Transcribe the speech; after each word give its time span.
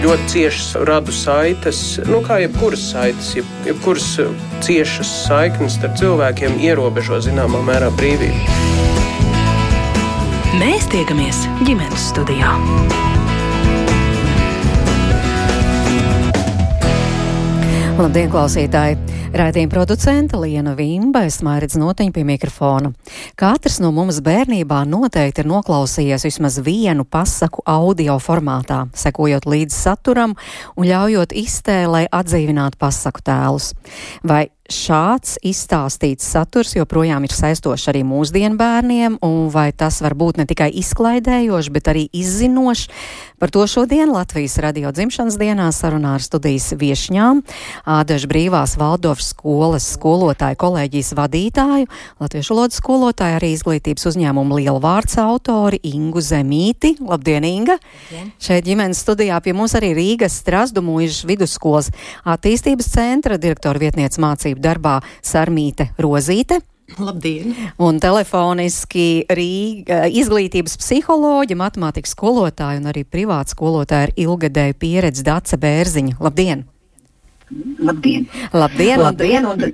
ļoti 0.00 0.28
ciešas 0.32 0.68
radu 0.88 1.12
saites, 1.12 1.80
nu, 2.08 2.22
kā 2.24 2.38
jebkuras 2.40 2.82
saites, 2.92 3.34
jeb, 3.36 3.48
jebkuras 3.68 4.06
ciešas 4.64 5.10
saiknes 5.26 5.76
starp 5.76 5.98
cilvēkiem 6.00 6.56
ierobežo 6.64 7.20
zināmā 7.26 7.60
mērā 7.66 7.90
brīvību. 7.98 8.58
Mēs 10.60 10.88
tiekamies 10.92 11.44
ģimenes 11.68 12.08
studijā. 12.14 12.54
Labdien, 18.00 18.32
klausītāji! 18.32 19.19
Raidījuma 19.30 19.70
producente 19.70 20.34
Liena 20.42 20.72
Vimba, 20.74 21.20
es 21.28 21.36
mairidz 21.46 21.76
notiņu 21.78 22.10
pie 22.16 22.24
mikrofona. 22.26 22.90
Katrs 23.38 23.78
no 23.78 23.92
mums 23.94 24.18
bērnībā 24.26 24.80
noteikti 24.90 25.44
ir 25.44 25.50
noklausījies 25.52 26.26
vismaz 26.26 26.58
vienu 26.66 27.06
pasaku 27.06 27.62
audio 27.62 28.18
formātā, 28.18 28.88
sekojot 28.90 29.46
līdz 29.46 29.76
saturam 29.86 30.34
un 30.74 30.90
ļaujot 30.90 31.36
iztēlē 31.46 32.08
atdzīvināt 32.10 32.74
pasaku 32.82 33.22
tēlus. 33.30 33.70
Vai 34.26 34.48
šāds 34.70 35.34
izstāstīts 35.46 36.26
saturs 36.30 36.76
joprojām 36.76 37.26
ir 37.26 37.34
saistošs 37.34 37.88
arī 37.90 38.02
mūsdienu 38.06 38.58
bērniem, 38.60 39.18
un 39.26 39.50
vai 39.52 39.70
tas 39.74 40.00
var 40.04 40.14
būt 40.18 40.40
ne 40.40 40.46
tikai 40.48 40.70
izklaidējošs, 40.80 41.70
bet 41.74 41.90
arī 41.90 42.06
izzinošs. 42.14 42.86
Par 43.42 43.50
to 43.50 43.66
šodien 43.66 44.12
Latvijas 44.14 44.58
radio 44.62 44.92
dzimšanas 44.94 45.38
dienā 45.40 45.70
sarunā 45.74 46.14
ar 46.18 46.24
studijas 46.24 46.70
viešņām 46.78 47.42
Ādažu 47.98 48.30
brīvās 48.30 48.76
Valdovas 48.80 49.19
skolas 49.24 49.86
skolotāju 49.96 50.58
kolēģijas 50.60 51.12
vadītāju, 51.18 51.88
latviešu 52.22 52.56
lodas 52.56 52.80
skolotāju, 52.80 53.38
arī 53.38 53.52
izglītības 53.54 54.08
uzņēmumu 54.12 54.60
lielvārds 54.60 55.18
autori 55.22 55.80
Ingu 55.92 56.22
Zemīti. 56.24 56.96
Labdien, 57.04 57.46
Inga! 57.48 57.78
Labdien. 57.80 58.32
Šeit 58.40 58.66
ģimenes 58.66 59.02
studijā 59.04 59.38
pie 59.44 59.54
mums 59.56 59.76
arī 59.78 59.92
Rīgas 59.96 60.40
Strasdu 60.42 60.82
mūžas 60.84 61.22
vidusskolas 61.28 61.92
attīstības 62.24 62.90
centra 62.94 63.38
direktora 63.40 63.80
vietniece 63.82 64.20
mācību 64.22 64.62
darbā 64.64 64.98
Sarmīte 65.22 65.90
Rozīte. 66.00 66.60
Labdien! 66.98 67.54
Un 67.78 68.00
telefoniski 68.02 69.26
Rīga 69.30 70.08
izglītības 70.10 70.74
psiholoģija, 70.80 71.58
matemātikas 71.60 72.16
skolotāja 72.16 72.80
un 72.82 72.90
arī 72.90 73.04
privāta 73.06 73.54
skolotāja 73.54 74.08
ar 74.08 74.16
ilgadēju 74.18 74.78
pieredzi 74.80 75.26
Dace 75.26 75.60
Bērziņa. 75.60 76.18
Labdien! 76.20 76.66
Labdien! 77.78 78.26
Labdien! 78.52 79.00
Labdien 79.00 79.46
un... 79.50 79.64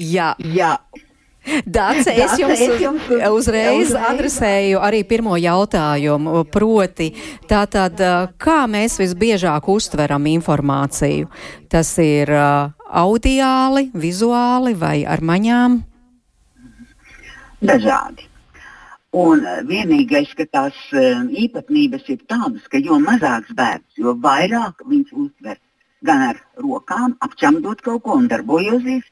Jā! 0.00 0.34
Jā. 0.54 0.76
Dāce, 1.64 2.12
es 2.12 2.36
jums, 2.38 2.60
es 2.60 2.82
jums 2.82 3.06
uzreiz 3.32 3.94
adresēju 3.96 4.78
arī 4.84 5.00
pirmo 5.08 5.38
jautājumu, 5.40 6.44
proti, 6.52 7.08
tātad, 7.48 7.96
kā 8.38 8.58
mēs 8.70 8.98
visbiežāk 9.00 9.70
uztveram 9.72 10.28
informāciju? 10.30 11.30
Tas 11.72 11.94
ir 12.04 12.30
audiāli, 12.30 13.88
vizuāli 13.96 14.76
vai 14.78 14.98
ar 15.08 15.24
maņām? 15.24 15.80
Dažādi. 17.64 18.28
Un 19.16 19.42
vienīgais, 19.66 20.36
ka 20.38 20.46
tās 20.46 20.76
īpatnības 20.92 22.04
ir 22.12 22.20
tādas, 22.30 22.68
ka 22.70 22.78
jo 22.78 23.00
mazāks 23.02 23.50
bērns, 23.56 23.96
jo 23.98 24.14
vairāk 24.22 24.84
viņš 24.86 25.16
uztver 25.16 25.58
gan 26.06 26.22
ar 26.30 26.40
rokām, 26.60 27.14
apčamdot 27.24 27.82
kaut 27.84 28.02
ko 28.04 28.16
un 28.20 28.28
darbojosies, 28.30 29.04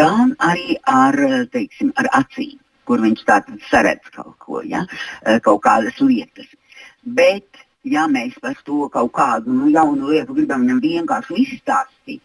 gan 0.00 0.34
arī 0.38 0.76
ar, 0.86 1.16
teiksim, 1.52 1.92
ar 2.00 2.10
acīm, 2.20 2.58
kur 2.86 3.02
viņš 3.02 3.24
tātad 3.26 3.66
saredz 3.70 4.12
kaut 4.14 4.36
ko, 4.38 4.62
ja? 4.66 4.84
kaut 5.44 5.62
kādas 5.66 5.98
lietas. 6.02 6.50
Bet, 7.02 7.62
ja 7.86 8.06
mēs 8.10 8.36
par 8.42 8.58
to 8.64 8.88
kaut 8.92 9.12
kādu 9.16 9.54
nu, 9.54 9.70
jaunu 9.74 10.12
lietu 10.12 10.36
gribam 10.36 10.66
viņam 10.66 10.82
vienkārši 10.84 11.38
izstāstīt, 11.44 12.22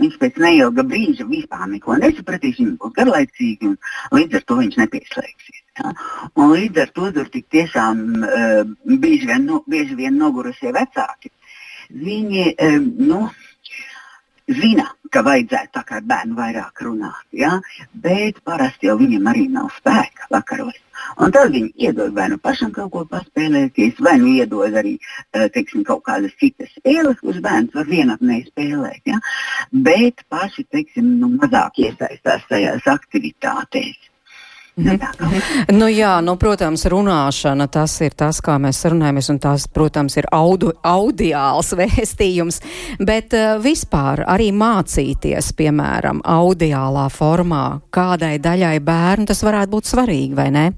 viņš 0.00 0.16
pēc 0.20 0.38
neilga 0.40 0.84
brīža 0.86 1.26
vispār 1.28 1.66
neko 1.68 1.98
nesapratīs, 2.00 2.60
viņš 2.60 2.78
būs 2.80 2.94
garlaicīgi 2.96 3.68
un 3.68 3.76
līdz 4.16 4.40
ar 4.40 4.44
to 4.48 4.58
viņš 4.62 4.78
nepieslēgsies. 4.80 5.62
Ja? 5.80 5.92
Un 6.38 6.54
līdz 6.54 6.84
ar 6.84 6.92
to 6.96 7.10
tur 7.16 7.30
tik 7.34 7.48
tiešām 7.52 8.04
uh, 8.22 8.60
bieži, 8.86 9.26
vien, 9.28 9.48
no, 9.50 9.60
bieži 9.68 9.98
vien 9.98 10.16
nogurusie 10.20 10.72
vecāki 10.72 11.32
viņi 11.90 12.54
nu, 13.08 13.26
zina, 14.48 14.90
ka 15.10 15.22
vajadzētu 15.24 15.80
ar 15.80 16.06
bērnu 16.10 16.36
vairāk 16.36 16.80
runāt, 16.84 17.26
ja? 17.32 17.60
bet 17.94 18.40
parasti 18.44 18.88
jau 18.88 18.96
viņiem 19.00 19.28
arī 19.30 19.44
nav 19.48 19.70
spēka 19.76 20.28
vakaros. 20.32 20.76
Un 21.22 21.32
tad 21.34 21.52
viņi 21.54 21.70
iedod 21.86 22.14
vai 22.16 22.28
nu 22.32 22.38
pašam 22.42 22.72
kaut 22.74 22.90
ko 22.94 23.04
paspēlēties, 23.10 24.00
vai 24.04 24.16
nu 24.20 24.32
iedod 24.34 24.74
arī 24.80 24.96
teiksim, 25.32 25.84
kaut 25.84 26.04
kādas 26.08 26.34
citas 26.40 26.72
spēles, 26.78 27.20
kuras 27.20 27.42
bērns 27.44 27.76
var 27.78 27.88
vienatnēji 27.90 28.48
spēlēt. 28.50 29.02
Ja? 29.12 29.20
Bet 29.72 30.24
paši 30.32 30.66
teiksim, 30.70 31.14
nu, 31.20 31.30
mazāk 31.38 31.80
iesaistās 31.86 32.48
tajās 32.50 32.90
aktivitātēs. 32.90 34.10
Mm 34.76 34.86
-hmm. 34.86 35.78
nu, 35.78 35.86
jā, 35.86 36.20
nu, 36.20 36.36
protams, 36.36 36.84
runāšana 36.84 37.68
tas 37.70 38.00
ir 38.00 38.10
tas, 38.10 38.40
kā 38.40 38.58
mēs 38.58 38.84
runājamies, 38.90 39.30
un 39.30 39.38
tas, 39.38 39.68
protams, 39.68 40.16
ir 40.16 40.24
audu, 40.32 40.72
audiāls 40.82 41.72
vēstījums, 41.80 42.60
bet 42.98 43.32
uh, 43.32 43.62
vispār 43.62 44.24
arī 44.26 44.50
mācīties, 44.52 45.52
piemēram, 45.52 46.20
audiālā 46.24 47.08
formā, 47.08 47.80
kādai 47.90 48.38
daļai 48.38 48.80
bērnu 48.80 49.26
tas 49.26 49.42
varētu 49.42 49.70
būt 49.70 49.84
svarīgi, 49.84 50.34
vai 50.34 50.50
ne? 50.50 50.72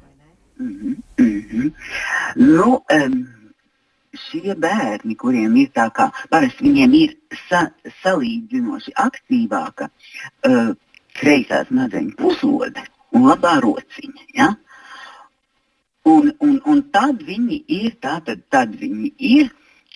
Mm 0.61 0.95
-hmm. 1.19 1.73
nu, 2.37 2.83
um, 2.93 3.29
šie 4.13 4.55
bērni, 4.55 5.15
kuriem 5.15 5.57
ir 5.57 5.69
tā 5.69 5.91
kā, 5.91 6.11
parasti 6.31 6.65
viņiem 6.65 6.95
ir 6.95 7.17
sa 7.49 7.71
salīdzinoši 8.03 8.93
aktīvāka 8.93 9.89
uh, 9.89 10.77
kreisā 11.21 11.65
smadzeņu 11.65 12.13
puslode 12.17 12.83
un 13.17 13.29
labā 13.31 13.57
rociņa. 13.65 14.27
Ja? 14.37 14.53
Un, 16.07 16.31
un, 16.45 16.59
un 16.71 16.83
tad 16.95 17.23
viņi 17.27 17.63
ir, 17.81 17.95
tātad, 18.03 18.45
tad 18.53 18.75
viņi 18.79 19.13
ir 19.19 19.49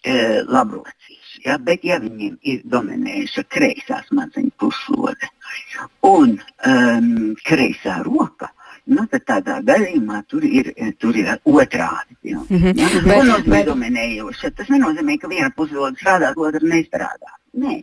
e, 0.03 0.15
labrocīši. 0.49 1.43
Ja? 1.47 1.59
Bet, 1.63 1.85
ja 1.87 2.01
viņiem 2.03 2.39
ir 2.43 2.65
dominējuša 2.73 3.45
kreisā 3.53 4.01
smadzeņu 4.09 4.55
puslode 4.61 5.31
un 6.07 6.35
um, 6.67 7.13
kreisā 7.47 8.01
roka, 8.07 8.51
nu, 8.91 9.05
tad 9.11 9.27
tādā 9.29 9.59
gadījumā 9.67 10.23
tur 10.31 10.45
ir, 10.47 10.73
tur 10.99 11.17
ir 11.19 11.31
otrādi. 11.45 12.17
Ja? 12.33 12.41
Mm 12.49 12.57
-hmm. 12.57 12.81
ja? 12.81 12.89
Bet, 13.05 13.47
bet... 13.47 13.67
dominējoša. 13.67 14.51
Tas 14.57 14.73
nenozīmē, 14.73 15.19
ka 15.21 15.29
viena 15.29 15.51
puslode 15.57 15.97
strādā, 16.01 16.33
otra 16.37 16.61
nestrādā. 16.63 17.37
Nē, 17.61 17.81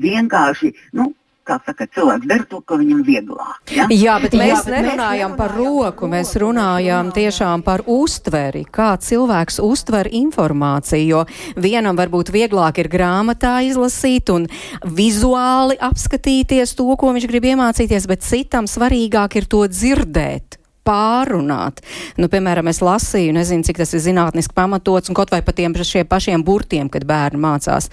vienkārši 0.00 0.72
nu, 0.96 1.10
kā 1.50 1.58
saka, 1.66 1.86
cilvēks 1.94 2.28
dara 2.30 2.46
to, 2.50 2.60
ko 2.62 2.78
viņam 2.80 3.02
vieglāk. 3.06 3.58
Ja? 3.74 3.88
Jā, 3.90 4.16
bet 4.22 4.36
mēs 4.38 4.52
Jā, 4.52 4.60
bet 4.66 4.74
nerunājam 4.76 5.34
mēs 5.34 5.40
par 5.40 5.54
roku, 5.56 6.10
mēs 6.10 6.34
runājam 6.40 7.10
tiešām 7.16 7.64
par 7.66 7.84
uztveri, 7.90 8.64
kā 8.70 8.92
cilvēks 9.00 9.60
uztver 9.64 10.10
informāciju, 10.20 11.08
jo 11.10 11.24
vienam 11.60 11.98
varbūt 11.98 12.32
vieglāk 12.34 12.82
ir 12.82 12.90
grāmatā 12.92 13.58
izlasīt 13.66 14.30
un 14.34 14.46
vizuāli 14.84 15.78
apskatīties 15.80 16.76
to, 16.78 16.88
ko 17.00 17.14
viņš 17.16 17.28
grib 17.30 17.50
iemācīties, 17.54 18.08
bet 18.10 18.26
citam 18.26 18.70
svarīgāk 18.70 19.40
ir 19.40 19.50
to 19.50 19.66
dzirdēt 19.70 20.59
pārunāt. 20.90 21.82
Nu, 22.20 22.28
piemēram, 22.32 22.70
es 22.70 22.82
lasīju, 22.84 23.34
nezinu, 23.36 23.66
cik 23.66 23.80
tas 23.80 23.94
ir 23.94 24.02
zinātniski 24.04 24.56
pamatots, 24.56 25.10
un 25.10 25.18
kaut 25.18 25.32
vai 25.32 25.42
par 25.46 25.56
tiem 25.58 25.74
pašiem 25.74 26.44
burtiem, 26.46 26.90
kad 26.92 27.06
bērni 27.08 27.40
mācās. 27.40 27.90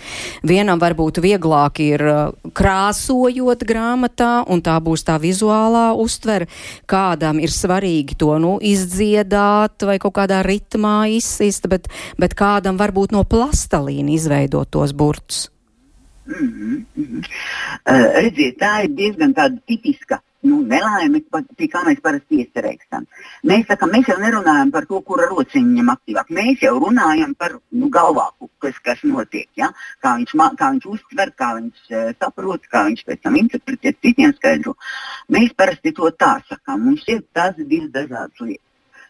Vienam 0.48 0.82
varbūt 0.82 1.22
vieglāk 1.24 1.82
ir 1.84 2.04
uh, 2.08 2.52
krāsojot 2.58 3.66
grāmatā, 3.68 4.32
un 4.50 4.64
tā 4.66 4.78
būs 4.84 5.06
tā 5.08 5.18
vizuālā 5.22 5.92
uztvere. 5.98 6.50
Kādam 6.90 7.42
ir 7.44 7.54
svarīgi 7.54 8.18
to 8.18 8.34
nu, 8.42 8.58
izdziedāt 8.62 9.86
vai 9.88 10.00
kaut 10.02 10.18
kādā 10.18 10.42
ritmā 10.46 10.98
izsist, 11.14 11.70
bet, 11.70 11.92
bet 12.18 12.38
kādam 12.38 12.80
varbūt 12.82 13.14
no 13.16 13.24
plastalīna 13.28 14.16
izveidot 14.18 14.72
tos 14.74 14.96
burtus. 14.98 15.48
Mm 16.28 16.34
-hmm, 16.34 16.86
mm 16.96 17.06
-hmm. 17.06 17.24
Uh, 17.88 18.22
redziet, 18.22 18.58
tā 18.60 18.84
ir 18.84 18.90
diezgan 18.96 19.34
tipiska 19.66 20.20
nu, 20.46 20.60
nelaime, 20.62 21.22
pie 21.58 21.68
kā 21.72 21.82
mēs 21.86 22.00
parasti 22.04 22.42
iecerēkstam. 22.44 23.08
Mēs, 23.50 23.66
saka, 23.70 23.90
mēs 23.90 24.10
jau 24.12 24.18
nerunājam 24.22 24.72
par 24.74 24.86
to, 24.90 25.00
kura 25.08 25.28
rociņa 25.32 25.72
viņam 25.72 25.92
aktīvāk. 25.94 26.32
Mēs 26.38 26.64
jau 26.66 26.76
runājam 26.84 27.34
par 27.40 27.58
nu, 27.72 27.90
galvāku, 27.94 28.50
kas, 28.64 28.78
kas 28.86 29.04
notiek. 29.08 29.48
Ja? 29.60 29.72
Kā, 30.04 30.16
viņš, 30.20 30.36
kā 30.60 30.72
viņš 30.76 30.88
uztver, 30.94 31.34
kā 31.38 31.54
viņš 31.58 31.92
uh, 31.92 32.14
saprot, 32.22 32.70
kā 32.72 32.86
viņš 32.90 33.04
pēc 33.08 33.24
tam 33.26 33.40
interpretē, 33.42 33.96
citiem 34.06 34.36
skaidro. 34.38 34.78
Mēs 35.34 35.56
parasti 35.58 35.96
to 35.98 36.12
tā 36.14 36.38
sakām. 36.50 36.86
Mums 36.88 37.08
ir 37.12 37.24
tas 37.34 37.58
divas 37.58 37.92
dažādas 37.96 38.46
lietas. 38.46 38.64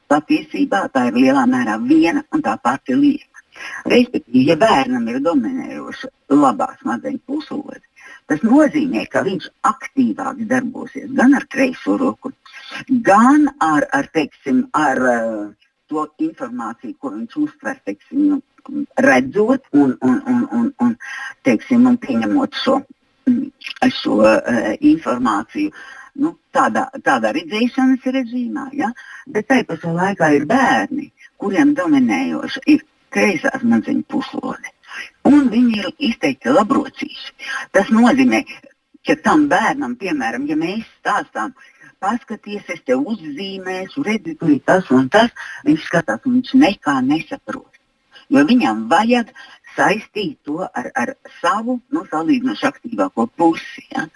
Patiesībā 0.08 0.86
tā 0.94 1.10
ir 1.10 1.18
lielā 1.20 1.44
mērā 1.52 1.76
viena 1.84 2.24
un 2.32 2.44
tā 2.44 2.56
pati 2.64 2.96
lieta. 2.96 3.44
Respektīvi, 3.90 4.46
ja 4.52 4.56
bērnam 4.60 5.08
ir 5.12 5.20
dominējoša 5.26 6.10
labā 6.38 6.70
smadzeņu 6.82 7.20
puslode, 7.28 7.82
Tas 8.28 8.42
nozīmē, 8.44 9.06
ka 9.12 9.24
viņš 9.24 9.46
aktīvāk 9.70 10.42
darbosies 10.50 11.12
gan 11.16 11.36
ar 11.38 11.46
kreiso 11.54 11.96
roku, 12.00 12.34
gan 13.08 13.48
ar, 13.64 13.88
ar, 13.96 14.10
teiksim, 14.18 14.66
ar 14.76 15.02
uh, 15.12 15.70
to 15.88 16.04
informāciju, 16.26 16.98
ko 17.00 17.14
viņš 17.14 17.38
uztver, 17.46 17.80
teiksim, 17.88 18.26
nu, 18.34 18.84
redzot 19.00 19.64
un, 19.72 19.96
un, 20.04 20.20
un, 20.34 20.44
un, 20.60 20.68
un, 20.84 20.94
teiksim, 21.48 21.88
un 21.88 21.96
pieņemot 22.04 22.60
šo, 22.64 22.82
šo 24.02 24.20
uh, 24.26 24.74
informāciju. 24.92 25.72
Nu, 26.18 26.34
tādā, 26.52 26.88
tādā 27.06 27.32
redzēšanas 27.38 28.12
režīmā, 28.12 28.68
ja? 28.76 28.90
bet 29.32 29.48
tajā 29.52 29.68
pašā 29.70 29.94
laikā 29.94 30.34
ir 30.36 30.48
bērni, 30.50 31.12
kuriem 31.40 31.76
dominējoša 31.78 32.64
ir 32.74 32.84
kreisā 33.14 33.54
smadzeņu 33.62 34.04
puslode. 34.12 34.74
Un 35.30 35.50
viņi 35.54 35.82
ir 35.82 35.90
izteikti 36.10 36.54
labrocīši. 36.54 37.34
Tas 37.76 37.90
nozīmē, 37.94 38.44
ka 39.08 39.16
tam 39.24 39.48
bērnam, 39.52 39.96
piemēram, 40.00 40.48
ja 40.50 40.58
mēs 40.60 40.86
stāstām, 41.00 41.54
paskaties, 42.04 42.68
es 42.74 42.84
te 42.86 42.96
uzzīmēšu, 42.96 44.04
redzi, 44.06 44.36
tur 44.40 44.54
ir 44.54 44.62
tas 44.66 44.90
un 44.94 45.10
tas, 45.14 45.34
viņš 45.68 45.90
skatās, 45.90 46.24
un 46.26 46.40
viņš 46.40 46.54
nekā 46.62 47.00
nesaprot. 47.06 47.74
Jo 48.34 48.44
viņam 48.44 48.88
vajag 48.92 49.30
saistīt 49.78 50.38
to 50.48 50.66
ar, 50.66 50.90
ar 50.98 51.14
savu 51.40 51.78
nu, 51.94 52.04
salīdzinoši 52.12 52.68
aktīvāko 52.70 53.28
pusi. 53.38 53.86
Ja? 53.94 54.08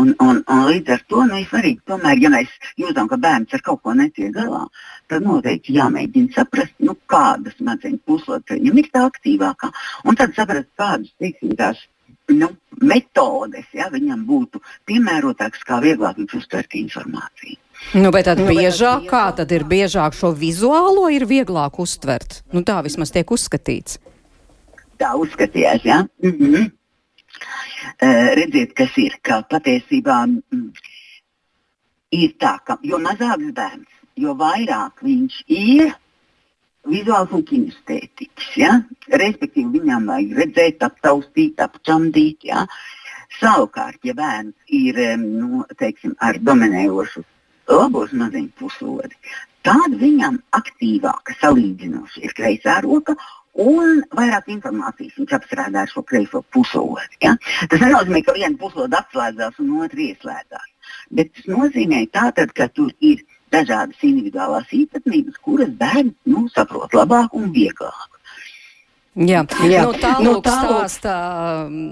Un, 0.00 0.12
un, 0.22 0.42
un 0.46 0.64
līdz 0.68 0.94
ar 0.94 1.04
to 1.10 1.24
nu, 1.26 1.38
ir 1.42 1.48
svarīgi, 1.50 1.82
tomēr, 1.90 2.20
ja 2.22 2.32
mēs 2.32 2.52
jūtam, 2.78 3.10
ka 3.10 3.18
bērns 3.20 3.56
ar 3.58 3.64
kaut 3.66 3.82
ko 3.84 3.94
netiek 3.98 4.32
galā, 4.34 4.64
tad 5.10 5.26
noteikti 5.26 5.74
jāmēģina 5.78 6.36
saprast, 6.36 6.76
nu, 6.86 6.94
kādas 7.10 7.58
smadzeņu 7.58 8.02
puslodes 8.06 8.58
viņam 8.58 8.82
ir 8.82 8.90
tā 8.94 9.06
aktīvākā, 9.10 9.72
un 10.06 10.20
tad 10.20 10.36
saprast, 10.38 10.70
kādas 10.78 11.10
teiksim, 11.18 11.56
tās 11.58 11.82
nu, 12.30 12.52
metodes 12.80 13.66
ja, 13.74 13.88
viņam 13.90 14.22
būtu 14.28 14.62
piemērotākas, 14.88 15.64
kā 15.66 15.80
vieglāk 15.82 16.20
viņš 16.20 16.36
uztvert 16.38 16.78
informāciju. 16.78 17.58
Nu, 17.96 18.10
bet 18.12 18.28
tad 18.28 18.42
nu, 18.42 18.46
biežāk, 18.50 19.06
kā 19.10 19.24
tad 19.34 19.50
ir 19.56 19.64
biežāk 19.66 20.14
šo 20.14 20.34
vizuālo 20.36 21.08
ir 21.10 21.24
vieglāk 21.26 21.80
uztvert? 21.80 22.42
Nu, 22.52 22.62
tā 22.66 22.78
vismaz 22.84 23.10
tiek 23.14 23.30
uzskatīts. 23.32 23.98
Tā 25.00 25.14
uzskatījās, 25.16 25.84
jā. 25.86 26.02
Ja? 26.02 26.28
Mm 26.28 26.36
-hmm. 26.38 26.70
uh, 28.04 28.28
redziet, 28.38 28.74
kas 28.76 28.96
ir, 29.00 29.16
ka 29.22 29.40
patiesībā 29.50 30.18
mm, 30.26 30.68
ir 32.10 32.36
tā, 32.42 32.58
ka 32.66 32.78
jo 32.82 32.98
mazāks 32.98 33.52
bērns, 33.56 33.88
jo 34.16 34.34
vairāk 34.34 35.02
viņš 35.06 35.42
ir 35.48 35.94
vizuāls 36.88 37.32
un 37.32 37.44
kinestētiķis. 37.50 38.56
Ja? 38.56 38.80
Respektīvi, 39.22 39.80
viņam 39.80 40.08
vajag 40.12 40.38
redzēt, 40.42 40.84
aptaustīt, 40.88 41.60
apčamdīt. 41.60 42.44
Ja? 42.52 42.66
Savukārt, 43.40 44.00
ja 44.04 44.14
bērns 44.14 44.54
ir 44.66 45.00
nu, 45.18 45.64
teiksim, 45.78 46.16
ar 46.18 46.38
dominējošu 46.38 47.24
labo 47.70 48.06
smadzeņu 48.10 48.50
puslodi, 48.58 49.14
tad 49.62 49.94
viņam 50.00 50.40
aktīvāka 50.56 51.36
salīdzinoši 51.40 52.24
ir 52.26 52.34
kreisā 52.36 52.80
roka. 52.84 53.14
Un 53.58 54.04
vairāk 54.14 54.46
informācijas 54.52 55.16
viņš 55.18 55.32
apstrādā 55.40 55.82
šo 55.90 56.04
kreiso 56.06 56.44
puslodi. 56.54 57.18
Ja? 57.24 57.34
Tas 57.70 57.82
nenozīmē, 57.82 58.22
ka 58.26 58.36
viena 58.36 58.54
puslode 58.60 58.94
atslēdzās 58.96 59.58
un 59.58 59.74
otra 59.82 60.04
ieslēdzās. 60.06 60.70
Bet 61.10 61.34
tas 61.34 61.50
nozīmē, 61.50 62.04
tātad, 62.14 62.54
ka 62.54 62.68
tur 62.70 62.92
ir 63.02 63.24
dažādas 63.50 63.98
individuālās 64.06 64.70
īpatnības, 64.70 65.42
kuras 65.42 65.74
bērns 65.80 66.14
nu, 66.30 66.46
saprot 66.54 66.94
labāk 66.94 67.34
un 67.34 67.50
vieglāk. 67.54 68.08
Jā, 69.18 69.42
jā. 69.66 69.82
Nu, 69.82 69.94
tā 69.98 70.12
nu, 70.22 70.36
tā 70.38 70.54
stāsta 70.54 71.12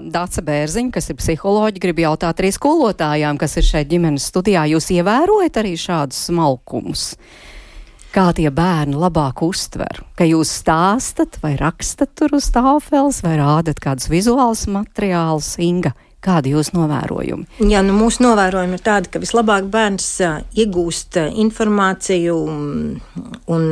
Dāca 0.09 0.41
Bērziņa, 0.47 0.93
kas 0.95 1.11
ir 1.11 1.17
psiholoģija. 1.19 1.83
Gribu 1.83 2.05
jautāt 2.05 2.39
arī 2.39 2.53
skolotājām, 2.55 3.37
kas 3.41 3.57
ir 3.59 3.67
šeit 3.67 3.89
ģimenes 3.91 4.29
studijā. 4.31 4.63
Jūs 4.71 4.87
ievērojat 4.95 5.59
arī 5.59 5.75
šādus 5.77 6.29
smalkumus? 6.29 7.09
Kā 8.09 8.31
tie 8.33 8.49
bērni 8.49 8.97
labāk 8.97 9.43
uztver? 9.45 10.01
Ka 10.17 10.25
jūs 10.25 10.49
stāstat 10.63 11.37
vai 11.43 11.53
rakstat 11.59 12.15
tur 12.17 12.33
uz 12.39 12.47
tāfeles 12.49 13.21
vai 13.21 13.35
rādat 13.37 13.77
kādus 13.83 14.09
vizuālus 14.09 14.65
materiālus, 14.71 15.53
Inga? 15.61 15.93
Kādi 16.19 16.51
jūs 16.51 16.73
novērojumi? 16.75 17.45
Jā, 17.71 17.79
nu, 17.85 17.93
mūsu 17.95 18.25
novērojumi 18.25 18.75
ir 18.75 18.81
tādi, 18.83 19.07
ka 19.13 19.21
vislabāk 19.23 19.69
bērns 19.71 20.07
iegūst 20.59 21.15
informāciju 21.15 22.33
un, 23.55 23.69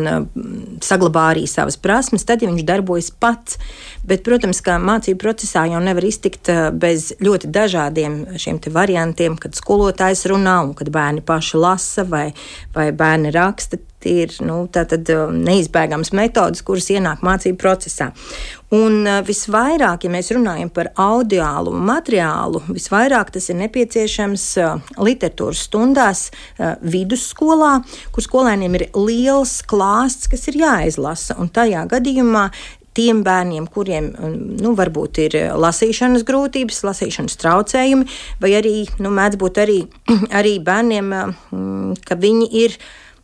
saglabā 0.79 1.25
arī 1.33 1.43
savas 1.51 1.75
prasmes, 1.75 2.23
tad, 2.23 2.45
ja 2.45 2.47
viņš 2.47 2.63
darbojas 2.69 3.09
pats. 3.11 3.57
Bet, 4.07 4.23
protams, 4.23 4.61
ka 4.63 4.77
mācību 4.79 5.19
procesā 5.25 5.65
jau 5.67 5.81
nevar 5.83 6.07
iztikt 6.07 6.47
bez 6.79 7.09
ļoti 7.19 7.51
dažādiem 7.51 8.15
šiem 8.39 8.61
variantiem, 8.71 9.35
kad 9.35 9.57
skolotājs 9.57 10.23
runā 10.31 10.61
un 10.69 10.71
kad 10.77 10.93
bērni 10.93 11.25
paši 11.27 11.59
lasa 11.59 12.07
vai, 12.07 12.29
vai 12.71 12.93
bērni 12.95 13.35
raksta 13.35 13.81
ir 14.05 14.33
nu, 14.45 14.67
neizbēgams 14.67 16.13
metodas, 16.13 16.61
kuras 16.61 16.89
ienāk 16.93 17.23
mācību 17.25 17.57
procesā. 17.57 18.11
Un 18.75 19.07
visvairāk, 19.23 20.03
ja 20.03 20.11
mēs 20.11 20.29
runājam 20.35 20.69
par 20.75 20.91
audiālu 20.99 21.71
materiālu, 21.71 22.61
visvairāk 22.67 23.31
tas 23.33 23.47
ir 23.49 23.57
nepieciešams 23.61 24.47
literatūras 24.99 25.63
stundās 25.69 26.25
vidusskolā, 26.83 27.77
kur 28.11 28.25
skolēniem 28.25 28.75
ir 28.75 28.89
liels 28.99 29.61
klāsts, 29.63 30.27
kas 30.27 30.49
ir 30.51 30.59
jāizlasa. 30.65 31.39
Un 31.39 31.47
tajā 31.55 31.87
gadījumā 31.87 32.49
tiem 32.97 33.21
bērniem, 33.25 33.67
kuriem 33.69 34.09
nu, 34.57 34.73
varbūt 34.77 35.21
ir 35.27 35.37
lasīšanas 35.61 36.25
grūtības, 36.27 36.83
lasīšanas 36.87 37.37
traucējumi, 37.43 38.07
vai 38.41 38.53
arī 38.57 38.77
nu, 39.03 39.11
mēdz 39.13 39.39
būt 39.41 39.61
arī, 39.63 39.81
arī 40.39 40.57
bērniem, 40.65 41.13
ka 42.07 42.17
viņi 42.17 42.49
ir 42.65 42.79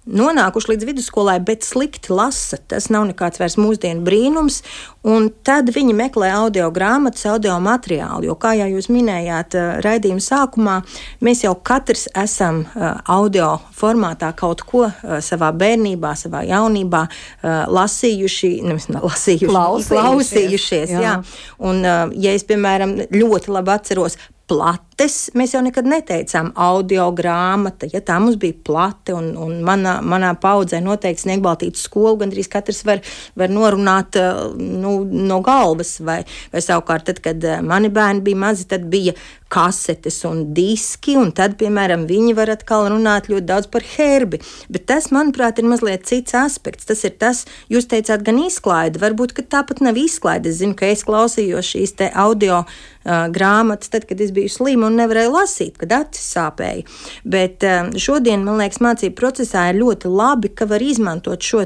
nonākuši 0.10 0.74
līdz 0.74 0.88
vidusskolai, 0.88 1.38
bet 1.44 1.66
slikti 1.66 2.14
lasa. 2.14 2.60
Tas 2.68 2.90
nav 2.94 3.08
nekāds 3.10 3.40
vairs 3.42 3.56
mūsdienu 3.60 4.04
brīnums. 4.06 4.62
Un 5.08 5.28
tad 5.44 5.68
viņi 5.76 5.96
meklē 5.96 6.30
audio 6.32 6.70
grāmatas, 6.72 7.26
audio 7.28 7.58
materiālu. 7.64 8.30
Jo, 8.30 8.38
kā 8.40 8.54
jau 8.56 8.70
jūs 8.72 8.88
minējāt, 8.92 9.58
eh, 9.60 9.72
raidījuma 9.84 10.24
sākumā, 10.24 10.76
mēs 11.24 11.44
jau 11.44 11.54
katrs 11.56 12.08
esam 12.16 12.64
eh, 12.64 12.86
audio 13.12 13.58
formātā 13.76 14.32
kaut 14.36 14.64
ko 14.68 14.86
eh, 14.88 15.18
savā 15.20 15.52
bērnībā, 15.52 16.14
savā 16.20 16.44
jaunībā 16.48 17.04
lasījuši, 17.44 18.50
nevis 18.64 18.88
lasījuši, 18.94 19.50
klausījušies. 19.50 19.92
klausījušies 19.92 20.94
jā. 20.94 21.02
Jā. 21.04 21.16
Un, 21.60 21.84
ja 21.84 22.32
es, 22.32 22.46
piemēram, 22.48 22.96
ļoti 23.12 23.52
labi 23.52 23.74
atceros 23.74 24.18
plates. 24.50 25.30
Mēs 25.38 25.54
jau 25.56 25.62
nekad 25.64 25.88
neteicām 25.90 26.52
audio 26.60 27.08
grāmata, 27.16 27.88
ja 27.90 28.02
tā 28.06 28.20
mums 28.22 28.38
bija 28.40 28.56
plate, 28.66 29.16
un, 29.16 29.32
un 29.40 29.62
manā, 29.66 29.98
manā 30.06 30.34
paudzē 30.40 30.82
noteikti 30.84 31.26
sniegbaltītu 31.26 31.80
skolu 31.80 32.20
gandrīz 32.22 32.50
katrs 32.52 32.84
var, 32.88 33.02
var 33.40 33.54
norunāt 33.54 34.20
nu, 34.60 35.00
no 35.04 35.40
galvas, 35.46 35.96
vai, 36.04 36.22
vai 36.54 36.64
savukārt 36.64 37.10
tad, 37.10 37.24
kad 37.24 37.48
eh, 37.48 37.64
mani 37.64 37.92
bērni 37.94 38.24
bija 38.26 38.44
mazi, 38.46 38.68
tad 38.70 38.86
bija 38.92 39.16
kasetes 39.54 40.24
un 40.26 40.48
diski, 40.58 41.14
un 41.20 41.30
tad, 41.36 41.56
piemēram, 41.60 42.08
viņi 42.10 42.34
var 42.38 42.50
atkal 42.56 42.88
runāt 42.90 43.30
ļoti 43.30 43.48
daudz 43.50 43.70
par 43.74 43.86
herbi. 43.86 44.40
Bet 44.74 44.88
tas, 44.90 45.12
manuprāt, 45.14 45.62
ir 45.62 45.70
mazliet 45.70 46.08
cits 46.10 46.34
aspekts. 46.38 46.90
Tas 46.90 47.04
ir 47.06 47.14
tas, 47.22 47.44
jūs 47.70 47.86
teicāt, 47.92 48.26
gan 48.26 48.42
izklaide, 48.42 49.02
varbūt 49.04 49.38
tāpat 49.54 49.84
nav 49.86 50.00
izklaide. 50.02 50.50
Es 50.50 50.58
zinu, 50.64 50.74
ka 50.78 50.90
es 50.90 51.06
klausījos 51.06 51.70
šīs 51.76 51.94
audio 52.10 52.64
uh, 52.64 52.82
grāmatas, 53.06 53.92
tad, 53.94 54.08
kad 54.10 54.22
es 54.24 54.32
biju 54.36 54.52
slima 54.52 54.88
un 54.88 55.00
nevarēju 55.00 55.34
lasīt, 55.34 55.78
kad 55.82 55.96
acis 55.98 56.28
sāpēja. 56.36 56.86
Bet 57.24 57.66
šodien, 58.00 58.46
man 58.48 58.62
liekas, 58.62 58.82
mācību 58.84 59.18
procesā 59.20 59.70
ir 59.72 59.82
ļoti 59.82 60.12
labi, 60.12 60.54
ka 60.54 60.68
var 60.70 60.84
izmantot 60.84 61.44
šo 61.44 61.64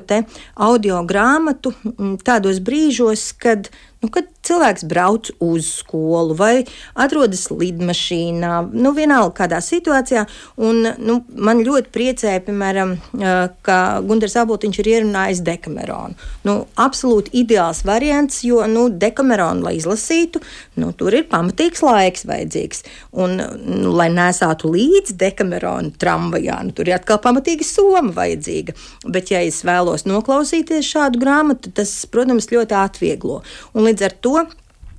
audio 0.56 1.02
grāmatu 1.08 1.74
tādos 2.26 2.62
brīžos, 2.64 3.32
kad 3.42 3.72
Nu, 3.98 4.12
kad 4.14 4.28
cilvēks 4.46 4.86
brauc 4.88 5.30
uz 5.42 5.68
skolu 5.80 6.36
vai 6.38 6.54
atrodas 6.94 7.48
lidmašīnā, 7.50 8.52
nu, 8.78 8.92
vienalga 8.94 9.34
kādā 9.42 9.58
situācijā, 9.64 10.24
un 10.62 10.86
nu, 11.02 11.16
man 11.34 11.64
ļoti 11.66 11.90
priecēja, 11.96 12.44
piemēram, 12.46 12.94
ka 13.66 13.78
Gunārs 14.06 14.38
Abotiņš 14.38 14.80
ir 14.84 14.90
ierunājis 14.92 15.42
dekameronu. 15.48 16.14
Nu, 16.46 16.56
absolūti 16.78 17.34
ideāls 17.42 17.82
variants, 17.88 18.44
jo 18.46 18.62
nu, 18.70 18.86
dekameronu, 18.94 19.66
lai 19.66 19.76
izlasītu, 19.80 20.44
nu, 20.78 20.92
tur 20.98 21.18
ir 21.18 21.26
pamatīgs 21.32 21.82
laiks 21.82 22.28
vajadzīgs. 22.30 22.86
Un, 23.18 23.34
nu, 23.42 23.96
lai 23.98 24.12
nesātu 24.14 24.72
līdzi 24.76 25.18
dekameronu 25.18 25.96
tramvajā, 25.98 26.60
nu, 26.70 26.76
tur 26.78 26.92
ir 26.92 27.00
atkal 27.00 27.18
pamatīga 27.26 27.66
soma 27.66 28.14
vajadzīga. 28.22 28.78
Bet, 29.10 29.34
ja 29.34 29.42
es 29.42 29.64
vēlos 29.66 30.06
noklausīties 30.06 30.94
šādu 30.94 31.26
grāmatu, 31.26 31.74
tas, 31.74 31.98
protams, 32.14 32.52
ļoti 32.54 32.78
atvieglo. 32.78 33.42
Un 33.74 33.87
līdz 33.88 34.08
ar 34.08 34.16
to 34.24 34.36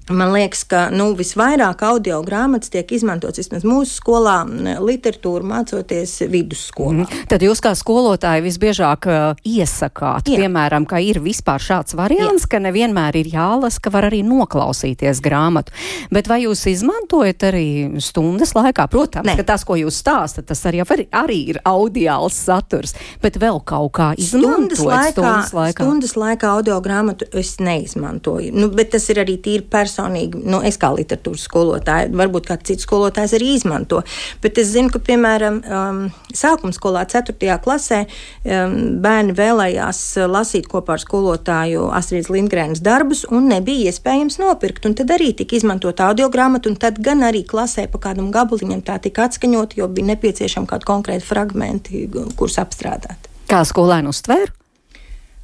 Man 0.08 0.32
liekas, 0.32 0.62
ka 0.64 0.86
nu, 0.94 1.10
visvairāk 1.18 1.82
audio 1.84 2.22
grāmatas 2.24 2.72
tiek 2.72 2.88
izmantotas 2.96 3.42
vismaz 3.42 3.64
mūsu 3.68 3.98
skolā, 3.98 4.38
literatūra 4.80 5.44
mācoties 5.44 6.14
vidusskolā. 6.32 7.04
Mm. 7.04 7.26
Tad 7.28 7.44
jūs 7.44 7.60
kā 7.64 7.74
skolotāji 7.76 8.44
visbiežāk 8.46 9.08
uh, 9.10 9.42
iesakāt, 9.44 10.30
Jā. 10.30 10.40
piemēram, 10.40 10.86
ka 10.88 11.00
ir 11.04 11.20
vispār 11.20 11.60
šāds 11.60 11.96
variants, 11.98 12.46
Jā. 12.46 12.54
ka 12.54 12.62
nevienmēr 12.64 13.18
ir 13.20 13.28
jālasa, 13.34 13.82
ka 13.84 13.92
var 13.92 14.08
arī 14.08 14.22
noklausīties 14.24 15.20
grāmatu. 15.24 15.76
Bet 16.14 16.30
vai 16.30 16.40
jūs 16.46 16.64
izmantojat 16.72 17.44
arī 17.50 17.66
stundas 18.04 18.54
laikā? 18.56 18.88
Protams, 18.88 19.28
ne. 19.28 19.36
ka 19.36 19.44
tas, 19.52 19.66
ko 19.68 19.76
jūs 19.76 20.00
stāstat, 20.00 20.48
tas 20.48 20.64
arī, 20.70 20.80
arī 21.12 21.38
ir 21.52 21.60
audiāls 21.68 22.38
saturs, 22.48 22.96
bet 23.20 23.36
vēl 23.36 23.60
kaut 23.68 23.92
kā 24.00 24.08
izmantojat 24.16 24.78
stundas 24.78 24.86
laikā. 24.88 25.12
Stundas 25.12 25.54
laikā, 25.60 25.84
stundas 25.84 26.16
laikā 26.16 26.56
audio 26.56 26.80
grāmatu 26.84 27.28
es 27.36 27.58
neizmantoju. 27.60 28.56
Nu, 28.56 28.72
bet 28.72 28.94
tas 28.96 29.04
ir 29.12 29.20
arī 29.20 29.36
tīri 29.44 29.68
personīgi 29.68 29.97
personīgi, 29.98 30.42
nu, 30.46 30.60
es 30.62 30.78
kā 30.78 30.90
literatūras 30.94 31.46
skolotāja, 31.48 32.08
varbūt 32.14 32.48
kāds 32.48 32.68
cits 32.68 32.86
skolotājs 32.86 33.34
arī 33.36 33.54
izmanto. 33.56 34.02
Bet 34.42 34.58
es 34.58 34.70
zinu, 34.72 34.90
ka, 34.92 34.98
piemēram, 34.98 35.60
um, 35.62 36.00
sākuma 36.34 36.72
skolā, 36.72 37.04
4. 37.08 37.58
klasē, 37.64 38.04
um, 38.44 38.76
bērni 39.02 39.34
vēlējās 39.38 40.02
lasīt 40.28 40.68
kopā 40.70 40.96
ar 40.96 41.02
skolotāju 41.02 41.88
Astrīdas 41.94 42.30
Lindgrēnas 42.32 42.82
darbus, 42.84 43.24
un 43.30 43.48
nebija 43.50 43.90
iespējams 43.92 44.38
nopirkt. 44.42 44.86
Un 44.86 44.94
tad 44.98 45.10
arī 45.14 45.32
tika 45.36 45.58
izmantota 45.58 46.08
audio 46.08 46.28
grāmata, 46.30 46.70
un 46.70 46.78
tad 46.78 47.00
gan 47.02 47.24
arī 47.26 47.44
klasē 47.48 47.88
pa 47.90 48.00
kādam 48.08 48.30
gabaliņam 48.34 48.84
tā 48.86 49.00
tika 49.02 49.26
atskaņot, 49.28 49.78
jo 49.78 49.88
bija 49.90 50.12
nepieciešami 50.14 50.68
kādi 50.70 50.88
konkrēti 50.88 51.26
fragmenti, 51.26 52.06
kurus 52.38 52.60
apstrādāt. 52.62 53.28
Kā 53.48 53.64
skolēni 53.64 54.10
uztvēra? 54.12 54.52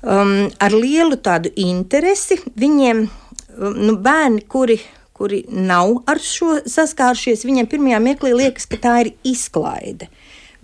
Um, 0.05 0.51
ar 0.61 0.75
lielu 0.77 1.17
tādu 1.17 1.49
interesi 1.57 2.37
viņiem 2.61 3.07
nu, 3.59 3.97
bērni, 4.03 4.45
kuri, 4.51 4.79
kuri 5.15 5.45
nav 5.49 6.01
ar 6.11 6.21
šo 6.23 6.59
saskārušies, 6.69 7.47
viņiem 7.47 7.71
pirmajā 7.71 8.01
mirklī 8.03 8.35
liekas, 8.35 8.67
ka 8.71 8.81
tā 8.83 8.95
ir 9.05 9.13
izklaide. 9.27 10.11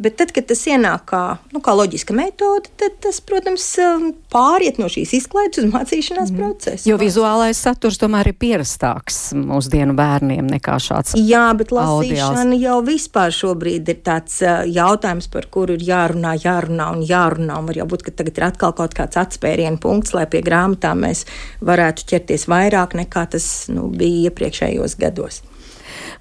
Bet 0.00 0.16
tad, 0.16 0.30
kad 0.33 0.47
tas 0.49 0.62
ienāk 0.64 1.02
kā, 1.11 1.23
nu, 1.52 1.61
kā 1.61 1.75
loģiska 1.76 2.14
metode, 2.16 2.71
tad 2.80 2.95
tas, 3.04 3.19
protams, 3.21 3.66
um, 3.85 4.07
pāriet 4.33 4.78
no 4.80 4.88
šīs 4.88 5.12
izklaides 5.19 5.61
uz 5.61 5.66
mācīšanās 5.69 6.33
mm. 6.33 6.38
procesu. 6.40 6.88
Jo 6.88 6.97
vizuālais 7.00 7.61
saturs 7.61 8.00
tomēr 8.00 8.30
ir 8.30 8.38
pierastāks 8.40 9.19
mūsdienu 9.37 9.92
bērniem 9.99 10.49
nekā 10.54 10.78
šāds. 10.80 11.19
Jā, 11.21 11.50
bet 11.59 11.75
lasīšana 11.76 12.47
audiāls. 12.47 12.64
jau 12.64 12.78
vispār 12.87 13.37
šobrīd 13.37 13.92
ir 13.92 14.00
tāds 14.07 14.40
uh, 14.40 14.62
jautājums, 14.64 15.28
par 15.28 15.50
kuru 15.52 15.76
ir 15.76 15.85
jārunā, 15.90 16.33
jārunā 16.40 16.88
un 16.97 17.04
jārunā. 17.04 17.61
Un 17.61 17.69
var 17.69 17.83
jau 17.83 17.88
būt, 17.92 18.09
ka 18.09 18.16
tagad 18.23 18.40
ir 18.40 18.49
atkal 18.49 18.73
kaut 18.80 18.97
kāds 18.97 19.21
atspērienu 19.21 19.83
punkts, 19.85 20.16
lai 20.16 20.25
pie 20.33 20.40
grāmatām 20.47 21.04
mēs 21.04 21.26
varētu 21.61 22.09
ķerties 22.14 22.49
vairāk 22.49 22.97
nekā 23.04 23.28
tas 23.37 23.52
nu, 23.69 23.90
bija 23.92 24.30
iepriekšējos 24.30 24.97
gados. 25.04 25.42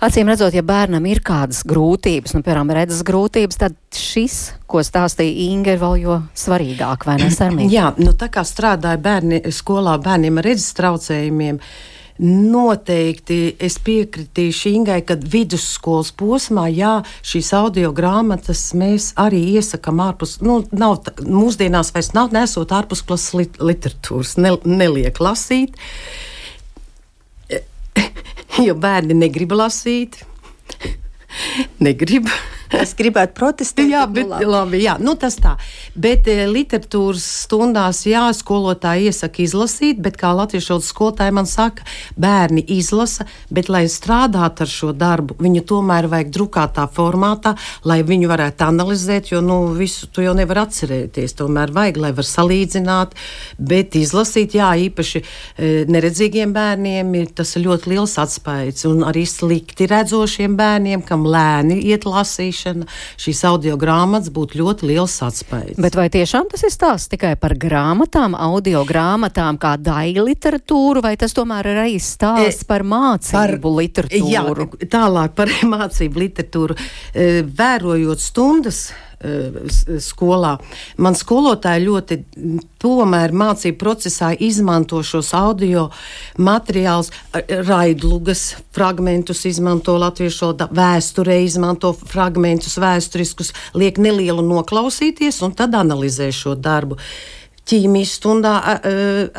Acīm 0.06 0.30
redzot, 0.32 0.56
ja 0.56 0.64
bērnam 0.64 1.04
ir 1.12 1.20
kādas 1.26 1.62
grūtības, 1.68 2.32
nu, 2.36 2.44
piemēram, 2.46 2.72
redzes 2.78 3.04
grūtības, 3.08 3.60
tad 3.60 3.76
šis, 3.96 4.38
ko 4.70 4.80
stāstīja 4.86 5.50
Inga, 5.50 5.76
ir 5.76 5.82
vēl 5.82 5.96
jo 6.06 6.20
svarīgāk, 6.40 7.04
vai 7.10 7.18
ne, 7.20 7.30
Sarmīt? 7.36 7.72
Jā, 7.74 7.92
nu 8.00 8.14
tā 8.16 8.30
kā 8.32 8.46
strādāja 8.48 9.02
bērni 9.04 9.42
skolā 9.52 9.98
bērniem 10.04 10.40
ar 10.40 10.48
redzes 10.48 10.72
traucējumiem. 10.80 11.60
Noteikti 12.20 13.56
es 13.64 13.78
piekritīšu 13.80 14.72
Ingai, 14.76 14.98
ka 15.08 15.16
vidusskolas 15.20 16.10
posmā, 16.20 16.66
jā, 16.68 16.98
šīs 17.24 17.54
audio 17.56 17.94
grāmatas 17.96 18.66
mēs 18.76 19.14
arī 19.20 19.40
iesakām 19.56 20.02
ārpus, 20.04 20.42
nu, 20.44 20.62
nav, 20.76 20.98
mūsdienās 21.24 21.94
vairs 21.96 22.12
nav 22.16 22.36
nesot 22.36 22.76
ārpusklases 22.76 23.36
lit 23.40 23.62
literatūras, 23.64 24.36
ne, 24.44 24.58
neliek 24.68 25.24
lasīt. 25.24 25.80
Jo 28.66 28.75
bērni 28.75 29.16
negrib 29.18 29.54
lasīt. 29.56 30.20
negrib. 31.86 32.30
Es 32.70 32.92
gribētu 32.94 33.34
protestēt. 33.34 33.88
jā, 33.90 34.04
bet, 34.06 34.28
nu, 34.28 34.36
labi. 34.36 34.46
Labi, 34.50 34.80
jā, 34.84 34.96
nu 35.02 35.16
tas 35.18 35.40
tā. 35.42 35.56
Bet 35.98 36.28
e, 36.30 36.44
literatūras 36.50 37.26
stundās, 37.46 38.04
jā, 38.06 38.28
skolotāji 38.36 39.10
iesaka 39.10 39.42
izlasīt, 39.42 40.02
bet 40.04 40.20
kā 40.22 40.30
latviešu 40.38 40.76
valodas 40.76 40.92
skolotāji 40.94 41.34
man 41.34 41.50
saka, 41.50 41.86
bērni 42.20 42.62
izlasa, 42.78 43.26
bet, 43.50 43.72
lai 43.74 43.88
strādātu 43.90 44.66
ar 44.66 44.70
šo 44.70 44.92
darbu, 44.94 45.40
viņu 45.42 45.64
tomēr 45.72 46.10
vajag 46.12 46.30
drukātā 46.36 46.86
formātā, 46.94 47.56
lai 47.90 48.04
viņu 48.06 48.30
varētu 48.30 48.68
analizēt, 48.68 49.32
jo, 49.34 49.42
nu, 49.42 49.58
visu 49.74 50.12
tu 50.14 50.22
jau 50.26 50.36
nevar 50.38 50.62
atcerēties. 50.68 51.38
Tomēr 51.42 51.74
vajag, 51.74 51.98
lai 52.06 52.14
var 52.14 52.30
salīdzināt, 52.30 53.18
bet 53.58 53.98
izlasīt, 53.98 54.60
jā, 54.60 54.70
īpaši 54.90 55.24
e, 55.24 55.74
neredzīgiem 55.90 56.54
bērniem 56.54 57.18
ir 57.18 57.34
tas 57.34 57.56
ļoti 57.58 57.96
liels 57.96 58.16
atspējs, 58.22 58.86
un 58.92 59.04
arī 59.10 59.26
slikti 59.26 59.90
redzošiem 59.90 60.54
bērniem, 60.60 61.02
kam 61.08 61.26
lēni 61.26 61.82
iet 61.90 62.06
lasīt 62.06 62.59
lasīšana, 62.60 62.88
šīs 63.20 63.42
audio 63.48 63.78
grāmatas 63.80 64.32
būtu 64.34 64.60
ļoti 64.60 64.89
liels 64.89 65.16
atspējas. 65.24 65.80
Bet 65.80 65.96
vai 65.96 66.10
tiešām 66.10 66.50
tas 66.51 66.63
ir 66.63 66.74
stāsts 66.74 67.10
tikai 67.10 67.36
par 67.39 67.56
grāmatām, 67.56 68.36
audio 68.36 68.84
grāmatām, 68.88 69.58
kā 69.60 69.78
daļa 69.78 70.24
literatūru, 70.25 71.01
vai 71.01 71.16
tas 71.18 71.34
tomēr 71.34 71.72
ir 71.72 71.82
arī 71.86 72.00
stāsts 72.00 72.63
e, 72.63 72.68
par 72.68 72.84
mācību 72.84 73.62
par, 73.62 73.78
literatūru? 73.80 74.70
Jā, 74.80 74.89
tālāk 74.89 75.36
par 75.36 75.50
mācību 75.74 76.25
literatūru. 76.25 76.80
E, 77.13 77.30
vērojot 77.44 78.20
stundas, 78.20 78.89
skolā. 80.00 80.54
Man 80.98 81.18
skolotāji 81.18 81.86
ļoti 81.86 82.18
tomēr 82.80 83.34
mācību 83.36 83.78
procesā 83.82 84.32
izmanto 84.34 85.02
šos 85.04 85.34
audio 85.38 85.90
materiālus, 86.40 87.12
raidlugas 87.68 88.46
fragmentus, 88.76 89.44
izmanto 89.50 89.98
latviešu 90.00 90.46
valodā, 90.46 90.70
vēsturē 90.72 91.42
izmanto 91.44 91.92
fragmentus 92.00 92.80
vēsturiskus, 92.80 93.52
liek 93.76 94.00
nelielu 94.00 94.46
noklausīties 94.46 95.42
un 95.44 95.58
tad 95.58 95.76
analizē 95.76 96.32
šo 96.36 96.56
darbu 96.56 97.00
ķīmijas 97.70 98.16
stundā 98.18 98.54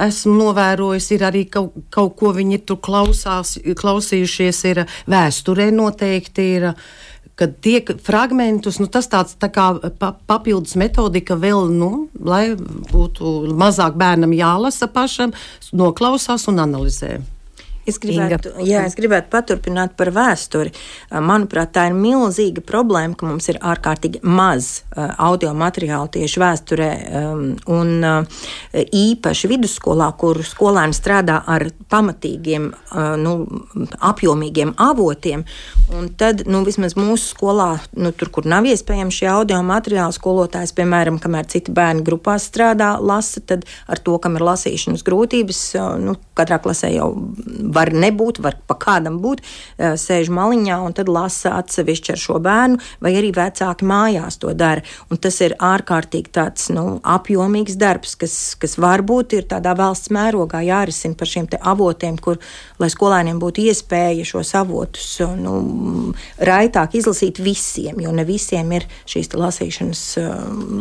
esmu 0.06 0.36
novērojis, 0.38 1.08
ir 1.16 1.26
arī 1.26 1.44
kaut, 1.50 1.74
kaut 1.90 2.16
ko 2.20 2.30
viņi 2.36 2.60
tur 2.68 2.78
klausās, 2.82 3.56
klausījušies, 3.58 4.64
ir 4.70 4.84
vēsturē 5.10 5.70
noteikti 5.74 6.46
ir 6.58 6.68
kad 7.40 7.56
tiek 7.64 7.88
fragmentus, 8.04 8.78
nu, 8.82 8.86
tas 8.92 9.08
tāds 9.08 9.36
tā 9.40 9.48
kā 9.52 9.72
pa, 9.96 10.12
papildus 10.28 10.76
metodika 10.80 11.38
vēl, 11.40 11.70
nu, 11.72 12.08
lai 12.20 12.52
būtu 12.92 13.54
mazāk 13.56 13.96
bērnam 14.00 14.36
jālasa 14.36 14.90
pašam, 14.92 15.32
noklausās 15.72 16.44
un 16.52 16.60
analizē. 16.66 17.18
Es 17.88 17.96
gribētu, 18.00 18.52
Inga. 18.54 18.66
jā, 18.68 18.82
es 18.84 18.94
gribētu 18.98 19.30
paturpināt 19.32 19.94
par 19.98 20.10
vēsturi. 20.12 20.72
Manuprāt, 21.10 21.72
tā 21.74 21.86
ir 21.88 21.96
milzīga 21.96 22.62
problēma, 22.66 23.16
ka 23.16 23.26
mums 23.26 23.48
ir 23.48 23.58
ārkārtīgi 23.64 24.20
maz 24.26 24.82
audio 24.94 25.54
materiālu 25.56 26.10
tieši 26.12 26.42
vēsturē, 26.42 26.90
un 27.72 28.04
īpaši 29.00 29.50
vidusskolā, 29.50 30.10
kur 30.20 30.42
skolēni 30.46 30.96
strādā 30.96 31.40
ar 31.48 31.70
pamatīgiem, 31.90 32.68
nu, 33.24 33.34
apjomīgiem 34.10 34.74
avotiem. 34.80 35.46
Un 35.96 36.12
tad, 36.20 36.44
nu, 36.46 36.60
vismaz 36.66 36.94
mūsu 36.98 37.32
skolā, 37.32 37.70
nu, 37.98 38.12
tur, 38.14 38.30
kur 38.34 38.46
nav 38.46 38.68
iespējams 38.70 39.22
šie 39.22 39.30
audio 39.32 39.58
materiāli, 39.66 40.14
skolotājs, 40.14 40.74
piemēram, 40.76 41.18
kamēr 41.22 41.48
citi 41.50 41.74
bērni 41.74 42.04
grupās 42.06 42.46
strādā, 42.52 42.92
lasa, 43.00 43.42
tad 43.42 43.64
ar 43.90 43.98
to, 43.98 44.20
kam 44.22 44.38
ir 44.38 44.46
lasīšanas 44.46 45.02
grūtības, 45.06 45.64
nu, 46.04 46.14
katrā 46.38 46.60
klasē 46.62 46.92
jau 46.94 47.10
var 47.74 47.92
nebūt, 47.94 48.40
var 48.42 48.58
pa 48.66 48.76
kādam 48.80 49.20
būt, 49.22 49.42
sēž 49.78 50.30
maliņā 50.34 50.78
un 50.84 50.96
tad 50.96 51.10
lasa 51.10 51.56
atsevišķi 51.60 52.14
ar 52.14 52.20
šo 52.20 52.38
bērnu, 52.42 52.80
vai 53.02 53.14
arī 53.18 53.32
vecāki 53.36 53.86
mājās 53.88 54.40
to 54.42 54.52
dara. 54.56 54.84
Un 55.10 55.20
tas 55.22 55.40
ir 55.44 55.56
ārkārtīgi 55.60 56.32
tāds 56.34 56.68
nu, 56.74 56.98
apjomīgs 57.04 57.78
darbs, 57.80 58.16
kas, 58.20 58.36
kas 58.60 58.76
varbūt 58.80 59.36
ir 59.38 59.48
tādā 59.50 59.74
valsts 59.78 60.12
mērogā 60.14 60.62
jārisina 60.66 61.18
par 61.18 61.30
šiem 61.30 61.48
avotiem, 61.60 62.18
kur, 62.20 62.40
lai 62.80 62.90
skolēniem 62.92 63.40
būtu 63.42 63.64
iespēja 63.70 64.26
šos 64.28 64.54
avotus 64.58 65.08
nu, 65.40 65.54
raitāk 66.38 66.96
izlasīt 66.98 67.40
visiem, 67.42 68.00
jo 68.02 68.12
ne 68.14 68.24
visiem 68.28 68.70
ir 68.76 68.86
šīs 69.10 69.32
lasīšanas, 69.36 70.04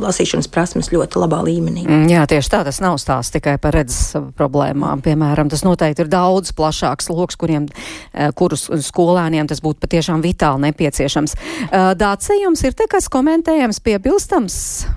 lasīšanas 0.04 0.50
prasmes 0.52 0.92
ļoti 0.94 1.22
labā 1.22 1.42
līmenī. 1.48 1.86
Mm, 1.88 2.08
jā, 2.12 2.26
tieši 2.30 2.54
tā, 2.54 2.64
tas 2.68 2.82
nav 2.84 2.98
stāsts 3.02 3.36
tikai 3.36 3.58
par 3.62 3.78
redzes 3.78 4.16
problēmām. 4.38 5.04
Piemēram, 5.06 5.52
tas 5.52 5.64
noteikti 5.66 6.06
ir 6.06 6.12
daudz 6.12 6.54
plašāk 6.58 6.79
plašāks 6.80 7.10
lokus, 7.10 7.36
kuriem, 7.36 7.68
eh, 8.14 8.32
kurus 8.36 8.70
skolēniem 8.70 9.48
tas 9.48 9.62
būtu 9.62 9.80
patiešām 9.80 10.22
vitāli 10.22 10.72
nepieciešams. 10.72 11.36
Eh, 11.72 11.96
Dāce, 11.96 12.34
jums 12.42 12.64
ir 12.64 12.74
te 12.74 12.88
kas 12.88 13.10
komentējams, 13.10 13.80
piebilstams? 13.80 14.88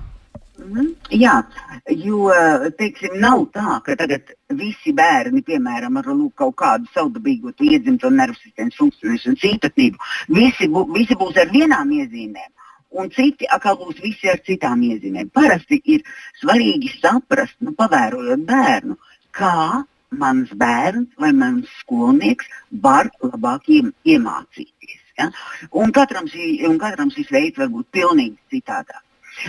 Mm, 0.63 0.95
jā, 1.11 1.43
jo 1.89 2.29
teiksim, 2.77 3.19
nav 3.19 3.47
tā, 3.51 3.83
ka 3.83 3.95
tagad 3.95 4.21
visi 4.49 4.93
bērni, 4.93 5.43
piemēram, 5.43 5.97
ar 5.97 6.05
lūk, 6.05 6.35
kaut 6.35 6.55
kādu 6.55 6.85
savdabīgu 6.93 7.51
iedzimto 7.59 8.09
nervu 8.09 8.35
sistēmas 8.35 8.77
funkcionēšanas 8.79 9.43
īpatnību, 9.43 9.97
visi, 10.29 10.67
bū, 10.69 10.85
visi 10.93 11.15
būs 11.15 11.35
ar 11.35 11.51
vienām 11.51 11.91
iezīmēm. 11.91 12.51
Un 12.91 13.09
citi 13.09 13.45
atkal 13.49 13.75
būs 13.75 13.99
visi 13.99 14.29
ar 14.29 14.39
citām 14.45 14.79
iezīmēm. 14.79 15.31
Parasti 15.33 15.81
ir 15.83 16.03
svarīgi 16.39 16.93
saprast, 17.01 17.57
nu, 17.59 17.73
pavērojot 17.73 18.45
bērnu, 18.47 18.95
kā 19.33 19.83
mans 20.19 20.51
bērns 20.59 21.09
vai 21.19 21.31
mans 21.37 21.69
skolnieks 21.81 22.49
var 22.85 23.09
labāk 23.21 23.69
iemācīties. 23.69 24.99
Ja? 25.19 25.29
Un, 25.71 25.93
katram 25.95 26.29
šī, 26.29 26.53
un 26.69 26.79
katram 26.81 27.11
šis 27.13 27.31
veids 27.33 27.59
var 27.61 27.71
būt 27.73 27.89
pilnīgi 27.93 28.37
citādāk. 28.55 29.03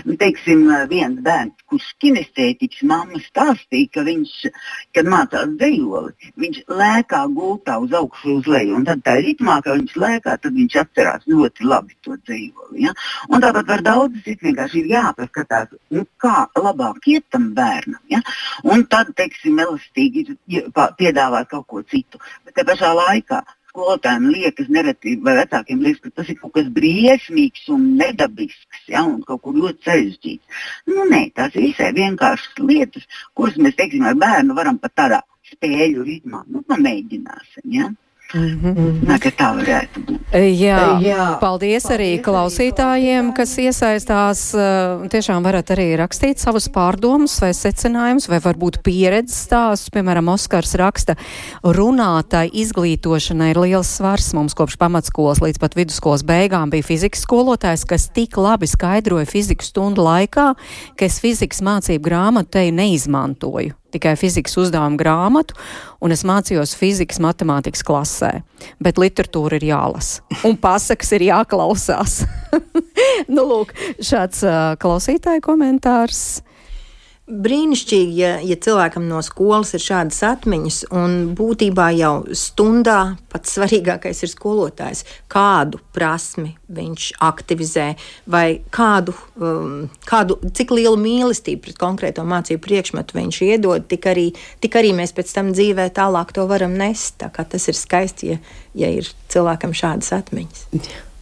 Nu, 0.04 0.16
teiksim, 0.20 0.64
viens 0.90 1.20
bērns, 1.24 1.64
kurš 1.70 1.86
kinestētiķis 2.02 2.84
mamma 2.88 3.20
stāstīja, 3.22 3.90
ka 3.94 4.04
viņš, 4.06 4.34
kad 4.96 5.08
mācās 5.10 5.50
dzējoli, 5.60 6.30
viņš 6.40 6.60
lēkā 6.80 7.22
gultā 7.36 7.76
uz 7.82 7.94
augšu 7.98 8.38
uz 8.38 8.50
leju. 8.50 8.78
Un 8.78 8.86
tad 8.88 9.04
tā 9.06 9.16
ritmā, 9.20 9.58
kā 9.64 9.76
viņš 9.78 9.96
lēkā, 10.04 10.36
tad 10.42 10.58
viņš 10.58 10.78
atcerās 10.84 11.26
ļoti 11.30 11.68
labi 11.70 11.98
to 12.04 12.16
dzējoli. 12.16 12.84
Ja? 12.86 12.94
Un 13.30 13.44
tāpat 13.44 13.72
var 13.74 13.84
daudz 13.86 14.22
citu 14.26 14.48
vienkārši 14.48 14.82
ir 14.82 14.92
jāpaskatās, 14.94 15.74
nu, 15.94 16.06
kā 16.22 16.46
labāk 16.58 17.10
iet 17.14 17.28
tam 17.34 17.50
bērnam. 17.56 18.00
Ja? 18.12 18.22
Un 18.64 18.86
tad, 18.90 19.12
teiksim, 19.18 19.60
elastīgi 19.64 20.26
piedāvāt 20.98 21.52
kaut 21.52 21.68
ko 21.70 21.84
citu. 21.90 22.22
Bet 22.44 22.56
te 22.58 22.66
pašā 22.66 22.94
laikā 22.96 23.44
skolotājiem 23.74 24.28
liekas, 24.30 24.68
nereti, 24.70 25.16
vai 25.26 25.34
vecākiem 25.40 25.80
liekas, 25.82 26.02
ka 26.04 26.20
tas 26.20 26.28
ir 26.30 26.38
kaut 26.38 26.52
kas 26.54 26.68
briesmīgs 26.76 27.66
un 27.74 27.88
nedabisks 27.98 28.84
ja, 28.86 29.02
un 29.02 29.18
kaut 29.26 29.42
kur 29.42 29.58
ļoti 29.58 29.88
sarežģīts. 29.88 30.62
Nu, 30.92 31.08
nē, 31.10 31.24
tās 31.34 31.56
ir 31.58 31.66
visai 31.66 31.90
vienkāršas 31.96 32.62
lietas, 32.62 33.08
kuras 33.34 33.58
mēs, 33.58 33.74
teiksim, 33.80 34.06
ar 34.06 34.14
bērnu 34.20 34.54
varam 34.54 34.78
pat 34.78 34.94
tādā 35.02 35.20
spēļu 35.50 36.06
ritmā. 36.06 36.44
Nu, 36.46 36.62
pamēģināsim. 36.70 37.66
Ja? 37.74 37.90
Mm 38.34 38.60
-hmm. 38.60 39.00
Nā, 39.06 39.18
tā 39.18 39.48
varētu 39.54 40.00
būt. 40.06 40.20
Jā, 40.58 40.98
Jā. 40.98 41.38
paldies 41.40 41.84
arī 41.84 42.18
klausītājiem, 42.18 43.32
kas 43.34 43.58
iesaistās. 43.58 44.40
Tiešām 45.10 45.44
varat 45.44 45.70
arī 45.70 45.96
rakstīt 45.96 46.38
savus 46.38 46.68
pārdomus 46.68 47.40
vai 47.40 47.52
secinājumus, 47.54 48.28
vai 48.28 48.40
varbūt 48.40 48.82
pieredzes 48.82 49.46
stāstus. 49.46 49.90
Piemēram, 49.94 50.28
Oskars 50.28 50.74
raksta, 50.74 51.14
runātai 51.62 52.50
izglītošanai 52.52 53.50
ir 53.50 53.58
liels 53.58 53.96
svars. 53.96 54.34
Mums 54.34 54.54
kopš 54.54 54.76
pamatskolas 54.76 55.38
līdz 55.38 55.58
pat 55.58 55.76
vidusskolas 55.76 56.24
beigām 56.24 56.70
bija 56.70 56.82
fizikas 56.82 57.22
skolotājs, 57.22 57.86
kas 57.86 58.08
tik 58.08 58.36
labi 58.36 58.66
skaidroja 58.66 59.26
fizikas 59.26 59.68
stundu 59.68 60.02
laikā, 60.02 60.54
ka 60.96 61.04
es 61.04 61.20
fizikas 61.20 61.62
mācību 61.62 62.02
grāmatu 62.02 62.50
te 62.50 62.70
neizmantoju 62.70 63.83
tikai 63.94 64.14
fizikas 64.20 64.56
uzdevumu 64.60 64.98
grāmatu, 65.00 65.56
un 66.04 66.14
es 66.14 66.24
mācījos 66.26 66.74
fizikas 66.78 67.20
matemātikas 67.22 67.84
klasē. 67.86 68.32
Bet 68.82 69.00
literatūra 69.00 69.60
ir 69.60 69.68
jālasa, 69.72 70.24
un 70.46 70.58
pasakas 70.60 71.14
ir 71.16 71.28
jāklausās. 71.30 72.22
nu, 73.34 73.46
lūk, 73.50 73.74
šāds 74.02 74.44
uh, 74.46 74.74
klausītāja 74.80 75.42
komentārs. 75.44 76.42
Brīnišķīgi, 77.24 78.18
ja, 78.20 78.32
ja 78.44 78.56
cilvēkam 78.60 79.06
no 79.08 79.22
skolas 79.24 79.70
ir 79.72 79.80
šādas 79.80 80.18
atmiņas, 80.28 80.82
un 80.92 81.30
būtībā 81.32 81.86
jau 81.96 82.18
stundā 82.36 83.14
pats 83.32 83.54
svarīgākais 83.56 84.20
ir 84.26 84.28
skolotājs, 84.28 85.00
kādu 85.32 85.80
prasmi 85.96 86.52
viņš 86.68 87.06
aktivizē, 87.24 87.86
vai 88.28 88.60
kādu, 88.68 89.16
um, 89.40 89.86
kādu 90.04 90.36
cik 90.52 90.76
lielu 90.76 91.00
mīlestību 91.00 91.64
pret 91.64 91.80
konkrēto 91.80 92.26
mācību 92.28 92.60
priekšmetu 92.68 93.16
viņš 93.16 93.40
iedod, 93.48 93.88
tik 93.88 94.10
arī, 94.12 94.26
tik 94.60 94.76
arī 94.76 94.92
mēs 95.00 95.16
pēc 95.16 95.32
tam 95.32 95.54
dzīvē 95.56 95.88
tālāk 95.96 96.36
to 96.36 96.44
varam 96.50 96.76
nest. 96.76 97.16
Tā 97.24 97.32
tas 97.32 97.72
ir 97.72 97.80
skaisti, 97.80 98.34
ja, 98.34 98.38
ja 98.84 98.92
ir 99.00 99.08
cilvēkam 99.32 99.72
šādas 99.72 100.12
atmiņas. 100.20 100.68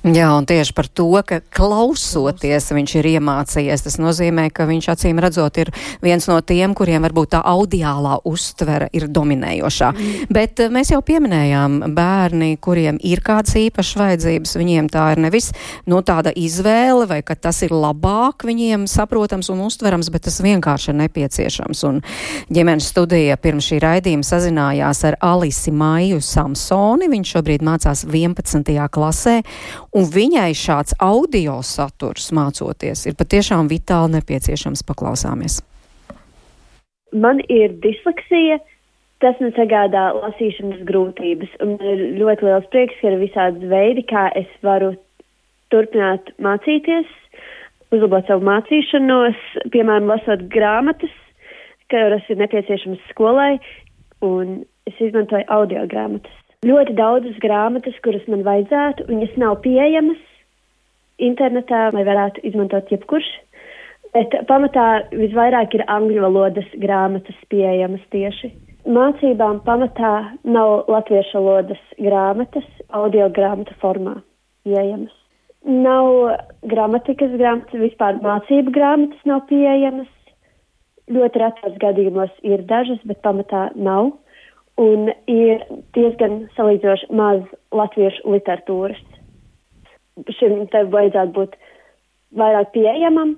Jā, 0.03 0.33
un 0.35 0.43
tieši 0.51 0.75
par 0.75 0.89
to, 0.91 1.07
ka 1.23 1.37
klausoties 1.55 2.65
viņš 2.75 2.93
ir 2.99 3.07
iemācījies, 3.13 3.85
tas 3.85 4.01
nozīmē, 4.03 4.49
ka 4.51 4.65
viņš 4.67 4.89
acīm 4.91 5.21
redzot 5.23 5.61
ir 5.63 5.69
viens 6.03 6.25
no 6.27 6.41
tiem, 6.43 6.73
kuriem 6.75 7.05
varbūt 7.07 7.37
tā 7.37 7.43
audiālā 7.47 8.17
uztvere 8.27 8.89
ir 8.91 9.07
dominējošā. 9.07 9.91
Mm. 9.95 10.25
Bet 10.35 10.59
eh, 10.65 10.73
mēs 10.75 10.91
jau 10.91 10.99
pieminējām 11.07 11.95
bērni, 11.95 12.57
kuriem 12.59 12.99
ir 12.99 13.23
kādas 13.23 13.55
īpašas 13.61 14.01
vajadzības, 14.01 14.57
viņiem 14.59 14.89
tā 14.91 15.05
ir 15.15 15.23
nevis 15.23 15.53
no 15.87 16.01
nu, 16.01 16.03
tāda 16.03 16.33
izvēle 16.35 17.07
vai 17.07 17.21
ka 17.23 17.39
tas 17.39 17.63
ir 17.63 17.71
labāk 17.71 18.43
viņiem 18.49 18.89
saprotams 18.91 19.53
un 19.55 19.63
uztverams, 19.69 20.11
bet 20.11 20.27
tas 20.27 20.41
vienkārši 20.43 20.91
ir 20.91 20.99
nepieciešams. 21.05 21.85
Un 21.87 22.03
ģimenes 22.51 22.91
studija 22.91 23.39
pirms 23.39 23.71
šī 23.71 23.79
raidījuma 23.87 24.27
sazinājās 24.27 25.05
ar 25.13 25.21
Alisi 25.31 25.71
Maiju 25.71 26.19
Samsoni, 26.27 27.07
viņš 27.15 27.37
šobrīd 27.37 27.63
mācās 27.71 28.03
11. 28.11 28.75
klasē 28.91 29.39
un 29.97 30.09
viņai 30.09 30.51
šāds 30.57 30.97
audio 31.03 31.61
saturs 31.67 32.31
mācoties 32.35 33.07
ir 33.09 33.17
patiešām 33.19 33.69
vitāli 33.71 34.17
nepieciešams. 34.17 34.85
Paklausāmies. 34.89 35.61
Man 37.13 37.43
ir 37.53 37.75
disleksija, 37.85 38.59
tas 39.21 39.39
man 39.43 39.53
sagādā 39.57 40.09
lasīšanas 40.17 40.85
grūtības, 40.89 41.53
un 41.61 41.75
man 41.77 41.91
ir 41.93 42.05
ļoti 42.23 42.49
liels 42.49 42.69
prieks, 42.73 42.97
ka 43.01 43.13
ir 43.13 43.21
visādi 43.21 43.69
veidi, 43.69 44.07
kā 44.09 44.31
es 44.39 44.49
varu 44.65 44.95
turpināt 45.73 46.33
mācīties, 46.43 47.11
uzlabot 47.93 48.27
savu 48.29 48.49
mācīšanos, 48.49 49.45
piemēram, 49.75 50.09
lasot 50.09 50.49
grāmatas, 50.53 51.13
kuras 51.93 52.25
ir 52.33 52.41
nepieciešamas 52.41 53.05
skolai, 53.13 53.59
un 54.25 54.63
es 54.89 54.97
izmantoju 55.05 55.45
audio 55.53 55.85
grāmatas 55.91 56.42
ļoti 56.63 56.95
daudzas 56.95 57.39
grāmatas, 57.43 57.97
kuras 58.05 58.23
man 58.31 58.45
vajadzētu, 58.47 59.09
viņas 59.09 59.39
nav 59.43 59.57
pieejamas 59.65 60.21
internetā, 61.23 61.89
lai 61.95 62.05
varētu 62.07 62.45
izmantot 62.47 62.91
jebkurš. 62.93 63.31
Bet 64.15 64.35
pamatā 64.47 65.09
visvairāk 65.11 65.75
ir 65.75 65.83
angļu 65.91 66.23
valodas 66.23 66.69
grāmatas 66.79 67.39
pieejamas 67.51 68.05
tieši. 68.15 68.53
Mācībām 68.87 69.63
pamatā 69.67 70.13
nav 70.45 70.87
latviešu 70.93 71.41
valodas 71.41 71.83
grāmatas, 71.99 72.67
audio 72.95 73.27
grāmatu 73.35 73.75
formā 73.83 74.17
pieejamas. 74.67 75.15
Nav 75.67 76.37
gramatikas 76.71 77.35
grāmatas, 77.39 77.79
vispār 77.89 78.23
mācību 78.23 78.75
grāmatas 78.75 79.23
nav 79.27 79.47
pieejamas. 79.51 80.11
Ļoti 81.11 81.43
retos 81.43 81.79
gadījumos 81.83 82.35
ir 82.47 82.63
dažas, 82.71 83.03
bet 83.07 83.23
pamatā 83.27 83.71
nav 83.75 84.13
un 84.81 85.11
ir 85.31 85.65
diezgan 85.97 86.47
salīdzinoši 86.57 87.11
maz 87.17 87.43
latviešu 87.75 88.33
literatūras. 88.35 89.03
Šim 90.39 90.67
te 90.73 90.85
vajadzētu 90.93 91.33
būt 91.37 91.57
vairāk 92.37 92.73
pieejamam, 92.75 93.37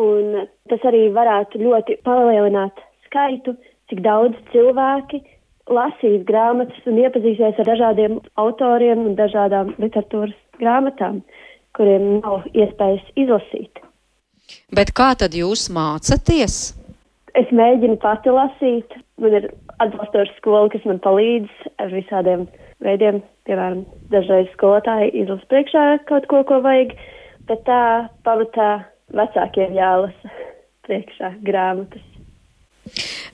un 0.00 0.46
tas 0.70 0.86
arī 0.86 1.08
varētu 1.14 1.60
ļoti 1.62 2.00
palielināt 2.06 2.80
skaitu, 3.06 3.54
cik 3.90 4.02
daudz 4.06 4.38
cilvēki 4.54 5.22
lasīs 5.70 6.24
grāmatas 6.26 6.86
un 6.90 6.98
iepazīsies 7.02 7.58
ar 7.62 7.68
dažādiem 7.68 8.18
autoriem 8.42 9.04
un 9.06 9.14
dažādām 9.18 9.74
literatūras 9.78 10.34
grāmatām, 10.58 11.22
kuriem 11.78 12.18
nav 12.20 12.46
iespējas 12.54 13.06
izlasīt. 13.18 13.82
Bet 14.74 14.90
kā 14.98 15.12
tad 15.18 15.36
jūs 15.38 15.68
mācaties? 15.70 16.58
Es 17.38 17.50
mēģinu 17.54 18.00
pati 18.02 18.32
lasīt. 18.34 18.96
Man 19.20 19.36
ir 19.36 19.50
atbalstoša 19.82 20.36
skola, 20.38 20.68
kas 20.72 20.84
man 20.88 21.00
palīdz 21.04 21.70
ar 21.82 21.92
visādiem 21.92 22.46
veidiem. 22.84 23.20
Piemēram, 23.48 23.82
dažreiz 24.12 24.48
skolotāji 24.54 25.12
izlasa 25.22 25.48
priekšā 25.50 25.82
kaut 26.08 26.28
ko, 26.30 26.44
ko 26.48 26.60
vajag, 26.64 26.94
bet 27.48 27.64
tā 27.66 27.82
pamatā 28.24 28.70
vecākiem 29.16 29.74
jālasa 29.76 30.32
priekšā 30.86 31.34
grāmatas. 31.44 32.06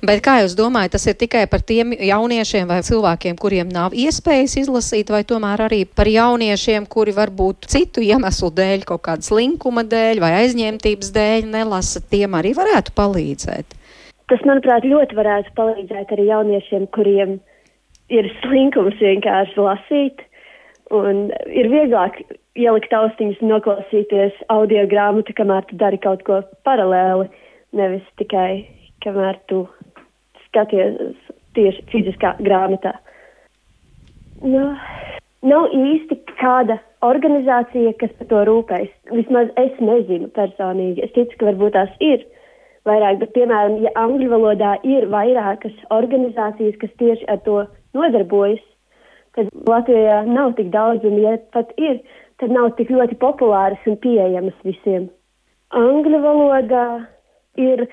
Bet 0.04 0.20
kā 0.24 0.40
jūs 0.42 0.56
domājat, 0.58 0.92
tas 0.96 1.06
ir 1.08 1.14
tikai 1.16 1.46
par 1.48 1.62
tiem 1.64 1.94
jauniešiem 1.94 2.66
vai 2.68 2.82
cilvēkiem, 2.84 3.38
kuriem 3.40 3.70
nav 3.72 3.94
iespējas 3.96 4.58
izlasīt, 4.60 5.10
vai 5.12 5.22
tomēr 5.24 5.62
arī 5.68 5.84
par 5.86 6.10
jauniešiem, 6.10 6.84
kuri 6.90 7.14
varbūt 7.16 7.70
citu 7.72 8.04
iemeslu 8.04 8.50
dēļ, 8.58 8.84
kaut 8.90 9.06
kādas 9.06 9.32
linkuma 9.32 9.86
dēļ 9.86 10.20
vai 10.20 10.34
aizņemtības 10.42 11.14
dēļ 11.16 11.48
nelasa, 11.54 12.04
tiem 12.10 12.36
arī 12.36 12.52
varētu 12.58 12.92
palīdzēt? 12.98 13.75
Tas, 14.30 14.42
manuprāt, 14.42 14.86
ļoti 14.86 15.14
varētu 15.14 15.52
palīdzēt 15.54 16.12
arī 16.14 16.24
jauniešiem, 16.30 16.88
kuriem 16.94 17.36
ir 18.10 18.30
slinkums 18.40 18.98
vienkārši 18.98 19.60
lasīt. 19.62 20.24
Un 20.94 21.28
ir 21.50 21.68
vieglāk 21.70 22.18
ielikt 22.58 22.94
austiņas 22.94 23.42
un 23.42 23.52
noklausīties 23.54 24.38
audio 24.54 24.84
grāmatu, 24.90 25.34
kamēr 25.38 25.66
tu 25.70 25.78
dari 25.78 25.98
kaut 26.02 26.22
ko 26.26 26.40
paralēli, 26.66 27.26
nevis 27.78 28.06
tikai 28.20 28.66
kamēr 29.04 29.38
tu 29.50 29.64
skaties 30.46 31.18
tieši 31.58 31.84
fiziskā 31.92 32.34
grāmatā. 32.42 32.94
Nu, 34.42 34.68
nav 35.46 35.74
īsti 35.74 36.18
kāda 36.36 36.78
organizācija, 37.06 37.94
kas 38.00 38.14
par 38.18 38.30
to 38.30 38.42
rūpējas. 38.48 38.92
Vismaz 39.14 39.52
es 39.60 39.78
nezinu 39.80 40.30
personīgi. 40.36 41.04
Es 41.06 41.14
ticu, 41.14 41.38
ka 41.38 41.50
varbūt 41.50 41.76
tās 41.76 41.94
ir 42.04 42.24
vairāk, 42.86 43.20
bet, 43.22 43.34
piemēram, 43.34 43.80
ja 43.84 43.92
angļu 43.98 44.30
valodā 44.32 44.76
ir 44.86 45.08
vairākas 45.12 45.76
organizācijas, 45.94 46.78
kas 46.80 46.94
tieši 47.02 47.28
ar 47.32 47.42
to 47.46 47.58
nodarbojas, 47.96 48.62
tad 49.36 49.50
Latvijā 49.68 50.22
nav 50.28 50.54
tik 50.58 50.72
daudz, 50.74 51.04
un 51.04 51.18
ja 51.22 51.36
pat 51.54 51.72
ir, 51.80 52.00
tad 52.40 52.54
nav 52.54 52.72
tik 52.78 52.92
ļoti 52.94 53.18
populāras 53.20 53.90
un 53.90 53.98
pieejamas 54.02 54.56
visiem. 54.64 55.10
Angļu 55.76 56.22
valodā 56.22 56.86
ir 57.60 57.88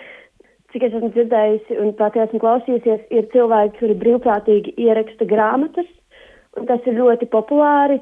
cik 0.74 0.88
es 0.88 0.96
esmu 0.98 1.12
dzirdējusi 1.14 1.78
un 1.82 1.92
pati 1.98 2.22
esmu 2.24 2.42
klausījusies, 2.42 3.06
ir 3.14 3.28
cilvēki, 3.34 3.78
kuri 3.80 3.98
brīvprātīgi 4.02 4.74
ieraksta 4.88 5.28
grāmatas, 5.30 5.90
un 6.58 6.70
tas 6.70 6.82
ir 6.90 6.98
ļoti 6.98 7.30
populāri. 7.34 8.02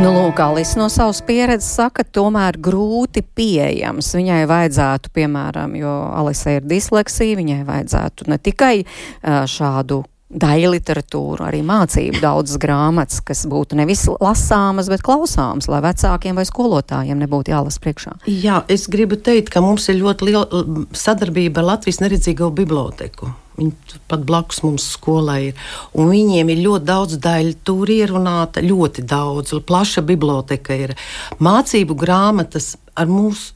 Nu, 0.00 0.14
lūk, 0.16 0.38
Alis 0.40 0.70
no 0.80 0.86
savas 0.88 1.18
pieredzes 1.28 1.74
saka, 1.76 2.06
tomēr 2.08 2.56
grūti 2.56 3.20
pieejams. 3.36 4.06
Viņai 4.16 4.46
vajadzētu, 4.48 5.10
piemēram, 5.12 5.74
jo 5.76 5.92
Alisai 6.16 6.54
ir 6.56 6.64
disleksija, 6.70 7.36
viņai 7.36 7.58
vajadzētu 7.68 8.30
ne 8.32 8.38
tikai 8.40 8.72
šādu 9.20 10.00
daļu 10.30 10.70
literatūru, 10.76 11.42
arī 11.42 11.60
mācību 11.66 12.20
daudzas 12.22 12.60
grāmatas, 12.62 13.18
kas 13.26 13.42
būtu 13.50 13.78
nevis 13.80 14.04
lasāmas, 14.22 14.90
bet 14.92 15.02
klausāmas, 15.06 15.66
lai 15.70 15.82
vecākiem 15.84 16.38
vai 16.38 16.46
skolotājiem 16.46 17.18
nebūtu 17.24 17.54
jālasa 17.54 17.82
priekšā. 17.82 18.14
Jā, 18.30 18.62
es 18.70 18.86
gribu 18.90 19.18
teikt, 19.18 19.50
ka 19.50 19.62
mums 19.64 19.88
ir 19.90 19.98
ļoti 20.00 20.30
liela 20.30 20.64
sadarbība 20.96 21.62
ar 21.62 21.72
Latvijas 21.74 22.02
neredzīgo 22.04 22.52
biblioteku. 22.54 23.32
Viņi 23.60 23.98
pat 24.08 24.22
blakus 24.24 24.62
mums 24.64 24.86
skolai 24.94 25.50
ir. 25.50 25.64
Un 25.98 26.08
viņiem 26.12 26.52
ir 26.54 26.62
ļoti 26.64 26.86
daudz 26.88 27.18
daļu, 27.20 27.56
tur 27.66 27.90
ierunāta 27.92 28.62
ļoti 28.64 29.04
daudz, 29.10 29.52
plaša 29.66 30.06
biblioteka 30.06 30.78
ir. 30.86 30.94
Mācību 31.42 31.98
grāmatas 31.98 32.76
ar 32.96 33.10
mums 33.10 33.50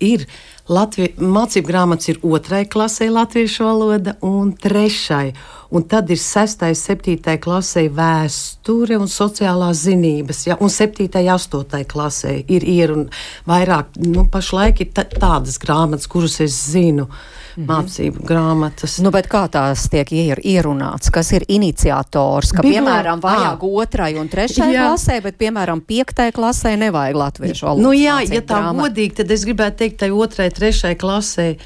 ir. 0.00 0.24
Mācību 0.70 1.66
grāmatas 1.66 2.12
ir 2.12 2.20
otrai 2.22 2.62
klasē 2.70 3.08
latviešu 3.10 3.64
valoda 3.66 4.14
un 4.22 4.52
trešai. 4.54 5.32
Un 5.74 5.84
tad 5.90 6.10
ir 6.10 6.18
6, 6.18 6.62
7 6.78 7.36
klasē 7.42 7.84
vēsture 7.94 8.98
un 8.98 9.10
sociālās 9.10 9.84
zinības, 9.86 10.44
ja, 10.46 10.56
un 10.62 10.70
7, 10.70 11.06
8 11.10 11.84
klasē 11.90 12.36
ir 12.46 12.66
ieruna 12.66 13.10
vairāk. 13.50 13.98
Nu, 14.06 14.26
pašlaik 14.30 14.82
ir 14.82 14.94
tādas 14.94 15.58
grāmatas, 15.62 16.10
kuras 16.10 16.40
es 16.42 16.58
zinu. 16.70 17.06
Uh, 17.06 17.39
mm 17.56 17.64
-hmm. 17.64 17.68
mācību 17.70 18.26
grāmatas. 18.26 18.98
Nu, 19.02 19.10
kā 19.10 19.44
tās 19.48 19.88
tiek 19.90 20.12
ier, 20.12 20.40
ierunāts? 20.44 21.10
Kas 21.10 21.32
ir 21.32 21.44
iniciators? 21.48 22.52
Ka, 22.52 22.62
Biblo... 22.62 22.78
piemēram, 22.78 23.20
vajag 23.20 23.62
à. 23.62 23.82
otrai 23.82 24.18
un 24.18 24.28
trešai 24.28 24.72
jā. 24.74 24.86
klasē, 24.86 25.22
bet, 25.22 25.38
piemēram, 25.38 25.80
piektai 25.80 26.32
klasē 26.32 26.76
nevajag 26.76 27.16
latviešu 27.16 27.66
valodu. 27.66 27.82
Nu, 27.82 27.92
jā, 27.92 28.20
ja 28.26 28.40
tā 28.40 28.60
grāmatu. 28.60 28.80
godīgi, 28.80 29.14
tad 29.14 29.30
es 29.30 29.44
gribētu 29.44 29.76
teikt, 29.76 29.96
tai 29.96 30.10
otrai, 30.10 30.50
trešai 30.50 30.94
klasē. 30.94 31.56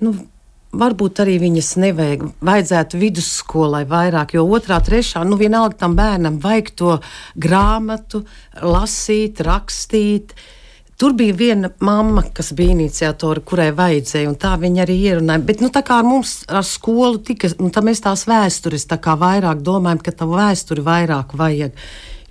Nu, 0.00 0.14
varbūt 0.76 1.22
arī 1.24 1.38
viņas 1.42 1.70
nevajag. 1.82 2.26
Vajadzētu 2.44 3.00
vidusskolai 3.00 3.84
vairāk, 3.88 4.36
jo 4.36 4.44
otrā, 4.56 4.78
trešā, 4.84 5.24
nu 5.28 5.38
vienalga 5.40 5.78
tam 5.84 5.96
bērnam 5.98 6.38
vajag 6.42 6.70
to 6.78 6.98
grāmatu, 7.34 8.24
lasīt, 8.62 9.40
rakstīt. 9.46 10.36
Tur 10.96 11.12
bija 11.12 11.34
viena 11.36 11.68
mamma, 11.84 12.22
kas 12.32 12.54
bija 12.56 12.72
iniciatora, 12.72 13.42
kurai 13.44 13.68
vajadzēja, 13.76 14.30
un 14.30 14.36
tā 14.40 14.54
viņa 14.60 14.84
arī 14.86 14.96
ierunāja. 15.10 15.44
Bet, 15.44 15.60
nu, 15.60 15.68
tā 15.72 15.82
kā 15.84 15.98
ar 16.00 16.08
mums, 16.08 16.38
ar 16.48 16.64
skolu, 16.64 17.20
tika, 17.20 17.50
nu, 17.60 17.68
tā 17.68 17.82
mēs 17.84 18.00
tās 18.06 18.24
vēstures 18.28 18.88
tā 18.88 18.96
vairāk 19.04 19.60
domājam, 19.60 20.00
ka 20.00 20.14
tā 20.16 20.28
vēsturi 20.30 20.84
vairāk 20.86 21.36
vajag. 21.36 21.76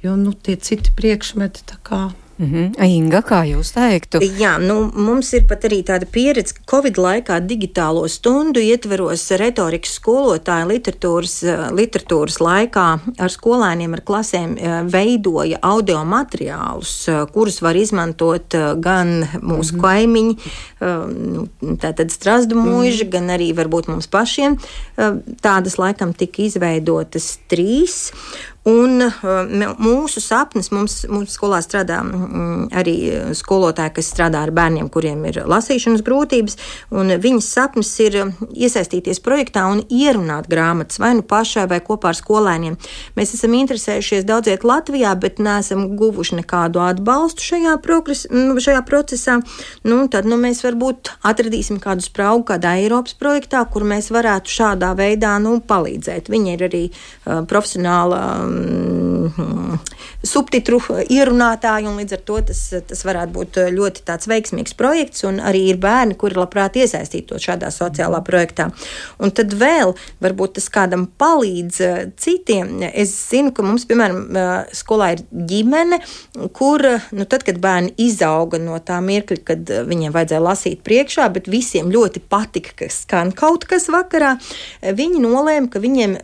Jo, 0.01 0.15
nu, 0.17 0.33
tie 0.33 0.57
citi 0.57 0.93
priekšmeti 0.97 1.61
tā 1.69 1.77
kā. 1.85 2.01
Mm 2.37 2.51
-hmm. 2.51 2.85
Inga, 2.85 3.21
kā 3.21 3.43
jūs 3.47 3.71
teiktu? 3.73 4.19
Jā, 4.19 4.57
nu, 4.59 4.91
mums 4.93 5.33
ir 5.33 5.45
pat 5.47 5.63
arī 5.63 5.83
tāda 5.83 6.05
pieredze, 6.11 6.53
ka 6.53 6.61
Covid 6.71 6.97
laikā 6.97 7.39
digitālo 7.47 8.07
stundu 8.07 8.59
ietveros 8.59 9.31
retorikas 9.31 9.99
skolotāja 9.99 10.65
literatūras, 10.67 11.43
eh, 11.43 11.71
literatūras 11.71 12.37
laikā 12.39 12.99
ar 13.17 13.29
skolēniem, 13.29 13.93
ar 13.93 14.01
klasēm 14.01 14.57
eh, 14.57 14.83
veidoja 14.83 15.59
audio 15.61 16.03
materiālus, 16.03 17.07
eh, 17.07 17.25
kurus 17.33 17.61
var 17.61 17.75
izmantot 17.75 18.53
gan 18.79 19.27
mūsu 19.41 19.73
mm 19.73 19.79
-hmm. 19.79 19.81
kaimiņi, 19.81 20.37
nu, 21.15 21.47
tātad 21.61 22.11
strasdu 22.11 22.55
mūži, 22.55 23.03
mm 23.03 23.07
-hmm. 23.07 23.11
gan 23.11 23.27
arī 23.29 23.53
varbūt 23.55 23.87
mums 23.87 24.07
pašiem. 24.07 24.57
Tādas 25.41 25.77
laikam 25.77 26.13
tika 26.13 26.41
izveidotas 26.41 27.37
trīs. 27.47 28.11
Un 28.65 28.97
uh, 29.05 29.75
mūsu 29.77 30.17
sapnis, 30.23 30.71
mums, 30.73 31.03
mums 31.05 31.35
skolā 31.37 31.59
strādā 31.61 31.99
mm, 32.01 32.71
arī 32.73 32.95
skolotāji, 33.37 33.93
kas 33.99 34.07
strādā 34.09 34.41
ar 34.41 34.49
bērniem, 34.57 34.87
kuriem 34.89 35.21
ir 35.29 35.43
lasīšanas 35.45 36.01
grūtības, 36.05 36.57
un 36.89 37.13
viņas 37.21 37.49
sapnis 37.59 37.91
ir 38.01 38.17
iesaistīties 38.49 39.21
projektā 39.21 39.67
un 39.69 39.83
ierunāt 39.93 40.49
grāmatas 40.49 40.97
vai 40.97 41.11
nu 41.19 41.21
pašai 41.21 41.67
vai 41.69 41.77
kopā 41.85 42.09
ar 42.09 42.17
skolēniem. 42.17 42.79
Mēs 43.13 43.35
esam 43.37 43.53
interesējušies 43.53 44.25
daudziet 44.25 44.65
Latvijā, 44.65 45.13
bet 45.13 45.37
neesam 45.37 45.85
guvuši 45.99 46.39
nekādu 46.41 46.81
atbalstu 46.87 47.45
šajā, 47.45 47.75
progres, 47.85 48.25
šajā 48.31 48.81
procesā. 48.89 49.37
Nu, 49.85 50.01
tad 50.09 50.25
nu, 50.25 50.41
mēs 50.41 50.63
varbūt 50.65 51.13
atradīsim 51.21 51.77
kādu 51.85 52.01
spraugu 52.07 52.47
kādā 52.49 52.73
Eiropas 52.81 53.13
projektā, 53.21 53.61
kur 53.69 53.85
mēs 53.85 54.09
varētu 54.09 54.57
šādā 54.57 54.95
veidā 54.97 55.37
nu, 55.45 55.59
palīdzēt. 55.61 56.33
Viņi 56.33 56.57
ir 56.57 56.67
arī 56.71 56.83
uh, 56.89 57.45
profesionāla 57.45 58.25
um, 58.55 59.77
subtitru 60.25 60.79
ierunātāji, 61.11 61.87
un 61.89 61.99
līdz 61.99 62.17
ar 62.17 62.21
to 62.27 62.39
tas, 62.49 62.61
tas 62.89 63.03
varētu 63.07 63.33
būt 63.35 63.59
ļoti 63.75 64.03
tāds 64.07 64.29
veiksmīgs 64.29 64.75
projekts, 64.77 65.25
un 65.27 65.39
arī 65.43 65.65
ir 65.71 65.79
bērni, 65.81 66.17
kuri 66.19 66.39
labprāt 66.39 66.79
iesaistītos 66.79 67.43
šādā 67.45 67.69
sociālā 67.73 68.21
projektā. 68.25 68.69
Un 69.21 69.33
tad 69.35 69.53
vēl 69.57 69.93
varbūt 70.23 70.57
tas 70.59 70.69
kādam 70.73 71.07
palīdz 71.21 71.81
uh, 71.85 71.97
citiem. 72.21 72.77
Es 72.91 73.13
zinu, 73.29 73.53
ka 73.55 73.65
mums, 73.65 73.87
piemēram, 73.89 74.21
uh, 74.25 74.53
skolā 74.75 75.13
ir 75.15 75.25
ģimene, 75.31 76.01
kur, 76.57 76.83
nu, 77.15 77.27
tad, 77.29 77.45
kad 77.47 77.59
bērni 77.61 77.93
izauga 78.05 78.59
no 78.61 78.79
tā 78.83 78.99
mirkļa, 79.05 79.41
kad 79.45 79.75
viņiem 79.89 80.15
vajadzēja 80.15 80.43
lasīt 80.43 80.83
priekšā, 80.85 81.27
bet 81.35 81.49
visiem 81.51 81.91
ļoti 81.93 82.23
patika, 82.29 82.75
ka 82.81 82.89
skan 82.93 83.33
kaut 83.35 83.67
kas 83.69 83.89
vakarā, 83.93 84.35
viņi 84.81 85.21
nolēma, 85.23 85.69
ka 85.71 85.81
viņiem 85.83 86.17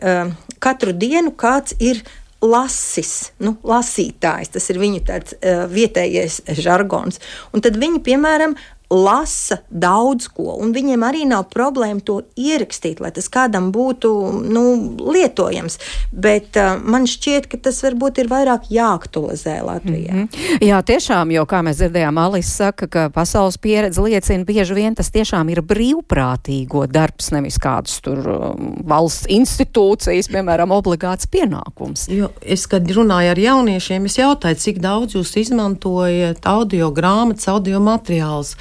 katru 0.62 0.94
dienu 0.96 1.32
kāds 1.38 1.76
ir 1.82 2.02
lasis, 2.42 3.32
nu, 3.42 3.56
lasītājs. 3.66 4.52
Tas 4.56 4.68
ir 4.72 4.80
viņu 4.82 5.02
tāds 5.08 5.36
uh, 5.38 5.64
vietējais 5.70 6.42
žargons. 6.58 7.20
Un 7.54 7.64
tad 7.64 7.78
viņi, 7.80 8.02
piemēram, 8.06 8.56
lasa 8.92 9.62
daudz 9.68 10.28
ko, 10.28 10.56
un 10.60 10.74
viņiem 10.76 11.04
arī 11.06 11.24
nav 11.28 11.48
problēma 11.52 12.02
to 12.04 12.20
ierakstīt, 12.36 13.00
lai 13.00 13.12
tas 13.14 13.28
kādam 13.32 13.70
būtu 13.72 14.12
nu, 14.44 14.64
lietojams. 15.00 15.78
Bet 16.12 16.58
uh, 16.60 16.76
man 16.76 17.08
šķiet, 17.08 17.48
ka 17.50 17.60
tas 17.68 17.80
varbūt 17.84 18.22
ir 18.22 18.30
vairāk 18.32 18.68
jāaktualizē 18.72 19.58
Latvijā. 19.64 20.12
Mm 20.12 20.28
-hmm. 20.28 20.62
Jā, 20.68 20.82
tiešām, 20.82 21.32
jo, 21.32 21.44
kā 21.46 21.62
mēs 21.64 21.80
dzirdējām, 21.80 22.18
Alis 22.18 22.52
saka, 22.56 22.86
ka 22.86 23.08
pasaules 23.10 23.56
pieredze 23.58 24.02
liecina, 24.02 24.44
bieži 24.44 24.74
vien 24.74 24.94
tas 24.94 25.10
tiešām 25.10 25.50
ir 25.50 25.62
brīvprātīgo 25.62 26.86
darbs, 26.86 27.30
nevis 27.30 27.58
kāds 27.58 28.00
tur 28.00 28.18
um, 28.18 28.76
valsts 28.84 29.26
institūcijas, 29.26 30.28
piemēram, 30.28 30.70
obligāts 30.70 31.26
pienākums. 31.26 32.08
Jo 32.08 32.30
es, 32.42 32.66
kad 32.66 32.88
runāju 32.90 33.30
ar 33.30 33.38
jauniešiem, 33.38 34.04
es 34.04 34.18
jautāju, 34.18 34.60
cik 34.62 34.80
daudz 34.82 35.16
jūs 35.16 35.36
izmantojat 35.36 36.46
audio 36.46 36.90
grāmatas, 36.94 37.48
audio 37.48 37.80
materiālus. 37.80 38.56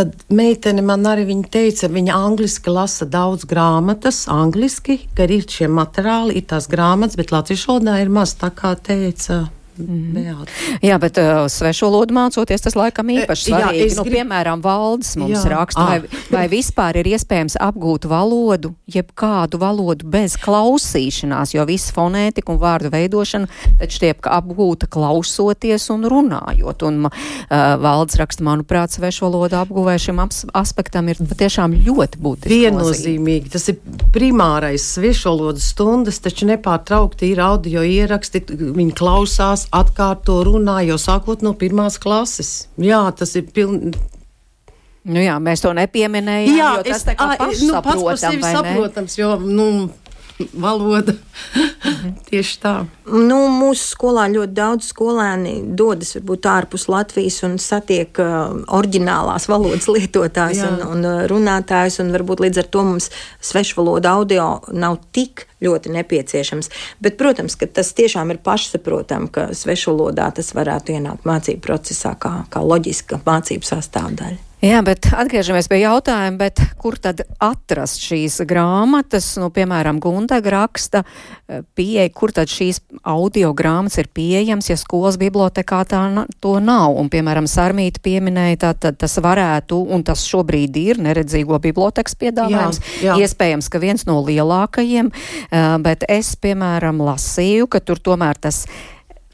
Tad 0.00 0.14
meitene 0.32 0.80
man 0.80 1.02
arī 1.04 1.26
teica, 1.52 1.90
viņa 1.92 2.14
angliski 2.16 2.72
lasa 2.72 3.04
daudz 3.04 3.42
grāmatas, 3.44 4.22
angliski, 4.32 4.96
ka 5.12 5.26
ir 5.28 5.44
šie 5.44 5.68
materiāli, 5.68 6.38
ir 6.40 6.46
tās 6.48 6.70
grāmatas, 6.72 7.18
bet 7.20 7.34
latviešu 7.34 7.74
valodā 7.74 7.98
ir 8.00 8.08
maz 8.08 8.32
tā 8.40 8.48
kā 8.48 8.72
teica. 8.80 9.42
Mm 9.78 10.12
-hmm. 10.14 10.46
Jā, 10.82 10.98
bet 10.98 11.18
uh, 11.18 11.46
svešu 11.48 11.86
valodu 11.86 12.14
mācoties, 12.14 12.60
tas 12.60 12.74
laikam 12.74 13.10
e, 13.10 13.22
īpaši 13.22 13.50
svarīgi. 13.50 13.88
Jā, 13.88 13.96
nu, 13.96 14.04
grib... 14.04 14.14
Piemēram, 14.14 14.62
valdes 14.62 15.16
mums 15.16 15.44
jā. 15.44 15.48
raksta, 15.48 15.84
vai, 15.84 15.98
ah. 15.98 16.16
vai 16.30 16.48
vispār 16.48 16.96
ir 16.96 17.06
iespējams 17.06 17.56
apgūt 17.60 18.04
valodu, 18.04 18.74
jeb 18.86 19.12
kādu 19.14 19.58
valodu 19.58 20.06
bez 20.06 20.36
klausīšanās, 20.36 21.54
jo 21.54 21.64
viss 21.64 21.92
fonētika 21.92 22.52
un 22.52 22.58
vārdu 22.58 22.90
veidošana 22.90 23.46
taču 23.80 24.00
tiek 24.04 24.26
apgūta 24.26 24.88
klausoties 24.90 25.88
un 25.94 26.04
runājot. 26.10 26.84
Un 26.88 27.06
uh, 27.06 27.12
valdes 27.80 28.18
raksta, 28.20 28.44
manuprāt, 28.46 28.94
svešu 28.94 29.26
valodu 29.28 29.60
apguvē 29.60 29.96
šim 30.00 30.20
aspektam 30.54 31.08
ir 31.08 31.20
patiešām 31.20 31.74
ļoti 31.86 32.20
būtiski. 32.20 32.60
Viennozīmīgi. 32.64 33.52
Tas 33.54 33.68
ir 33.72 33.80
primārais 34.14 34.84
svešu 34.96 35.30
valodas 35.30 35.70
stundas, 35.72 36.20
taču 36.22 36.48
nepārtraukti 36.50 37.32
ir 37.32 37.42
audio 37.44 37.84
ieraksti, 37.86 38.44
viņi 38.50 38.96
klausās 38.98 39.66
atkārto 39.74 40.40
runā 40.46 40.80
jau 40.88 40.98
sākot 41.00 41.44
no 41.46 41.54
pirmās 41.58 41.98
klases. 42.02 42.68
Jā, 42.80 43.02
tas 43.16 43.36
ir 43.38 43.50
pilnīgi. 43.54 43.98
Nu 45.10 45.22
jā, 45.22 45.38
mēs 45.40 45.62
to 45.64 45.72
nepieminējām. 45.72 46.56
Jā, 46.58 46.70
tas 46.84 47.06
a, 47.14 47.30
nu, 47.40 47.72
pats 47.80 48.02
par 48.04 48.18
sevi 48.20 48.42
saprotams, 48.44 49.16
jo, 49.16 49.30
nu, 49.40 49.68
valoda. 50.66 51.14
Tieši 52.30 52.56
tā. 52.62 52.74
Nu, 53.10 53.38
mūsu 53.52 53.84
skolā 53.94 54.26
ļoti 54.30 54.54
daudz 54.56 54.90
skolēni 54.92 55.54
dodas 55.76 56.14
varbūt 56.16 56.48
ārpus 56.50 56.86
Latvijas 56.90 57.40
un 57.46 57.58
satiek 57.60 58.20
uh, 58.22 58.52
oriģinālās 58.78 59.48
valodas 59.50 59.88
lietotājus 59.90 60.62
un, 60.68 60.82
un 60.86 61.06
uh, 61.06 61.22
runātājus, 61.30 62.00
un 62.04 62.12
varbūt 62.14 62.44
līdz 62.46 62.62
ar 62.62 62.68
to 62.72 62.84
mums 62.86 63.10
svešvaloda 63.44 64.14
audio 64.20 64.50
nav 64.72 65.00
tik 65.16 65.46
ļoti 65.60 65.92
nepieciešams. 65.96 66.70
Bet, 67.04 67.18
protams, 67.20 67.58
ka 67.60 67.68
tas 67.68 67.92
tiešām 67.96 68.32
ir 68.32 68.42
pašsaprotami, 68.44 69.32
ka 69.32 69.50
svešvalodā 69.56 70.30
tas 70.38 70.54
varētu 70.56 70.96
ienākt 70.96 71.26
mācību 71.28 71.64
procesā 71.64 72.14
kā, 72.20 72.40
kā 72.52 72.64
loģiska 72.64 73.20
mācību 73.26 73.68
sastāvdaļa. 73.68 74.49
Jā, 74.60 74.82
bet 74.84 75.06
atgriežamies 75.16 75.70
pie 75.72 75.78
jautājuma, 75.80 76.50
kur 76.80 76.98
tad 77.00 77.22
atrast 77.40 78.02
šīs 78.04 78.42
grāmatas, 78.48 79.32
nu, 79.40 79.48
piemēram, 79.56 79.96
Gundaga 80.04 80.52
raksta 80.52 81.00
eh, 81.00 81.62
pieeja, 81.78 82.10
kur 82.12 82.34
tad 82.36 82.52
šīs 82.52 82.82
audio 83.08 83.54
grāmatas 83.56 84.02
ir 84.02 84.10
pieejams, 84.12 84.68
ja 84.68 84.76
skolas 84.76 85.16
bibliotekā 85.20 85.80
tā 85.88 86.02
to 86.44 86.52
nav. 86.60 86.92
Un, 87.00 87.08
piemēram, 87.12 87.48
Sarmīta 87.48 88.02
pieminēja, 88.04 88.60
tā, 88.66 88.74
tad 88.84 89.00
tas 89.00 89.16
varētu, 89.24 89.80
un 89.96 90.04
tas 90.04 90.26
šobrīd 90.28 90.76
ir 90.76 91.00
neredzīgo 91.08 91.56
bibliotekas 91.64 92.18
piedāvājums. 92.20 92.82
Jā, 93.00 93.14
jā. 93.14 93.16
Iespējams, 93.24 93.72
ka 93.72 93.80
viens 93.80 94.04
no 94.10 94.18
lielākajiem, 94.28 95.08
eh, 95.08 95.72
bet 95.80 96.04
es, 96.04 96.34
piemēram, 96.36 97.00
lasīju, 97.08 97.70
ka 97.72 97.80
tur 97.80 98.04
tomēr 98.12 98.36
tas 98.36 98.66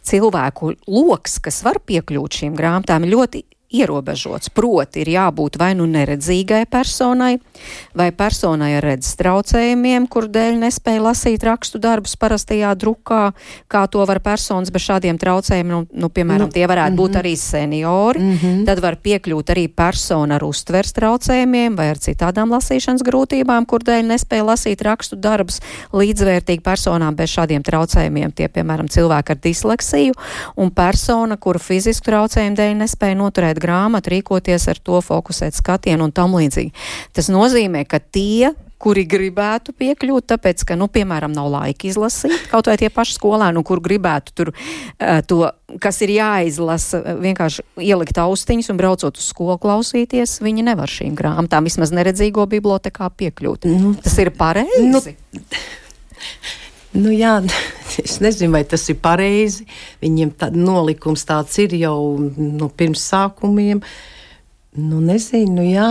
cilvēku 0.07 0.77
loks, 0.87 1.41
kas 1.43 1.65
var 1.67 1.83
piekļūt 1.83 2.43
šīm 2.45 2.55
grāmatām, 2.55 3.11
ļoti 3.11 3.43
ierobežots. 3.73 4.51
Proti, 4.55 5.03
ir 5.03 5.11
jābūt 5.17 5.59
vai 5.59 5.73
nu 5.79 5.87
neredzīgai 5.91 6.65
personai, 6.71 7.37
vai 7.97 8.11
personai 8.15 8.77
ar 8.79 8.85
redzes 8.87 9.17
traucējumiem, 9.19 10.07
kur 10.11 10.29
dēļ 10.31 10.61
nespēja 10.63 11.03
lasīt 11.03 11.45
rakstu 11.47 11.81
darbus 11.83 12.17
parastajā 12.21 12.73
drukā, 12.79 13.33
kā 13.69 13.83
to 13.91 14.05
var 14.07 14.21
personas 14.25 14.71
bez 14.71 14.87
šādiem 14.87 15.19
traucējumiem. 15.19 15.73
Nu, 15.77 16.07
nu, 16.07 16.11
piemēram, 16.13 16.47
nu, 16.47 16.55
tie 16.55 16.67
varētu 16.67 16.93
mm 16.93 16.95
-hmm. 16.95 17.03
būt 17.03 17.11
mhm. 17.11 17.21
arī 17.21 17.35
seniori. 17.37 18.21
Mm 18.21 18.39
-hmm. 18.39 18.65
Tad 18.67 18.81
var 18.81 18.97
piekļūt 18.97 19.51
arī 19.55 19.69
persona 19.69 20.35
ar 20.35 20.45
uztvers 20.45 20.93
traucējumiem 20.93 21.77
vai 21.77 21.91
ar 21.91 21.99
citādām 21.99 22.51
lasīšanas 22.55 23.03
grūtībām, 23.03 23.67
kur 23.67 23.83
dēļ 23.83 24.03
nespēja 24.07 24.45
lasīt 24.45 24.83
rakstu 24.83 25.17
darbus 25.17 25.61
līdzvērtīgi 25.93 26.63
personām 26.63 27.17
bez 27.17 27.31
šādiem 27.31 27.63
traucējumiem. 27.63 28.33
Tie, 28.33 28.49
piemēram, 28.49 28.89
cilvēki 28.89 29.33
ar 29.33 29.39
disleksiju 29.43 30.13
un 30.57 30.71
persona, 30.71 31.37
kuru 31.37 31.59
fizisku 31.59 32.05
traucējumu 32.11 32.57
dēļ 32.57 32.75
nespēja 32.77 33.15
noturēt 33.15 33.56
grāmatu, 33.63 34.13
rīkoties 34.15 34.69
ar 34.73 34.81
to, 34.83 35.01
fokusēt 35.05 35.57
skatienu 35.59 36.09
un 36.09 36.15
tam 36.15 36.37
līdzīgi. 36.39 36.73
Tas 37.17 37.31
nozīmē, 37.33 37.85
ka 37.89 38.01
tie, 38.01 38.53
kuri 38.83 39.07
gribētu 39.09 39.73
piekļūt, 39.77 40.27
tāpēc, 40.35 40.65
ka, 40.69 40.77
nu, 40.79 40.89
piemēram, 40.93 41.33
nav 41.35 41.49
laika 41.53 41.89
izlasīt, 41.89 42.49
kaut 42.53 42.69
vai 42.69 42.77
tie 42.81 42.91
paši 42.93 43.17
skolēni, 43.17 43.63
kur 43.67 43.81
gribētu 43.85 44.35
tur 44.37 44.53
uh, 44.53 45.23
to, 45.27 45.41
kas 45.83 46.03
ir 46.05 46.13
jāizlasa, 46.19 47.01
vienkārši 47.23 47.65
ielikt 47.87 48.21
austiņas 48.21 48.71
un 48.75 48.81
braucot 48.81 49.17
uz 49.17 49.31
skolu 49.33 49.57
klausīties, 49.63 50.39
viņi 50.45 50.67
nevar 50.69 50.93
šīm 50.93 51.17
grāmatām 51.17 51.67
vismaz 51.69 51.95
neredzīgo 51.97 52.45
bibliotekā 52.53 53.09
piekļūt. 53.17 53.67
Nu, 53.73 53.97
tas 54.05 54.21
ir 54.23 54.33
pareizi. 54.37 54.87
Nu, 54.93 55.03
Nu, 56.95 57.13
jā, 57.13 57.39
es 58.05 58.19
nezinu, 58.25 58.53
vai 58.55 58.65
tas 58.69 58.85
ir 58.93 59.01
pareizi. 59.03 59.67
Viņiem 60.05 60.35
tāds 60.39 60.61
nolikums 60.61 61.27
tāds 61.29 61.57
ir 61.63 61.75
jau 61.81 61.97
no 62.37 62.69
pirms 62.69 63.07
sākumiem. 63.11 63.83
Nu, 64.77 65.01
nezinu, 65.01 65.65
jā. 65.65 65.91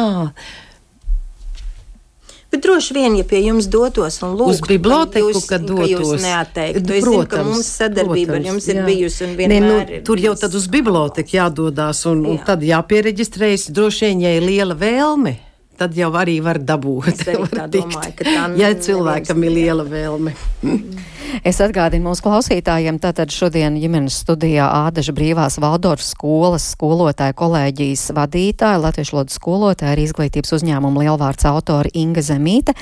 Bet 2.54 2.62
droši 2.64 2.94
vien, 2.96 3.16
ja 3.20 3.26
pie 3.28 3.42
jums 3.44 3.66
dotos 3.68 4.22
un 4.24 4.36
lūgtu, 4.38 4.54
uz 4.54 4.70
biblioteku, 4.70 5.32
jūs, 5.34 5.48
kad 5.50 5.66
dotos, 5.66 5.90
jūs 5.92 6.22
neatteiktu. 6.24 6.94
Es 6.94 7.04
zinu, 7.04 7.26
ka 7.28 7.42
mums 7.44 7.72
sadarbība 7.82 8.38
protams, 8.38 8.46
ar 8.46 8.52
jums 8.52 8.70
ir 8.70 8.78
jā. 8.78 8.86
bijusi 8.86 9.26
un 9.26 9.34
vienmēr 9.40 9.66
ne, 9.66 9.98
nu, 9.98 10.00
Tur 10.08 10.22
jau 10.24 10.36
tad 10.40 10.56
uz 10.56 10.70
biblioteku 10.72 11.36
jādodās 11.36 12.06
un, 12.08 12.22
jā. 12.24 12.32
un 12.32 12.40
tad 12.48 12.64
jāpiereģistrējas. 12.64 13.68
Droši 13.76 14.08
vien, 14.08 14.24
ja 14.24 14.38
ir 14.38 14.46
liela 14.46 14.78
vēlme 14.78 15.36
tad 15.78 15.98
jau 15.98 16.12
arī 16.18 16.38
var 16.44 16.60
dabūt. 16.60 17.12
Es 17.14 17.26
var 17.44 17.68
domāju, 17.72 18.14
ka 18.20 18.28
tā 18.28 18.46
ja 18.60 18.72
cilvēkam 18.88 19.48
ir 19.48 19.56
liela 19.60 19.88
vēlme. 19.88 20.36
Es 21.46 21.60
atgādinu 21.64 22.10
mūsu 22.10 22.24
klausītājiem, 22.26 22.98
tātad 23.02 23.32
šodien 23.34 23.76
ģimenes 23.80 24.18
studijā 24.24 24.66
Ādaža 24.88 25.14
brīvās 25.16 25.58
Valdorfas 25.62 26.12
skolas 26.16 26.66
skolotāja 26.74 27.36
kolēģijas 27.38 28.08
vadītāja, 28.16 28.82
latviešu 28.82 29.18
lodu 29.18 29.36
skolotāja, 29.36 29.94
arī 29.94 30.06
izglītības 30.08 30.56
uzņēmuma 30.58 31.06
lielvārds 31.06 31.48
autori 31.50 31.92
Inga 32.02 32.24
Zemīte, 32.26 32.76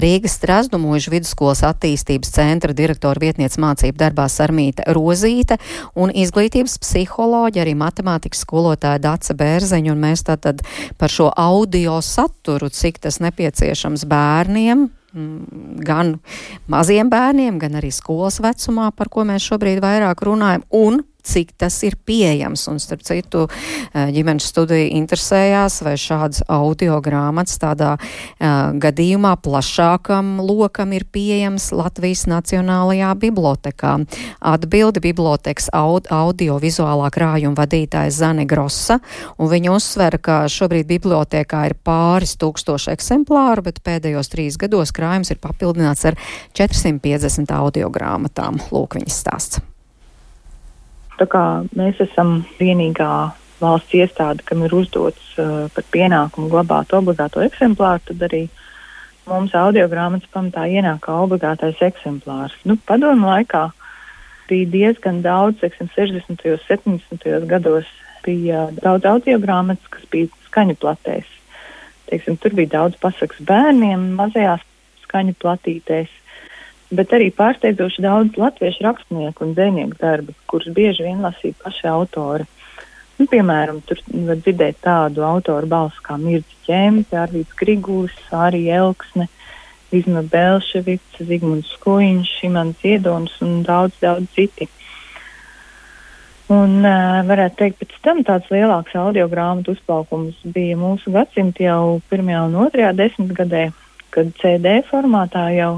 Rīgas 0.00 0.38
Strasdumuižu 0.38 1.12
vidusskolas 1.14 1.64
attīstības 1.68 2.32
centra 2.34 2.76
direktora 2.76 3.22
vietniece 3.22 3.60
mācību 3.62 4.00
darbā 4.00 4.28
Sarmīte 4.32 4.86
Rozīte 4.96 5.58
un 5.98 6.12
izglītības 6.14 6.78
psiholoģija, 6.82 7.64
arī 7.64 7.74
matemātikas 7.78 8.44
skolotāja 8.46 9.02
Daca 9.04 9.38
Bērzeņa, 9.38 9.94
un 9.94 10.06
mēs 10.08 10.26
tātad 10.28 10.62
par 10.98 11.12
šo 11.12 11.30
audio 11.36 12.00
saturu, 12.04 12.70
cik 12.72 13.02
tas 13.04 13.20
nepieciešams 13.24 14.06
bērniem, 14.08 14.88
gan 15.84 16.16
maziem 16.70 17.10
bērniem, 17.12 17.58
gan 17.62 17.78
arī 17.80 17.92
skolas 17.94 18.40
vecumā, 18.44 18.90
par 18.96 19.10
ko 19.12 19.26
mēs 19.28 19.46
šobrīd 19.50 19.82
vairāk 19.84 20.24
runājam, 20.26 20.66
un 20.74 21.02
cik 21.28 21.54
tas 21.60 21.76
ir 21.86 21.98
pieejams. 22.08 22.66
Un, 22.72 22.80
starp 22.82 23.04
citu, 23.06 23.46
eh, 23.92 24.08
ģimenes 24.14 24.48
studija 24.48 24.88
interesējās, 24.98 25.80
vai 25.84 25.94
šāds 26.00 26.42
audio 26.48 26.98
grāmatas 27.04 27.58
tādā 27.60 27.94
uh, 27.98 28.72
gadījumā 28.80 29.34
plašākam 29.42 30.38
lokam 30.42 30.92
ir 30.96 31.04
pieejams 31.12 31.70
Latvijas 31.76 32.24
Nacionālajā 32.30 33.12
bibliotekā. 33.20 33.94
Atbildi 34.40 35.02
bibliotekas 35.04 35.68
aud 35.76 36.08
audio-vizuālā 36.12 37.10
krājuma 37.14 37.58
vadītāja 37.58 38.14
Zane 38.14 38.46
Grossa, 38.48 38.98
un 39.38 39.50
viņa 39.52 39.74
uzsver, 39.74 40.18
ka 40.22 40.40
šobrīd 40.52 40.88
bibliotekā 40.88 41.64
ir 41.70 41.78
pāris 41.84 42.36
tūkstoši 42.40 42.92
eksemplāru, 42.94 43.68
bet 43.68 43.82
pēdējos 43.86 44.32
trīs 44.32 44.60
gados 44.60 44.94
krājums 44.96 45.32
ir 45.34 45.42
papildināts 45.42 46.06
ar 46.08 46.18
450 46.58 47.56
audio 47.58 47.90
grāmatām. 47.92 48.62
Lūk, 48.72 48.98
viņas 49.00 49.24
stāsts. 49.24 49.67
Mēs 51.18 51.98
esam 52.00 52.44
vienīgā 52.60 53.12
valsts 53.58 53.94
iestāde, 53.94 54.44
kam 54.46 54.62
ir 54.62 54.74
uzdots 54.74 55.34
uh, 55.38 55.66
par 55.74 55.84
pienākumu 55.90 56.50
glabāt 56.52 56.94
obligāto 56.94 57.42
eksemplāru, 57.42 58.04
tad 58.06 58.22
arī 58.28 58.44
mums 59.26 59.54
audio 59.54 59.88
grāmatas 59.90 60.30
pamatā 60.32 60.68
ienāk 60.70 61.02
kā 61.04 61.16
obligātais 61.24 61.80
eksemplārs. 61.82 62.54
Nu, 62.64 62.78
padomu 62.86 63.26
laikā 63.26 63.68
bija 64.48 64.68
diezgan 64.72 65.20
daudz, 65.22 65.58
teiksim, 65.60 65.90
60. 65.96 66.46
un 66.54 66.62
70. 66.68 67.48
gados 67.50 67.90
bija 68.24 68.68
daudz 68.78 69.04
audio 69.04 69.38
grāmatas, 69.42 69.90
kas 69.90 70.06
bija 70.12 70.30
skaņu 70.46 70.78
platēs. 70.80 71.26
Teiksim, 72.08 72.38
tur 72.40 72.54
bija 72.56 72.78
daudz 72.78 72.96
pasakas 73.02 73.42
bērniem, 73.44 74.14
mazajās 74.16 74.62
skaņu 75.04 75.34
platītēs 75.42 76.14
bet 76.94 77.12
arī 77.12 77.28
pārsteidzoši 77.36 78.04
daudz 78.04 78.38
latviešu 78.40 78.84
rakstnieku 78.86 79.44
un 79.44 79.56
dzēnieku 79.56 79.98
darbu, 80.00 80.36
kurus 80.50 80.70
bieži 80.74 81.04
vien 81.08 81.20
lasīja 81.24 81.58
paši 81.64 81.90
autori. 81.90 82.46
Nu, 83.18 83.26
piemēram, 83.26 83.80
tur 83.82 83.98
var 84.28 84.38
dzirdēt 84.38 84.78
tādu 84.84 85.24
autoru 85.26 85.66
balsu 85.66 86.02
kā 86.06 86.14
Mirts 86.20 86.54
Čēmis, 86.68 87.10
Arvīts 87.10 87.56
Grigūs, 87.58 88.14
Arī 88.30 88.68
Elksne, 88.70 89.26
Izma 89.90 90.22
Belševics, 90.22 91.18
Zigmunds 91.26 91.72
Skojiņš, 91.74 92.30
Šimans 92.38 92.84
Iedons 92.86 93.34
un 93.42 93.62
daudz, 93.66 93.96
daudz 94.04 94.30
citi. 94.36 94.68
Un, 96.48 96.78
uh, 96.80 97.18
varētu 97.28 97.58
teikt, 97.58 97.82
pēc 97.82 97.98
tam 98.06 98.22
tāds 98.24 98.48
lielāks 98.54 98.94
audio 98.96 99.26
grāmatu 99.28 99.74
uzplaukums 99.74 100.38
bija 100.54 100.78
mūsu 100.80 101.12
gadsimta 101.12 101.66
jau 101.66 101.98
pirmajā 102.08 102.46
un 102.46 102.56
otrajā 102.62 102.94
desmitgadē, 102.96 103.66
kad 104.14 104.30
CD 104.40 104.78
formātā 104.88 105.50
jau 105.58 105.72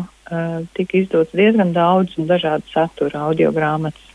tika 0.77 0.99
izdots 0.99 1.35
diezgan 1.37 1.73
daudz 1.75 2.17
un 2.19 2.29
dažādu 2.31 2.69
satura 2.73 3.27
audio 3.27 3.51
grāmatas. 3.55 4.07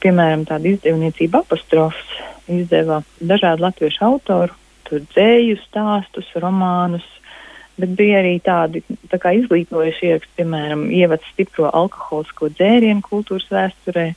Piemēram, 0.00 0.46
tāda 0.48 0.70
izdevniecība 0.70 1.42
apostrofs 1.44 2.14
izdeva 2.50 3.02
dažādu 3.20 3.66
latviešu 3.66 4.04
autoru, 4.06 4.56
tur 4.88 5.04
dzēju 5.12 5.58
stāstus, 5.60 6.30
romānus, 6.40 7.04
bet 7.80 7.92
bija 7.98 8.22
arī 8.22 8.38
tādi 8.44 8.82
tā 9.12 9.20
kā 9.20 9.34
izglītojuši 9.38 10.08
ieraksti, 10.08 10.32
piemēram, 10.40 10.88
ievads 10.94 11.28
stipro 11.34 11.68
alkoholisko 11.68 12.50
dzērienu 12.56 13.04
kultūras 13.06 13.46
vēsturē 13.52 14.08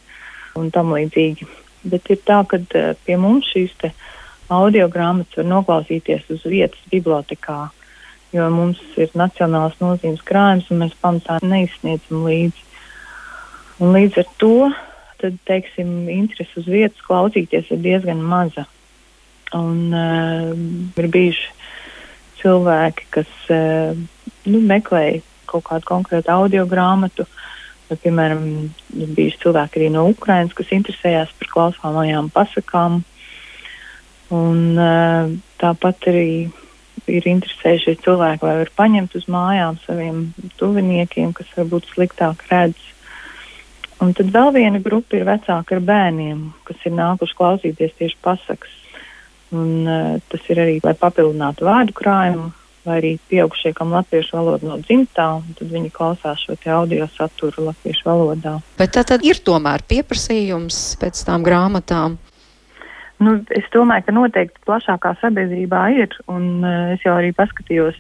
un 0.60 0.71
tam 0.73 0.95
līdzīgi. 0.95 1.47
Bet 1.91 2.10
ir 2.15 2.23
tā, 2.26 2.41
ka 2.47 2.60
uh, 2.63 2.91
pie 3.06 3.19
mums 3.19 3.52
šīs 3.52 3.76
audio 4.54 4.88
grāmatas 4.91 5.39
var 5.39 5.49
noklausīties 5.52 6.30
uz 6.32 6.43
vietas 6.47 6.80
bibliotekā 6.91 7.67
jo 8.33 8.47
mums 8.53 8.81
ir 8.97 9.13
nacionāls 9.17 9.77
nozīmes 9.81 10.23
krājums 10.25 10.69
un 10.73 10.81
mēs 10.83 10.95
pamatā 11.01 11.37
neizsniedzam 11.45 12.25
līdzi. 12.25 12.69
Un 13.83 13.93
līdz 13.95 14.19
ar 14.21 14.31
to 14.41 14.55
tad, 15.23 15.37
teiksim, 15.47 16.09
interesi 16.11 16.59
uz 16.59 16.69
vietas 16.69 17.03
klausīties 17.07 17.69
ir 17.71 17.83
diezgan 17.83 18.21
maza. 18.25 18.65
Un, 19.53 19.93
uh, 19.93 20.49
ir 20.99 21.09
bijuši 21.13 21.51
cilvēki, 22.41 23.07
kas 23.13 23.29
uh, 23.53 23.93
nu, 24.49 24.61
meklēja 24.65 25.21
kaut 25.49 25.67
kādu 25.69 25.87
konkrētu 25.87 26.33
audio 26.33 26.65
grāmatu. 26.69 27.27
Vai, 27.87 27.99
piemēram, 28.01 28.43
ir 28.97 29.13
bijuši 29.15 29.41
cilvēki 29.45 29.79
arī 29.79 29.91
no 29.93 30.07
Ukrainas, 30.09 30.55
kas 30.57 30.73
interesējās 30.73 31.31
par 31.39 31.51
klausāmajām 31.53 32.31
pasakām. 32.33 33.03
Un, 34.33 34.59
uh, 34.73 35.33
tāpat 35.61 36.09
arī 36.09 36.29
ir 37.11 37.27
interesējušies 37.29 38.01
cilvēki, 38.05 38.45
vai 38.45 38.55
var 38.61 38.71
paņemt 38.77 39.15
uz 39.19 39.27
mājām 39.31 39.79
saviem 39.85 40.25
tuviniekiem, 40.59 41.33
kas 41.35 41.51
varbūt 41.57 41.89
sliktāk 41.91 42.45
redz. 42.51 42.89
Un 44.03 44.11
tad 44.17 44.31
vēl 44.33 44.51
viena 44.55 44.81
grupa 44.83 45.15
ir 45.15 45.27
vecāki 45.27 45.77
ar 45.77 45.83
bērniem, 45.85 46.47
kas 46.67 46.81
ir 46.87 46.95
nākuši 46.97 47.37
klausīties 47.39 47.93
tieši 47.99 48.19
pasakas. 48.23 48.73
Un, 49.53 49.85
uh, 49.85 50.17
tas 50.33 50.49
ir 50.49 50.59
arī, 50.63 50.79
lai 50.83 50.95
papildinātu 50.97 51.67
vārdu 51.67 51.93
krājumu, 51.95 52.49
vai 52.83 52.97
arī 52.99 53.11
pieaugušie, 53.29 53.71
kam 53.77 53.93
latviešu 53.95 54.35
valoda 54.35 54.67
nav 54.67 54.83
dzimtā, 54.83 55.27
tad 55.59 55.71
viņi 55.71 55.91
klausās 55.93 56.43
šo 56.43 56.57
audio 56.75 57.07
saturu 57.15 57.69
latviešu 57.69 58.07
valodā. 58.09 58.57
Bet 58.79 58.95
tad, 58.97 59.07
tad 59.13 59.25
ir 59.25 59.39
tomēr 59.45 59.85
pieprasījums 59.87 60.81
pēc 61.01 61.23
tām 61.27 61.45
grāmatām. 61.45 62.17
Nu, 63.21 63.38
es 63.54 63.67
domāju, 63.73 64.08
ka 64.08 64.15
noteikti 64.15 64.63
plašākā 64.67 65.13
sabiedrībā 65.21 65.84
ir, 65.99 66.15
un 66.32 66.63
uh, 66.65 66.93
es 66.95 67.06
jau 67.06 67.13
arī 67.19 67.32
paskatījos, 67.38 67.99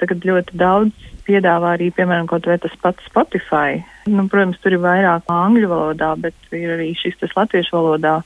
tagad 0.00 0.24
ļoti 0.26 0.58
daudz 0.58 1.10
piedāvā 1.26 1.76
arī, 1.76 1.90
piemēram, 1.94 2.26
kaut 2.30 2.48
vai 2.48 2.58
tas 2.60 2.74
pats 2.82 3.06
Spotify. 3.06 3.80
Nu, 4.10 4.26
protams, 4.32 4.58
tur 4.62 4.74
ir 4.74 4.82
vairāk 4.82 5.28
angļu 5.30 5.70
valodā, 5.70 6.14
bet 6.18 6.56
ir 6.56 6.74
arī 6.76 6.90
šis 6.98 7.20
tas 7.20 7.36
latviešu 7.36 7.76
valodā 7.76 8.20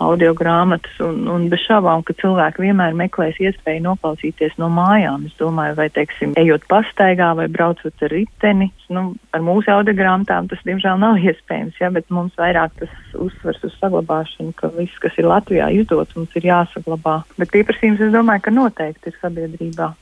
audio 0.00 0.32
grāmatas, 0.36 0.96
un, 1.04 1.22
un 1.30 1.46
bez 1.52 1.62
šaubām, 1.66 2.02
ka 2.06 2.16
cilvēki 2.20 2.64
vienmēr 2.64 2.96
meklēs 2.96 3.38
iespēju 3.42 3.84
noklausīties 3.84 4.56
no 4.60 4.70
mājām. 4.72 5.26
Es 5.28 5.36
domāju, 5.40 5.76
vai, 5.78 5.88
teiksim, 5.94 6.34
ejot 6.40 6.64
pastaigā 6.70 7.30
vai 7.38 7.46
braucot 7.52 8.06
ar 8.06 8.14
riteni, 8.14 8.70
nu, 8.90 9.10
ar 9.36 9.44
mūsu 9.44 9.72
audio 9.74 9.94
grāmatām 9.96 10.48
tas, 10.50 10.62
diemžēl, 10.66 11.00
nav 11.02 11.20
iespējams, 11.30 11.80
ja, 11.82 11.92
bet 11.94 12.08
mums 12.10 12.36
vairāk 12.40 12.74
tas 12.80 12.94
uzsvers 13.14 13.62
uz 13.68 13.76
saglabāšanu, 13.82 14.56
ka 14.58 14.72
viss, 14.78 15.00
kas 15.04 15.18
ir 15.20 15.28
Latvijā 15.30 15.70
izdots, 15.76 16.16
mums 16.18 16.34
ir 16.40 16.48
jāsaglabā. 16.50 17.20
Bet 17.40 17.52
pieprasījums, 17.54 18.02
es 18.08 18.14
domāju, 18.16 18.48
ka 18.48 18.56
noteikti 18.56 19.12
ir 19.12 19.20
sabiedrībā. 19.20 19.92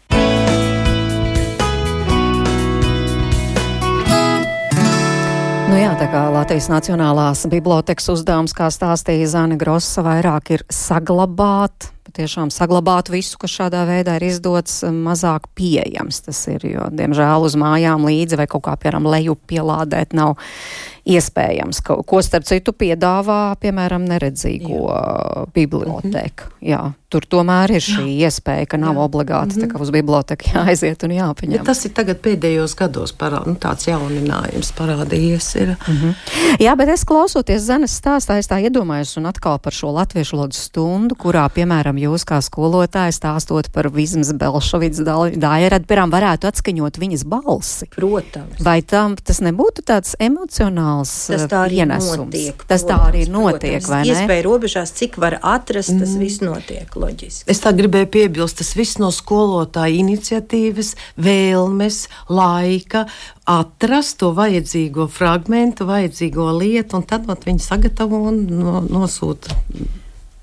Nu 5.68 5.76
jā, 5.76 5.90
tā 6.00 6.06
kā 6.08 6.22
Latvijas 6.32 6.70
Nacionālās 6.72 7.42
bibliotekas 7.52 8.06
uzdevums, 8.08 8.54
kā 8.56 8.70
stāstīja 8.72 9.26
Zana 9.28 9.58
Grossa, 9.60 10.00
vairāk 10.00 10.54
ir 10.56 10.62
saglabāt, 10.72 11.90
patiešām 12.08 12.48
saglabāt 12.48 13.10
visu, 13.12 13.36
kas 13.36 13.52
šādā 13.52 13.82
veidā 13.84 14.14
ir 14.16 14.24
izdots, 14.30 14.80
mazāk 14.88 15.50
pieejams. 15.58 16.22
Tas 16.24 16.40
ir, 16.48 16.64
jo, 16.72 16.88
diemžēl, 16.88 17.44
uz 17.44 17.58
mājām 17.60 18.08
līdzi 18.08 18.40
vai 18.40 18.48
kaut 18.48 18.64
kā, 18.64 18.78
piemēram, 18.80 19.10
leju 19.12 19.36
pielādēt 19.50 20.16
nav 20.16 20.38
iespējams, 21.08 21.80
ko, 21.84 22.00
ko 22.06 22.20
starp 22.24 22.46
citu 22.48 22.74
piedāvā, 22.76 23.56
piemēram, 23.62 24.04
neredzīgo 24.08 24.80
Jā. 24.84 25.44
biblioteka. 25.54 26.48
Mhm. 26.48 26.54
Jā, 26.68 26.80
tur 27.08 27.24
tomēr 27.24 27.72
ir 27.78 27.84
šī 27.84 28.04
Jā. 28.04 28.28
iespēja, 28.28 28.66
ka 28.68 28.80
nav 28.80 28.98
Jā. 28.98 29.06
obligāti 29.06 29.56
mhm. 29.56 29.64
tā 29.64 29.70
kā 29.72 29.80
uz 29.82 29.92
biblioteku 29.94 30.52
jāaiziet 30.52 31.04
un 31.06 31.14
jāpaņem. 31.16 31.56
Bet 31.56 31.68
tas 31.70 31.80
ir 31.88 31.94
tagad 31.96 32.20
pēdējos 32.24 32.76
gados 32.78 33.14
parā, 33.16 33.40
nu, 33.48 33.56
tāds 33.60 33.88
jauninājums 33.88 34.72
parādījies. 34.76 35.48
Ir. 35.62 35.74
Mhm. 35.78 36.14
Jā, 36.60 36.74
bet 36.78 36.92
es 36.92 37.06
klausoties 37.08 37.64
Zenes 37.68 37.96
stāstā, 37.96 38.38
es 38.42 38.50
tā 38.50 38.60
iedomājos 38.64 39.16
un 39.20 39.30
atkal 39.30 39.58
par 39.62 39.76
šo 39.76 39.94
latviešu 39.96 40.36
valodas 40.36 40.60
stundu, 40.68 41.16
kurā, 41.18 41.46
piemēram, 41.54 41.96
jūs 42.04 42.26
kā 42.28 42.42
skolotājs 42.44 43.20
stāstot 43.22 43.72
par 43.72 43.88
Vizmas 43.94 44.34
Belšovics 44.36 45.00
Dairat, 45.38 45.88
piemēram, 45.88 46.12
varētu 46.12 46.50
atskaņot 46.50 47.00
viņas 47.00 47.24
balsi. 47.28 47.88
Protams. 47.94 48.60
Vai 48.64 48.80
tam 48.82 49.16
tas 49.16 49.40
nebūtu 49.44 49.86
tāds 49.88 50.14
emocionāls? 50.20 50.97
Emocionāls 50.98 51.46
tas 51.46 51.50
tā 51.50 51.60
arī 51.66 51.80
ienesums. 51.82 52.18
Notiek, 52.22 52.64
tas 52.68 52.84
tā 52.86 52.96
arī 53.08 53.24
notiek, 53.30 53.78
protams. 53.78 53.90
vai 53.90 54.00
ne? 54.02 54.12
Iespēja 54.12 54.44
robežās, 54.46 54.92
cik 54.98 55.18
var 55.22 55.38
atrast, 55.42 55.94
tas 55.94 56.14
mm. 56.14 56.22
viss 56.22 56.42
notiek 56.42 56.96
loģiski. 56.98 57.46
Es 57.50 57.62
tā 57.64 57.72
gribēju 57.76 58.10
piebilst, 58.16 58.58
tas 58.60 58.74
viss 58.78 58.98
no 59.02 59.10
skolotāja 59.14 59.94
iniciatīvas, 60.00 60.94
vēlmes, 61.16 62.00
laika, 62.28 63.06
atrast 63.48 64.18
to 64.22 64.32
vajadzīgo 64.36 65.08
fragmentu, 65.12 65.88
vajadzīgo 65.88 66.50
lietu, 66.58 66.98
un 66.98 67.06
tad 67.08 67.28
viņi 67.28 67.62
sagatavo 67.62 68.24
un 68.30 68.44
no, 68.50 68.82
nosūta 68.88 69.56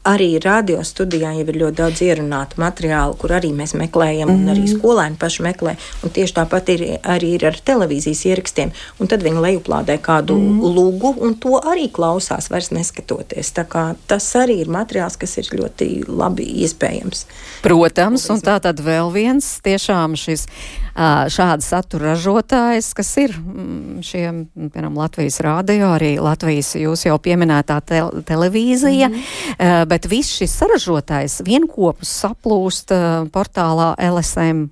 arī 0.05 0.39
radio 0.43 0.83
studijā 0.85 1.31
jau 1.35 1.45
ir 1.49 1.57
ļoti 1.61 1.77
daudz 1.79 2.01
ierunātu 2.05 2.59
materiālu, 2.61 3.17
kur 3.19 3.33
arī 3.37 3.51
mēs 3.55 3.73
meklējam, 3.77 4.29
mm 4.29 4.35
-hmm. 4.35 4.43
un 4.43 4.53
arī 4.53 4.63
mhm. 4.65 4.77
skolēni 4.77 5.19
paši 5.19 5.43
meklē. 5.43 5.75
Un 6.03 6.09
tieši 6.09 6.33
tāpat 6.33 6.69
ir 6.73 6.85
arī 7.03 7.33
ir 7.39 7.45
ar 7.45 7.59
televīzijas 7.65 8.25
ierakstiem. 8.25 8.71
Un 8.99 9.07
tad 9.07 9.23
viņi 9.23 9.43
lejuplādē 9.47 9.97
kādu 9.97 10.37
mm 10.37 10.61
-hmm. 10.61 10.75
lūgu, 10.75 11.13
un 11.17 11.35
to 11.35 11.59
arī 11.73 11.91
klausās, 11.91 12.49
vairs 12.49 12.71
neskatoties. 12.71 13.53
Tas 14.07 14.35
arī 14.35 14.61
ir 14.61 14.67
materiāls, 14.67 15.17
kas 15.17 15.37
ir 15.37 15.45
ļoti 15.45 16.03
labi 16.07 16.43
iespējams. 16.43 17.25
Protams, 17.61 18.29
un 18.29 18.41
tā 18.41 18.59
tad 18.59 18.79
vēl 18.79 19.11
viens 19.11 19.59
tiešām 19.63 20.15
šis 20.15 20.47
šāda 20.95 21.63
satura 21.63 22.13
ražotājs, 22.13 22.93
kas 22.95 23.09
ir 23.19 23.33
mm, 23.35 23.99
šiem, 24.05 24.37
piemēram, 24.55 24.95
Latvijas 24.95 25.41
rādio, 25.43 25.89
arī 25.97 26.13
Latvijas 26.23 26.71
jūs 26.79 27.03
jau 27.09 27.17
pieminētā 27.19 27.81
te 27.83 27.99
televīzija, 28.25 29.09
mm 29.09 29.15
-hmm. 29.15 29.89
Bet 29.95 30.09
viss 30.11 30.35
šis 30.35 30.59
saražotājs 30.59 31.39
vienkopus 31.47 32.11
saplūst 32.21 32.91
portālā 33.31 33.93
LSM 34.11 34.67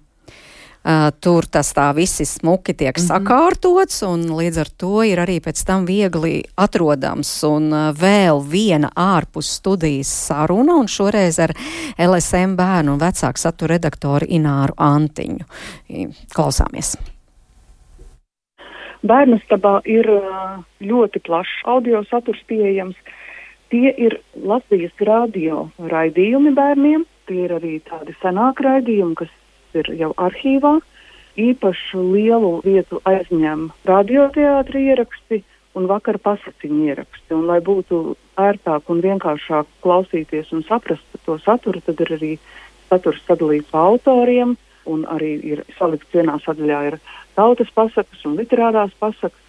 Uh, 0.83 1.13
tur 1.23 1.45
tas 1.47 1.69
tā 1.71 1.85
visi 1.95 2.25
smuki 2.27 2.73
tiek 2.75 2.91
mm 2.91 2.99
-hmm. 2.99 3.07
sakārtots, 3.07 4.01
un 4.03 4.27
līdz 4.35 4.57
ar 4.59 4.69
to 4.77 5.03
ir 5.03 5.17
arī 5.17 5.39
pēc 5.39 5.65
tam 5.65 5.85
viegli 5.85 6.43
atrodams. 6.57 7.43
Un 7.43 7.71
uh, 7.71 7.95
vēl 7.95 8.43
viena 8.51 8.89
ārpus 8.95 9.47
studijas 9.47 10.27
saruna, 10.27 10.75
un 10.75 10.87
šoreiz 10.87 11.39
ar 11.39 11.53
LSM 11.97 12.55
bērnu 12.55 12.93
un 12.93 12.99
vecāku 12.99 13.39
satura 13.39 13.73
redaktoru 13.73 14.25
Ināru 14.27 14.73
Antiņu. 14.77 15.45
Klausāmies! 16.35 16.97
Bērnu 19.03 19.39
stabā 19.45 19.79
ir 19.85 20.05
ļoti 20.81 21.19
plašs 21.19 21.63
audio 21.65 22.03
saturs 22.03 22.43
pieejams. 22.47 22.95
Tie 23.73 23.89
ir 24.05 24.19
Latvijas 24.37 24.93
radio 25.01 25.63
raidījumi 25.81 26.51
bērniem, 26.53 27.07
tie 27.25 27.47
ir 27.47 27.55
arī 27.55 27.79
tādi 27.87 28.13
senāki 28.19 28.67
raidījumi, 28.67 29.15
kas 29.17 29.31
ir 29.79 29.89
jau 29.97 30.11
arhīvā. 30.21 30.75
Īpaši 31.41 32.03
lielu 32.13 32.51
vietu 32.61 32.99
aizņem 33.09 33.63
radioteātris 33.89 34.91
ieraksti 34.91 35.41
un 35.73 35.89
vakar 35.89 36.21
pasakiņu 36.21 36.85
ieraksti. 36.91 37.33
Un, 37.33 37.47
lai 37.49 37.57
būtu 37.65 38.03
ērtāk 38.37 38.93
un 38.93 39.01
vienkāršāk 39.01 39.73
klausīties 39.81 40.53
un 40.53 40.61
saprast 40.69 41.17
to 41.25 41.39
saturu, 41.41 41.81
tad 41.81 42.05
ir 42.05 42.13
arī 42.19 42.33
saturs 42.91 43.25
sadalīts 43.25 43.73
pa 43.73 43.87
autoriem 43.89 44.53
un 44.85 45.07
arī 45.09 45.33
ir 45.55 45.65
salikts 45.79 46.13
vienā 46.13 46.37
sadaļā 46.45 46.87
ir 46.91 47.01
tautas 47.33 47.73
pasakas 47.73 48.21
un 48.29 48.37
literārās 48.37 48.93
pasakas. 49.01 49.39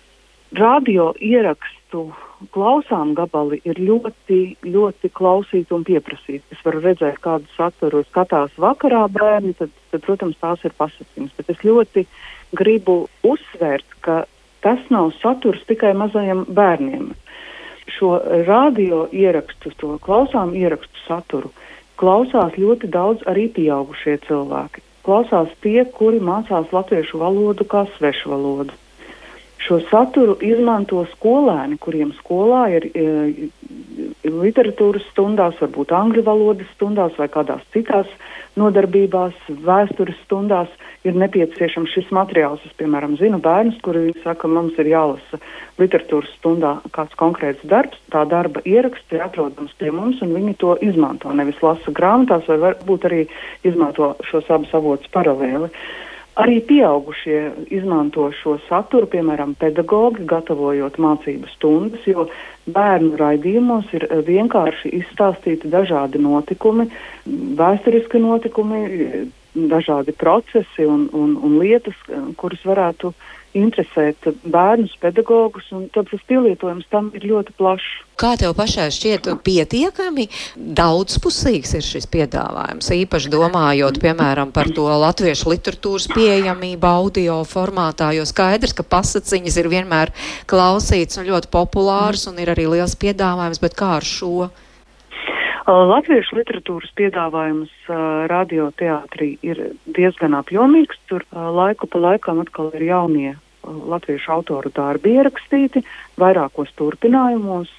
Radio 0.57 1.13
ierakstu 1.21 2.09
klausām 2.55 3.15
gabali 3.17 3.61
ir 3.65 3.79
ļoti, 3.81 4.39
ļoti 4.67 5.11
klausīti 5.15 5.75
un 5.75 5.85
pieprasīti. 5.87 6.45
Es 6.55 6.63
varu 6.67 6.83
redzēt, 6.85 7.21
kādu 7.25 7.49
saturu 7.57 8.05
skatās 8.09 8.55
vakarā 8.61 9.05
bērni, 9.13 9.55
tad, 9.59 9.73
tad 9.93 10.05
protams, 10.07 10.39
tās 10.43 10.65
ir 10.67 10.75
pasakījums. 10.79 11.35
Bet 11.39 11.51
es 11.55 11.65
ļoti 11.65 12.07
gribu 12.57 13.05
uzsvērt, 13.27 13.99
ka 14.05 14.25
tas 14.65 14.81
nav 14.91 15.13
saturs 15.21 15.65
tikai 15.69 15.95
mazajiem 15.97 16.45
bērniem. 16.49 17.13
Šo 17.95 18.17
radio 18.49 19.05
ierakstu, 19.13 19.75
to 19.79 19.99
klausām 20.03 20.55
ierakstu 20.57 21.05
saturu, 21.05 21.53
klausās 22.01 22.57
ļoti 22.59 22.89
daudz 22.91 23.27
arī 23.31 23.51
pieaugušie 23.53 24.19
cilvēki. 24.29 24.83
Klausās 25.05 25.53
tie, 25.61 25.85
kuri 25.85 26.23
mācās 26.25 26.73
latviešu 26.73 27.21
valodu 27.21 27.67
kā 27.69 27.85
svešu 27.99 28.33
valodu. 28.33 28.73
Šo 29.65 29.79
saturu 29.89 30.35
izmanto 30.45 31.07
skolēni, 31.15 31.79
kuriem 31.81 32.11
skolā 32.19 32.67
ir 32.75 32.85
e, 32.91 33.05
literatūras 34.29 35.07
stundās, 35.13 35.57
varbūt 35.63 35.95
angļu 35.97 36.25
valodas 36.27 36.69
stundās 36.75 37.17
vai 37.17 37.31
kādās 37.33 37.63
citās 37.73 38.11
nodarbībās, 38.61 39.39
vēstures 39.65 40.21
stundās 40.27 40.69
ir 41.09 41.17
nepieciešams 41.17 41.97
šis 41.97 42.13
materiāls. 42.15 42.61
Es, 42.69 42.77
piemēram, 42.77 43.17
zinu 43.21 43.41
bērnus, 43.43 43.81
kuri 43.87 44.13
saka, 44.21 44.51
mums 44.53 44.77
ir 44.83 44.93
jālasa 44.93 45.41
literatūras 45.81 46.37
stundā 46.37 46.77
kāds 46.95 47.17
konkrēts 47.19 47.65
darbs, 47.69 47.99
tā 48.13 48.27
darba 48.29 48.61
ieraksts 48.69 49.17
ir 49.17 49.25
atrodams 49.25 49.73
pie 49.81 49.91
mums, 49.97 50.21
un 50.21 50.37
viņi 50.37 50.59
to 50.61 50.77
izmanto. 50.85 51.33
Nevis 51.33 51.65
lasa 51.65 51.97
grāmatās, 51.97 52.45
vai 52.53 52.61
varbūt 52.69 53.09
arī 53.09 53.27
izmanto 53.65 54.13
šos 54.29 54.53
abus 54.53 54.77
avotus 54.77 55.09
paralēli. 55.17 55.73
Uh, 55.73 56.11
Arī 56.35 56.59
pieaugušie 56.67 57.41
izmanto 57.77 58.27
šo 58.35 58.57
saturu, 58.67 59.07
piemēram, 59.13 59.53
pedagogi, 59.55 60.25
gatavojot 60.27 60.97
mācību 60.99 61.51
stundas, 61.53 62.03
jo 62.11 62.27
bērnu 62.75 63.15
raidījumos 63.21 63.93
ir 63.95 64.09
eh, 64.09 64.19
vienkārši 64.27 64.91
izstāstīti 64.99 65.71
dažādi 65.71 66.19
notikumi, 66.19 66.89
vēsturiski 67.61 68.19
notikumi, 68.19 68.83
dažādi 69.55 70.17
procesi 70.19 70.89
un, 70.91 71.07
un, 71.15 71.37
un 71.39 71.59
lietas, 71.63 71.95
kuras 72.41 72.67
varētu 72.67 73.13
interesēt 73.55 74.29
bērnus, 74.45 74.95
pedagogus, 75.03 75.67
un 75.75 75.87
tas 75.95 76.27
pielietojums 76.29 76.89
tam 76.91 77.11
ir 77.15 77.27
ļoti 77.31 77.55
plašs. 77.59 78.03
Kā 78.21 78.35
tev 78.39 78.55
pašai 78.55 78.89
šķiet, 78.95 79.31
pietiekami 79.47 80.29
daudzpusīgs 80.79 81.75
ir 81.79 81.87
šis 81.87 82.07
piedāvājums? 82.11 82.91
Īpaši 82.95 83.33
domājot, 83.33 83.99
piemēram, 84.03 84.53
par 84.55 84.71
to 84.75 84.87
latviešu 84.87 85.51
literatūras 85.55 86.07
pieejamību 86.15 86.91
audio 86.91 87.41
formātā, 87.49 88.13
jo 88.15 88.27
skaidrs, 88.29 88.77
ka 88.77 88.87
pasaciņas 88.87 89.59
ir 89.63 89.71
vienmēr 89.73 90.15
klausīts 90.51 91.19
un 91.19 91.31
ļoti 91.31 91.51
populārs, 91.55 92.29
un 92.31 92.39
ir 92.43 92.55
arī 92.55 92.69
liels 92.77 92.99
piedāvājums, 92.99 93.63
bet 93.63 93.79
kā 93.79 93.97
ar 93.99 94.07
šo? 94.07 94.51
Latviešu 95.65 96.37
literatūras 96.37 96.91
piedāvājums 96.93 97.71
uh, 97.89 98.27
radioteātrī 98.29 99.31
ir 99.41 99.63
diezgan 99.97 100.37
apjomīgs. 100.37 100.99
Tur 101.09 101.25
uh, 101.31 101.49
laiku 101.57 101.89
pa 101.89 102.03
laikam 102.03 102.43
atkal 102.43 102.69
ir 102.77 102.85
jaunie 102.91 103.33
latviešu 103.65 104.33
autoru 104.35 104.73
darbi 104.75 105.15
ierakstīti 105.19 105.85
vairākos 106.21 106.73
turpinājumos. 106.79 107.73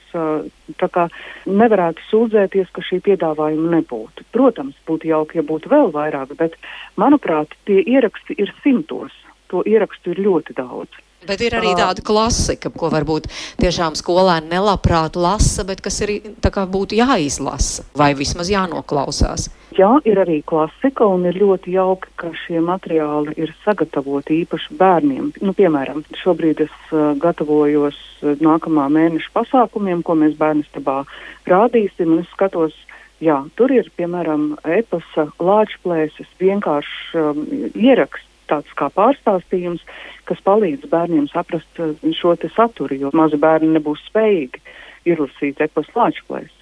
Tā 0.80 0.90
kā 0.92 1.08
nevarētu 1.46 2.04
sūdzēties, 2.10 2.72
ka 2.76 2.84
šī 2.86 3.02
piedāvājuma 3.06 3.74
nebūtu. 3.78 4.28
Protams, 4.36 4.78
būtu 4.88 5.12
jauki, 5.12 5.42
ja 5.42 5.48
būtu 5.48 5.72
vēl 5.72 5.92
vairāk, 5.96 6.36
bet 6.40 6.56
manuprāt, 7.00 7.58
tie 7.68 7.82
ieraksti 7.84 8.40
ir 8.40 8.54
simtos. 8.64 9.16
To 9.54 9.62
ierakstu 9.68 10.16
ir 10.16 10.24
ļoti 10.26 10.56
daudz. 10.58 11.05
Bet 11.26 11.42
ir 11.42 11.56
arī 11.58 11.74
tāda 11.78 12.04
klasika, 12.06 12.70
ko 12.70 12.92
varbūt 12.94 13.28
tiešām 13.62 13.98
skolēni 13.98 14.52
nelabprāt 14.54 15.18
lasa, 15.18 15.66
bet 15.68 15.82
kas 15.86 16.02
ir 16.06 16.18
būtu 16.42 16.98
jāizlasa 17.00 17.86
vai 17.98 18.14
vismaz 18.18 18.52
jānoklausās. 18.54 19.50
Jā, 19.76 19.90
ir 20.08 20.22
arī 20.22 20.38
klasika, 20.48 21.04
un 21.12 21.26
ir 21.28 21.36
ļoti 21.36 21.74
jauki, 21.74 22.12
ka 22.22 22.30
šie 22.46 22.62
materiāli 22.64 23.34
ir 23.42 23.52
sagatavoti 23.66 24.38
īpaši 24.46 24.78
bērniem. 24.80 25.34
Nu, 25.44 25.52
piemēram, 25.58 26.06
šobrīd 26.22 26.62
es 26.64 26.76
uh, 26.94 27.12
gatavojos 27.20 27.98
nākamā 28.22 28.86
mēneša 28.94 29.34
pasākumiem, 29.36 30.04
ko 30.06 30.16
mēs 30.22 30.38
bērnistabā 30.40 31.02
rādīsim, 31.50 32.14
un 32.14 32.24
es 32.24 32.32
skatos, 32.32 32.78
jā, 33.24 33.42
tur 33.60 33.74
ir, 33.76 33.90
piemēram, 34.00 34.54
eposa, 34.78 35.28
lāčplēses, 35.44 36.30
vienkārši 36.40 37.20
um, 37.20 37.44
ieraksts 37.74 38.25
tāds 38.50 38.74
kā 38.78 38.90
pārstāstījums, 38.96 39.86
kas 40.30 40.42
palīdz 40.46 40.90
bērniem 40.92 41.30
saprast 41.32 41.82
eh, 41.82 41.96
šo 42.18 42.36
saturu, 42.56 42.98
jo 43.00 43.14
mazi 43.14 43.40
bērni 43.42 43.74
nebūs 43.78 44.04
spējīgi 44.10 44.62
izlasīt 45.06 45.62
epos 45.62 45.90
lāčplēs. 45.96 46.54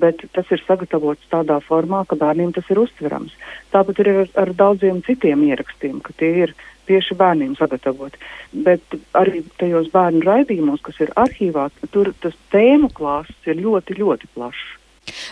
Bet 0.00 0.24
tas 0.34 0.48
ir 0.50 0.62
sagatavots 0.66 1.28
tādā 1.30 1.60
formā, 1.62 2.02
ka 2.10 2.18
bērniem 2.18 2.50
tas 2.56 2.66
ir 2.70 2.80
uztverams. 2.82 3.34
Tāpat 3.70 4.00
ir 4.02 4.10
ar, 4.10 4.30
ar 4.42 4.54
daudziem 4.58 5.02
citiem 5.06 5.44
ierakstiem, 5.46 6.00
ka 6.02 6.16
tie 6.18 6.32
ir 6.46 6.54
tieši 6.88 7.14
bērniem 7.18 7.54
sagatavoti. 7.58 8.18
Bet 8.66 8.98
arī 9.16 9.44
tajos 9.60 9.92
bērnu 9.94 10.24
raidījumos, 10.26 10.82
kas 10.84 10.98
ir 11.04 11.14
arhīvā, 11.20 11.68
tur 11.94 12.10
tas 12.24 12.34
tēmu 12.52 12.90
klāsts 12.96 13.50
ir 13.50 13.62
ļoti, 13.62 14.00
ļoti 14.02 14.34
plašs. 14.34 14.66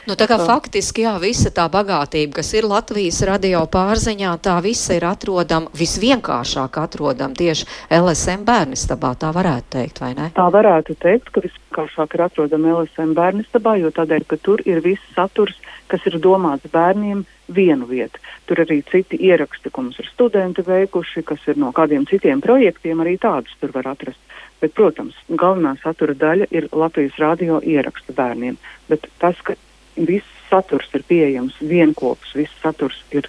Nu, 0.07 0.17
tā 0.19 0.27
kā 0.29 0.37
faktiski, 0.43 1.05
jā, 1.07 1.15
visa 1.23 1.53
tā 1.55 1.65
bagātība, 1.73 2.39
kas 2.41 2.53
ir 2.57 2.67
Latvijas 2.69 3.23
radio 3.29 3.63
pārziņā, 3.73 4.33
tā 4.45 4.57
visa 4.65 4.97
ir 4.99 5.07
atrodama, 5.09 5.73
visvienkāršāk 5.79 6.79
atrodama 6.83 7.39
tieši 7.39 7.69
LSM 7.99 8.45
bērnistabā, 8.49 9.15
tā 9.21 9.33
varētu 9.35 9.71
teikt, 9.77 10.03
vai 10.05 10.13
ne? 10.19 10.31
Tā 10.37 10.49
varētu 10.53 10.97
teikt, 11.03 11.33
ka 11.33 11.45
visvienkāršāk 11.47 12.17
ir 12.17 12.25
atrodama 12.27 12.75
LSM 12.83 13.15
bērnistabā, 13.19 13.77
jo 13.81 13.93
tādēļ, 13.95 14.27
ka 14.29 14.41
tur 14.45 14.65
ir 14.69 14.83
viss 14.85 15.15
saturs, 15.17 15.57
kas 15.93 16.05
ir 16.09 16.19
domāts 16.23 16.69
bērniem 16.73 17.25
vienu 17.53 17.89
vietu. 17.89 18.21
Tur 18.49 18.63
arī 18.65 18.81
citi 18.89 19.19
ieraksti, 19.29 19.71
ko 19.71 19.87
mums 19.87 20.01
ir 20.01 20.09
studenti 20.13 20.65
veikuši, 20.67 21.25
kas 21.29 21.49
ir 21.49 21.61
no 21.61 21.73
kādiem 21.77 22.07
citiem 22.09 22.41
projektiem, 22.45 23.01
arī 23.05 23.19
tādus 23.21 23.57
tur 23.61 23.75
var 23.75 23.93
atrast. 23.95 24.21
Bet, 24.63 24.77
protams, 24.79 25.17
galvenā 25.29 25.75
satura 25.83 26.15
daļa 26.15 26.47
ir 26.55 26.69
Latvijas 26.71 27.17
radio 27.19 27.59
ieraksta 27.67 28.15
bērniem. 28.15 28.61
Bet 28.87 29.09
tas, 29.19 29.41
ka 29.43 29.57
viss 29.97 30.29
saturs 30.47 30.87
ir 30.95 31.03
pieejams 31.09 31.57
vienopus, 31.61 32.31
viss 32.39 32.63
saturs 32.63 33.01
ir 33.11 33.27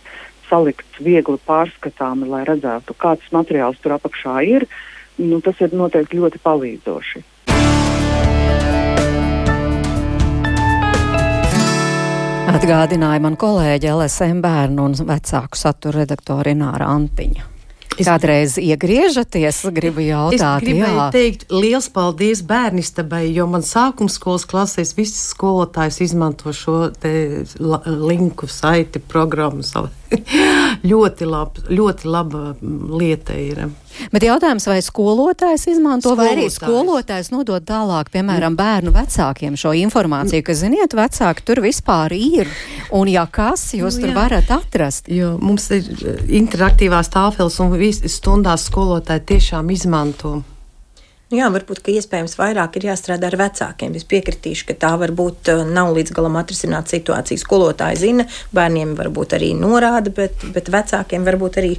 salikts 0.49 0.99
viegli 1.01 1.39
pārskatāmi, 1.47 2.27
lai 2.29 2.43
redzētu, 2.45 2.93
kāds 3.01 3.31
materiāls 3.33 3.79
tur 3.81 3.95
apakšā 3.97 4.35
ir, 4.45 4.67
nu, 5.17 5.39
tas 5.41 5.57
ir 5.63 5.73
noteikti 5.73 6.19
ļoti 6.19 6.41
palīdzoši. 6.43 7.23
Atgādināja 12.53 13.23
man 13.23 13.39
kolēģi 13.39 13.89
LSM 13.89 14.43
bērnu 14.43 14.85
un 14.85 14.93
vecāku 15.09 15.57
satura 15.57 16.03
redaktore 16.03 16.53
Nāra 16.53 16.91
Antiņa. 16.93 17.52
Es 17.99 18.09
kādreiz 18.09 18.57
iegriežaties, 18.61 19.63
gribu 19.75 20.03
jautāt. 20.05 20.39
Es 20.39 20.65
gribēju 20.65 20.99
jā. 20.99 21.07
teikt 21.13 21.47
liels 21.53 21.89
paldies 21.93 22.43
bērnistabai, 22.47 23.25
jo 23.35 23.47
man 23.49 23.65
sākums 23.65 24.17
skolas 24.19 24.47
klasēs 24.49 24.95
visas 24.97 25.27
skolotājs 25.33 26.01
izmanto 26.05 26.53
šo 26.55 26.77
linku 27.85 28.49
saiti 28.49 29.01
programmu 29.01 29.65
savu. 29.67 29.91
ļoti, 30.91 31.27
lab, 31.29 31.57
ļoti 31.69 32.09
laba 32.09 32.53
lieta 32.61 33.37
ir. 33.39 33.65
Bet 34.13 34.25
jautājums, 34.25 34.65
vai 34.67 34.79
skolotājs 34.81 35.67
izmanto, 35.69 36.09
skolotājs. 36.09 36.17
vai 36.17 36.31
arī 36.33 36.47
skolotājs 36.53 37.29
nodod 37.33 37.65
tālāk, 37.67 38.09
piemēram, 38.13 38.55
bērnu 38.57 38.93
vecākiem 38.95 39.57
šo 39.59 39.75
informāciju, 39.83 40.45
ka, 40.45 40.55
ziniet, 40.57 40.95
vecāki 40.97 41.45
tur 41.45 41.61
vispār 41.63 42.15
ir, 42.17 42.49
un 42.95 43.11
ja 43.11 43.27
kas, 43.29 43.67
jūs 43.77 43.99
nu, 43.99 44.05
tur 44.05 44.13
jā. 44.13 44.17
varat 44.17 44.55
atrast. 44.55 45.11
Jo 45.13 45.35
mums 45.41 45.69
ir 45.75 45.91
eh, 45.93 46.23
interaktīvās 46.41 47.13
tāfeles, 47.13 47.59
un 47.61 47.77
stundās 48.09 48.65
skolotāji 48.71 49.27
tiešām 49.35 49.69
izmanto. 49.73 50.39
Nu 51.33 51.39
jā, 51.39 51.47
varbūt, 51.49 51.79
ka 51.81 51.89
iespējams 51.89 52.35
vairāk 52.37 52.75
ir 52.77 52.83
jāstrādā 52.91 53.31
ar 53.31 53.35
vecākiem. 53.39 53.95
Es 53.97 54.03
piekritīšu, 54.05 54.67
ka 54.67 54.75
tā 54.83 54.91
varbūt 55.01 55.49
uh, 55.49 55.63
nav 55.65 55.89
līdz 55.95 56.13
galam 56.13 56.37
atrisināta 56.37 56.93
situācija. 56.93 57.41
Skolotāji 57.41 57.97
zina, 58.03 58.27
bērniem 58.53 58.91
varbūt 58.99 59.33
arī 59.39 59.47
norāda, 59.57 60.13
bet, 60.13 60.45
bet 60.53 60.69
vecākiem 60.69 61.25
varbūt 61.25 61.57
arī 61.63 61.71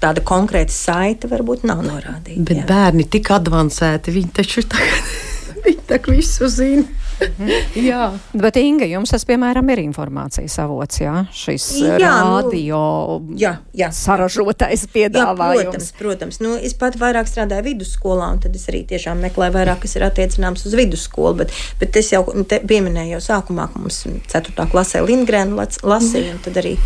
tāda 0.00 0.24
konkrēta 0.24 0.72
saite 0.72 1.28
varbūt 1.28 1.66
nav 1.68 1.84
norādīta. 1.84 2.46
Bet 2.48 2.62
jā. 2.62 2.64
bērni 2.70 3.04
tik 3.12 3.28
advancēti, 3.36 4.16
viņi 4.16 4.32
taču 4.40 4.64
tagad, 4.72 5.12
viņi 5.68 5.84
tā 5.92 6.00
visu 6.08 6.48
zina. 6.48 7.03
Mhm. 7.20 7.50
jā, 7.78 8.00
bet 8.34 8.58
Inga, 8.60 8.86
jums 8.88 9.12
tas, 9.14 9.24
piemēram, 9.28 9.68
ir 9.74 9.82
informācijas 9.84 10.56
avots, 10.64 11.00
jā, 11.02 11.14
šis 11.34 11.68
jā, 11.82 11.98
radio 12.00 12.80
nu, 13.22 13.36
jā, 13.38 13.56
jā. 13.76 13.90
saražotais 13.94 14.86
piedāvājums. 14.94 15.62
Jā, 15.62 15.70
protams, 15.70 15.90
protams. 16.00 16.40
Nu, 16.44 16.56
es 16.58 16.76
pat 16.78 16.98
vairāk 17.00 17.30
strādāju 17.30 17.68
vidusskolā, 17.70 18.32
un 18.34 18.42
tad 18.44 18.56
es 18.58 18.66
arī 18.72 18.84
tiešām 18.90 19.22
meklēju 19.28 19.56
vairāk, 19.56 19.82
kas 19.84 19.96
ir 19.98 20.06
attiecināms 20.08 20.66
uz 20.68 20.76
vidusskolu, 20.78 21.38
bet, 21.44 21.56
bet 21.80 21.96
es 22.00 22.12
jau 22.14 22.24
pieminēju 22.26 23.16
jau 23.16 23.24
sākumā, 23.30 23.70
ka 23.72 23.82
mums 23.82 24.04
4. 24.32 24.68
klasē 24.72 25.04
Lindgrēnu 25.06 25.58
lasīja, 25.58 26.36
un 26.36 26.44
tad 26.44 26.62
arī 26.62 26.76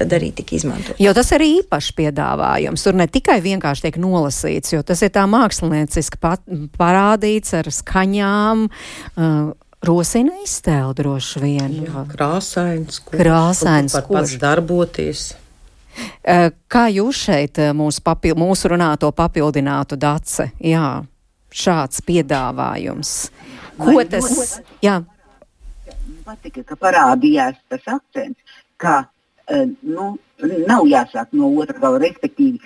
tad 0.00 0.14
arī 0.16 0.30
tika 0.36 0.56
izmantot. 0.56 0.98
Jo 1.02 1.12
tas 1.16 1.30
ir 1.36 1.44
īpašs 1.44 1.92
piedāvājums. 1.98 2.84
Tur 2.86 2.96
ne 2.96 3.06
tikai 3.10 3.38
vienkārši 3.44 3.88
tiek 3.88 3.98
nolasīts, 4.00 4.72
jo 4.74 4.84
tas 4.86 5.02
ir 5.04 5.12
tā 5.14 5.26
mākslinieciski 5.30 6.20
parādīts 6.78 7.56
ar 7.58 7.68
skaņām. 7.74 8.68
Uh, 9.14 9.52
Rosina 9.84 10.40
iztēle 10.44 10.92
droši 10.96 11.40
vien. 11.40 11.76
Jā, 11.86 12.04
krāsains, 12.10 13.00
kurš, 13.04 13.20
krāsains, 13.22 13.94
kurš 13.96 14.16
pats 14.16 14.34
darboties. 14.40 15.28
Uh, 16.00 16.50
kā 16.70 16.86
jūs 16.92 17.22
šeit 17.28 17.60
uh, 17.60 17.72
mūsu, 17.76 18.02
papil, 18.04 18.36
mūsu 18.40 18.72
runāto 18.72 19.08
papildinātu 19.16 19.96
dace? 20.00 20.50
Jā, 20.64 21.00
šāds 21.52 22.04
piedāvājums. 22.06 23.14
Ko 23.80 23.96
Vai 23.96 24.04
tas? 24.08 24.60
Jā. 24.84 25.00
Patika, 26.24 26.62
ka 26.68 26.76
parādījās 26.78 27.56
tas 27.72 27.88
akcents, 27.90 28.60
ka 28.80 29.02
nu, 29.82 30.12
nav 30.68 30.86
jāsāk 30.88 31.34
no 31.36 31.50
otra 31.62 31.78
gala, 31.82 32.00
respektīvi. 32.02 32.60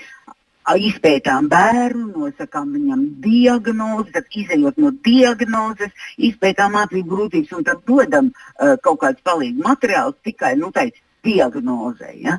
Izpētām 0.64 1.50
bērnu, 1.52 2.06
nosakām 2.16 2.70
viņam 2.72 3.00
diagnozi, 3.20 4.14
tad 4.14 4.36
izējot 4.40 4.78
no 4.80 4.94
diagnozes, 5.04 5.92
izpētām 6.16 6.72
mācību 6.78 7.10
grūtības 7.10 7.52
un 7.58 7.66
tad 7.66 7.82
dodam 7.84 8.30
uh, 8.30 8.72
kaut 8.80 9.02
kādus 9.02 9.26
palīdzīgus 9.28 9.66
materiālus 9.66 10.16
tikai 10.24 10.54
nu, 10.56 10.70
tai 10.72 10.86
diagnozē. 11.24 12.12
Ja? 12.20 12.38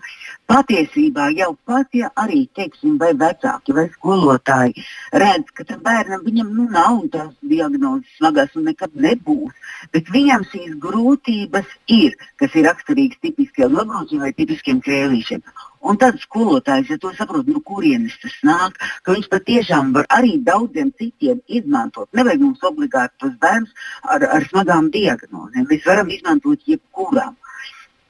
Patiesībā 0.50 1.30
jau 1.36 1.52
pat, 1.68 1.90
ja 1.98 2.12
arī 2.22 2.46
teiksim, 2.56 2.98
vai 3.02 3.12
vecāki 3.18 3.76
vai 3.76 3.88
skolotāji 3.94 4.86
redz, 5.14 5.52
ka 5.58 5.68
tam 5.68 5.84
bērnam 5.86 6.26
nu, 6.26 6.68
nav 6.70 7.02
tās 7.14 7.34
diagnozes 7.42 8.18
smagas 8.18 8.56
un 8.56 8.70
nekad 8.70 8.96
nebūs, 8.96 9.54
bet 9.94 10.10
viņam 10.14 10.46
šīs 10.52 10.76
grūtības 10.82 11.78
ir, 11.88 12.18
kas 12.40 12.56
ir 12.56 12.70
raksturīgas 12.70 13.22
tipiskiem 13.22 13.74
labrūciem 13.76 14.26
vai 14.26 14.34
tipiskiem 14.34 14.82
krēlīšiem. 14.86 15.44
Un 15.86 16.00
tad 16.02 16.18
skolotājs, 16.18 16.90
ja 16.90 16.98
to 16.98 17.12
saprot, 17.14 17.46
no 17.46 17.62
kurienes 17.62 18.16
tas 18.22 18.36
nāk, 18.48 18.80
ka 19.06 19.14
viņš 19.14 19.28
patiešām 19.30 19.92
var 19.94 20.08
arī 20.18 20.34
daudziem 20.42 20.90
citiem 20.98 21.44
izmantot. 21.46 22.10
Nevajag 22.18 22.42
mums 22.42 22.66
obligāti 22.66 23.22
tos 23.22 23.36
bērnus 23.42 23.92
ar, 24.02 24.26
ar 24.38 24.48
smagām 24.50 24.90
diagnozēm. 24.96 25.68
Mēs 25.70 25.86
varam 25.86 26.10
izmantot 26.16 26.66
jebkurām. 26.72 27.36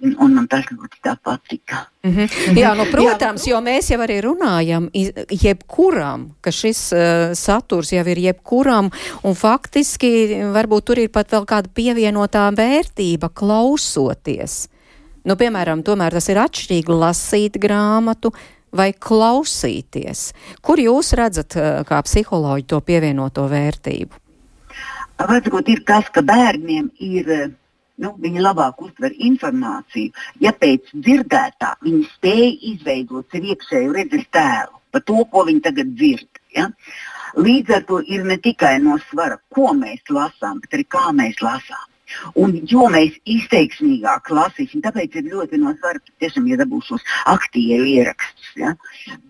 Un 0.04 0.34
man 0.36 0.48
tas 0.52 0.66
ļoti 0.68 1.00
tā 1.04 1.14
patika. 1.24 1.86
Mm 2.04 2.12
-hmm. 2.12 2.58
Jā, 2.60 2.74
nu, 2.76 2.86
protams, 2.92 3.48
jo 3.48 3.58
mēs 3.64 3.92
jau 3.92 4.00
arī 4.04 4.20
runājam, 4.22 4.90
jebkuram, 5.44 6.36
ka 6.42 6.52
šis 6.52 6.92
uh, 6.92 7.34
saturs 7.34 7.92
jau 7.92 8.06
ir 8.08 8.18
jebkuram, 8.18 8.92
un 9.24 9.36
faktiski 9.36 10.36
varbūt 10.52 10.84
tur 10.84 11.00
ir 11.00 11.10
pat 11.10 11.32
vēl 11.32 11.46
kāda 11.46 11.70
pievienotā 11.74 12.52
vērtība 12.52 13.30
klausoties. 13.34 14.68
Nu, 15.24 15.36
piemēram, 15.36 15.84
tomēr 15.84 16.12
tas 16.12 16.30
ir 16.30 16.38
atšķirīgi 16.38 16.92
lasīt 16.92 17.58
grāmatu 17.58 18.34
vai 18.74 18.92
klausīties. 18.94 20.34
Kur 20.62 20.78
jūs 20.78 21.14
redzat, 21.14 21.56
uh, 21.56 21.86
kā 21.88 22.04
psiholoģi, 22.04 22.68
to 22.68 22.82
pievienoto 22.82 23.48
vērtību? 23.48 24.12
Varbūt 25.18 25.70
ir 25.70 25.84
tas, 25.88 26.06
ka 26.12 26.22
bērniem 26.22 26.92
ir 27.00 27.26
uh, 27.32 27.52
nu, 28.04 28.12
viņi 28.22 28.44
labāk 28.44 28.82
uztver 28.86 29.16
informāciju. 29.30 30.14
Ja 30.44 30.54
pēc 30.56 30.92
dzirdētā 30.94 31.76
viņi 31.86 32.04
spēj 32.14 32.48
izveidot 32.72 33.32
sev 33.32 33.48
iekšēju 33.54 33.96
redzes 33.96 34.26
tēlu 34.36 34.82
par 34.96 35.04
to, 35.08 35.18
ko 35.32 35.44
viņi 35.48 35.64
tagad 35.64 35.92
dzird. 36.00 36.40
Ja? 36.56 36.70
Līdz 37.36 37.76
ar 37.78 37.84
to 37.90 38.00
ir 38.08 38.24
ne 38.28 38.38
tikai 38.40 38.78
no 38.84 38.96
svara, 39.10 39.40
ko 39.52 39.74
mēs 39.76 40.08
lasām, 40.12 40.62
bet 40.64 40.78
arī 40.78 40.88
kā 40.96 41.10
mēs 41.16 41.42
lasām. 41.44 41.84
Un, 42.42 42.56
jo 42.72 42.88
mēs 42.92 43.18
izteiksmīgāk 43.36 44.32
lasīsim, 44.36 44.84
tāpēc 44.86 45.18
ir 45.20 45.28
ļoti 45.34 45.60
no 45.62 45.74
svara, 45.80 46.02
tiešām 46.24 46.48
iedabūs 46.52 46.92
šos 46.92 47.06
aktīvu 47.32 47.90
ierakstus. 47.96 48.52
Ja? 48.62 48.74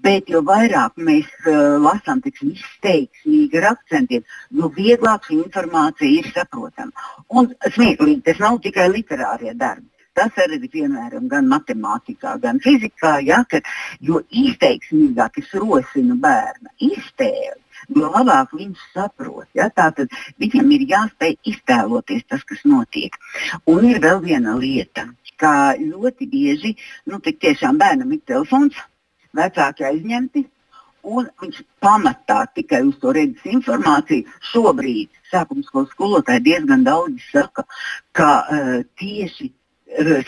Bet 0.06 0.30
jo 0.32 0.44
vairāk 0.46 0.96
mēs 1.10 1.32
uh, 1.46 1.76
lasām 1.82 2.22
tiksim, 2.26 2.54
izteiksmīgi 2.56 3.62
ar 3.62 3.72
akcentiem, 3.74 4.24
jo 4.60 4.72
vieglāk 4.78 5.28
šī 5.30 5.42
informācija 5.42 6.22
ir 6.22 6.32
saprotama. 6.36 7.10
Un 7.30 7.52
smieklīgi, 7.66 8.24
tas 8.30 8.42
nav 8.44 8.62
tikai 8.64 8.90
literārie 8.94 9.54
darbi. 9.58 9.90
Tas 10.16 10.38
arī 10.40 10.62
ir 10.64 10.70
piemēram 10.72 11.26
gan 11.28 11.48
matemātikā, 11.52 12.38
gan 12.40 12.62
fizikā, 12.64 13.18
ja, 13.28 13.42
ka, 13.52 13.60
jo 14.00 14.22
izteiksmīgāk 14.32 15.42
es 15.42 15.52
rosinu 15.60 16.16
bērna 16.24 16.72
iztēli 16.88 17.65
jo 17.90 18.10
labāk 18.14 18.54
viņš 18.56 18.88
saprot. 18.94 19.48
Ja? 19.58 19.70
Tātad 19.70 20.14
viņam 20.42 20.72
ir 20.78 20.88
jāspēj 20.94 21.38
iztēloties 21.52 22.26
tas, 22.30 22.44
kas 22.48 22.64
notiek. 22.66 23.18
Un 23.70 23.86
ir 23.90 24.02
vēl 24.04 24.22
viena 24.24 24.56
lieta, 24.60 25.08
ka 25.40 25.76
ļoti 25.80 26.28
bieži 26.32 26.76
nu, 27.10 27.20
tiešām 27.20 27.80
bērnam 27.82 28.14
ir 28.16 28.22
telefons, 28.28 28.78
vecāki 29.36 29.88
aizņemti. 29.88 30.46
Un 31.06 31.28
viņš 31.42 31.60
pamatā 31.86 32.40
tikai 32.56 32.80
uz 32.88 32.96
to 33.02 33.12
redzes 33.14 33.44
informāciju. 33.46 34.26
Šobrīd 34.50 35.12
sākuma 35.30 35.62
skolas 35.68 35.92
skolotāji 35.94 36.42
diezgan 36.48 36.82
daudz 36.88 37.28
saka, 37.30 37.68
ka 38.18 38.30
uh, 38.42 38.80
tieši 38.98 39.52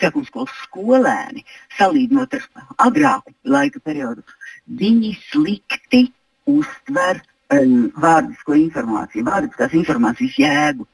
sākuma 0.00 0.26
skolas 0.28 0.54
skolēni, 0.64 1.42
salīdzinot 1.78 2.36
ar 2.38 2.46
agrāku 2.86 3.34
laika 3.44 3.80
periodu, 3.84 4.22
viņi 4.68 5.16
slikti 5.30 6.04
uztver 6.46 7.20
vārdisko 7.48 8.54
informāciju, 8.54 9.24
vārdiskās 9.24 9.72
informācijas 9.72 10.38
jēgu. 10.38 10.86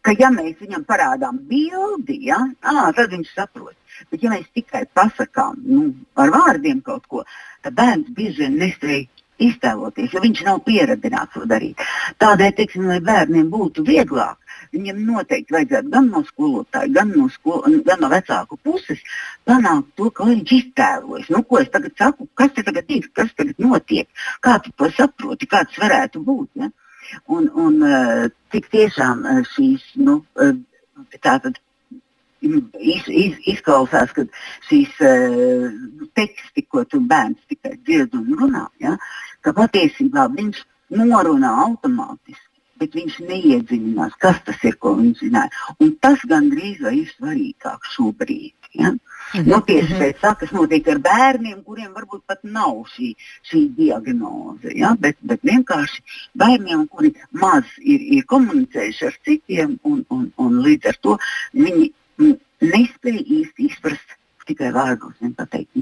Ka, 0.00 0.14
ja 0.16 0.30
mēs 0.32 0.56
viņam 0.62 0.84
parādām 0.88 1.38
bildi, 1.44 2.16
ja, 2.30 2.38
à, 2.62 2.90
tad 2.96 3.10
viņš 3.12 3.34
saprot. 3.34 3.76
Bet, 4.10 4.22
ja 4.22 4.30
mēs 4.30 4.46
tikai 4.54 4.86
pasakām 4.94 5.58
nu, 5.66 5.92
ar 6.16 6.30
vārdiem 6.32 6.80
kaut 6.80 7.04
ko, 7.06 7.24
tad 7.62 7.74
bērns 7.76 8.08
bieži 8.16 8.46
vien 8.46 8.56
nespēj 8.62 9.06
iztēloties, 9.38 10.14
jo 10.14 10.22
viņš 10.22 10.42
nav 10.46 10.62
pieredzināts 10.64 11.34
to 11.34 11.44
darīt. 11.50 11.82
Tādēļ, 12.22 12.54
teiksim, 12.56 12.88
lai 12.88 13.00
bērniem 13.04 13.50
būtu 13.52 13.84
vieglāk, 13.86 14.38
viņiem 14.74 15.02
noteikti 15.06 15.56
vajadzētu 15.56 15.92
gan 15.92 16.10
no 16.12 16.22
skolotāja, 16.28 16.90
gan 16.96 17.12
no, 17.14 17.28
skol, 17.32 17.62
gan 17.86 18.02
no 18.04 18.10
vecāku 18.12 18.58
puses 18.64 19.04
panākt 19.48 19.94
to, 20.00 20.10
ka 20.14 20.26
viņš 20.28 20.56
iztēlojas. 20.58 21.30
Nu, 21.34 21.42
ko 21.44 21.62
es 21.62 21.70
tagad 21.74 21.94
saku, 22.00 22.28
kas 22.38 22.52
te 22.56 22.66
tagad 22.66 22.90
ir, 22.94 23.08
kas 23.16 23.32
tagad 23.38 23.62
notiek, 23.62 24.08
kā 24.44 24.58
tu 24.64 24.74
to 24.76 24.90
saproti, 24.96 25.50
kāds 25.50 25.78
varētu 25.80 26.24
būt. 26.26 26.50
Ja? 26.64 26.72
Un, 27.32 27.48
un 27.56 27.80
cik 28.52 28.68
tiešām 28.74 29.24
šīs 29.54 29.88
nu, 30.04 30.20
tātad 31.24 31.60
iz, 32.40 33.08
iz, 33.08 33.38
izklausās, 33.52 34.12
ka 34.16 34.24
šīs 34.68 34.98
uh, 35.04 35.68
teksti, 36.18 36.64
ko 36.70 36.84
tu 36.84 37.00
bērns 37.10 37.40
tikai 37.50 37.76
dzird 37.82 38.14
un 38.18 38.28
runā, 38.40 38.66
ja, 38.82 38.96
ka 39.44 39.54
patiesībā 39.56 40.28
viņš 40.34 40.62
norunā 40.98 41.50
automātiski 41.64 42.47
bet 42.80 42.94
viņš 42.98 43.18
neiedziļinās, 43.28 44.16
kas 44.22 44.40
tas 44.46 44.62
ir, 44.68 44.76
ko 44.82 44.94
viņš 44.98 45.22
zināja. 45.24 45.50
Un 45.84 45.94
tas 46.04 46.22
gandrīz 46.30 46.80
vai 46.84 46.94
ir 47.00 47.12
svarīgāk 47.16 47.88
šobrīd. 47.94 48.54
Ja? 48.72 48.90
Mm 48.90 48.98
-hmm. 49.32 49.46
nu, 49.50 49.60
tieši 49.70 49.92
mhm. 49.92 50.02
pēc 50.02 50.20
tā, 50.22 50.34
kas 50.40 50.52
notiek 50.52 50.88
ar 50.88 50.98
bērniem, 51.04 51.62
kuriem 51.64 51.92
varbūt 51.94 52.22
pat 52.26 52.44
nav 52.44 52.84
šī, 52.94 53.14
šī 53.50 53.64
diagnoze. 53.76 54.74
Ja? 54.74 54.94
Bet, 55.00 55.16
bet 55.20 55.40
vienkārši 55.42 56.02
bērniem, 56.34 56.86
kuri 56.88 57.14
maz 57.30 57.64
ir, 57.78 58.00
ir 58.00 58.24
komunicējuši 58.24 59.06
ar 59.06 59.18
citiem, 59.24 59.78
un, 59.82 60.04
un, 60.08 60.30
un 60.36 60.62
līdz 60.62 60.92
ar 60.92 61.00
to 61.00 61.18
viņi 61.52 61.92
nespēja 62.60 63.22
īsti 63.40 63.68
izprast 63.70 64.16
tikai 64.48 64.72
vārdos 64.72 65.20
un 65.20 65.34
pateikt 65.38 65.76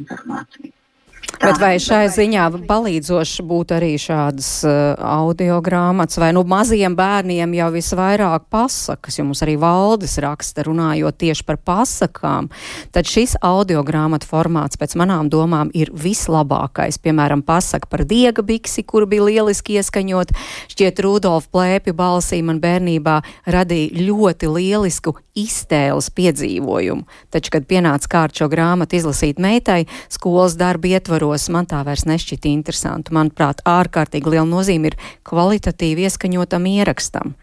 informāciju. 1.16 1.46
Bet 1.46 1.60
vai 1.60 1.76
šai 1.78 2.08
ziņā 2.10 2.44
palīdzoši 2.66 3.44
būtu 3.46 3.76
arī 3.76 3.92
šādas 4.00 4.48
uh, 4.66 4.96
audio 4.98 5.60
grāmatas, 5.60 6.18
vai 6.18 6.32
nu 6.32 6.42
maziem 6.48 6.96
bērniem 6.96 7.52
jau 7.54 7.68
visvairāk 7.74 8.46
pasakas, 8.50 9.18
jo 9.18 9.26
mums 9.28 9.42
arī 9.44 9.56
valdes 9.60 10.16
raksta 10.22 10.64
runājot 10.66 11.18
tieši 11.20 11.44
par 11.46 11.58
pasakām, 11.58 12.48
tad 12.90 13.06
šis 13.06 13.36
audio 13.44 13.84
grāmatu 13.86 14.26
formāts 14.26 14.80
pēc 14.80 14.96
manām 14.96 15.30
domām 15.30 15.70
ir 15.74 15.92
vislabākais. 15.92 16.98
Piemēram, 17.04 17.44
pasaka 17.46 17.86
par 17.90 18.06
diega 18.08 18.42
biksi, 18.42 18.82
kur 18.82 19.06
bija 19.06 19.28
lieliski 19.28 19.76
ieskaņot, 19.78 20.32
šķiet 20.72 21.04
Rudolf 21.04 21.50
Plēpju 21.52 21.94
balsī 21.96 22.42
man 22.42 22.62
bērnībā 22.64 23.20
radīja 23.46 24.06
ļoti 24.08 24.50
lielisku 24.50 25.18
iztēles 25.36 26.08
piedzīvojumu. 26.16 27.04
Taču, 27.30 27.52
kad 27.52 27.68
pienāca 27.68 28.10
kārt 28.10 28.40
šo 28.40 28.48
grāmatu 28.50 28.96
izlasīt 28.98 29.40
meitai, 29.42 29.84
skolas 30.12 30.56
darba 30.56 30.88
ietvaros 31.06 31.46
man 31.54 31.66
tā 31.70 31.84
vairs 31.86 32.02
nešķita 32.08 32.50
interesanti. 32.50 33.14
Manuprāt, 33.14 33.62
ārkārtīgi 33.62 34.32
liela 34.32 34.46
nozīme 34.48 34.90
ir 34.90 34.96
kvalitatīvi 35.26 36.02
ieskaņotam 36.06 36.66
ierakstam. 36.66 37.36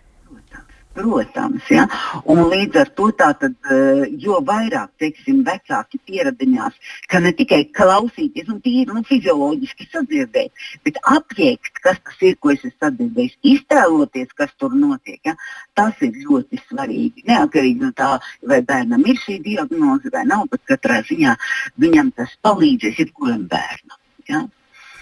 Protams, 0.93 1.65
ja? 1.73 1.87
un 2.29 2.43
līdz 2.51 2.75
ar 2.83 2.89
to 2.93 3.07
tātad, 3.17 3.55
eh, 3.73 4.03
jo 4.21 4.37
vairāk 4.45 4.91
teiksim, 5.01 5.39
vecāki 5.47 5.97
pieradinās, 6.05 6.75
ka 7.09 7.17
ne 7.23 7.31
tikai 7.33 7.63
klausīties 7.73 8.51
un 8.53 8.59
tīri 8.61 8.93
nu, 8.93 9.01
fizioloģiski 9.07 9.87
sadzirdēt, 9.89 10.67
bet 10.85 10.99
apjēgt, 11.15 11.81
kas 11.81 11.97
tas 11.97 12.21
ir, 12.21 12.37
ko 12.37 12.53
es 12.53 12.61
esmu 12.61 12.75
sadzirdējis, 12.85 13.39
iztēloties, 13.53 14.35
kas 14.37 14.53
tur 14.61 14.75
notiek. 14.77 15.17
Ja? 15.25 15.33
Tas 15.73 15.97
ir 16.05 16.13
ļoti 16.27 16.61
svarīgi. 16.67 17.25
Neatkarīgi 17.31 17.81
no 17.87 17.89
tā, 17.97 18.11
vai 18.45 18.61
bērnam 18.61 19.07
ir 19.09 19.17
šī 19.23 19.39
diagnoze 19.47 20.13
vai 20.13 20.27
nav, 20.29 20.45
bet 20.53 20.61
katrā 20.69 21.01
ziņā 21.09 21.33
viņam 21.81 22.13
tas 22.21 22.37
palīdzēs 22.45 23.01
jebkuram 23.01 23.49
bērnam. 23.49 23.97
Ja? 24.29 24.45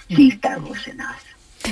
Šī 0.07 0.31
iztēlošanās. 0.31 1.30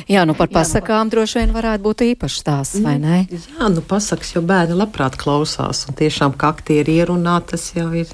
Jā, 0.09 0.25
nu 0.27 0.35
par 0.37 0.51
pasakām 0.53 1.01
jā, 1.01 1.07
nu, 1.07 1.13
droši 1.13 1.39
vien 1.41 1.55
varētu 1.55 1.85
būt 1.85 2.03
īpašs 2.11 2.37
stāsts, 2.43 2.83
vai 2.85 2.97
ne? 3.01 3.23
Jā, 3.31 3.69
nu 3.73 3.81
pasakas, 3.85 4.35
jo 4.35 4.43
bērni 4.45 4.77
labprāt 4.77 5.17
klausās, 5.19 5.85
un 5.89 5.97
tiešām 5.97 6.37
kā 6.39 6.53
aktieri 6.53 6.99
ierunā, 7.01 7.39
tas 7.49 7.71
jau 7.75 7.89
ir 7.97 8.11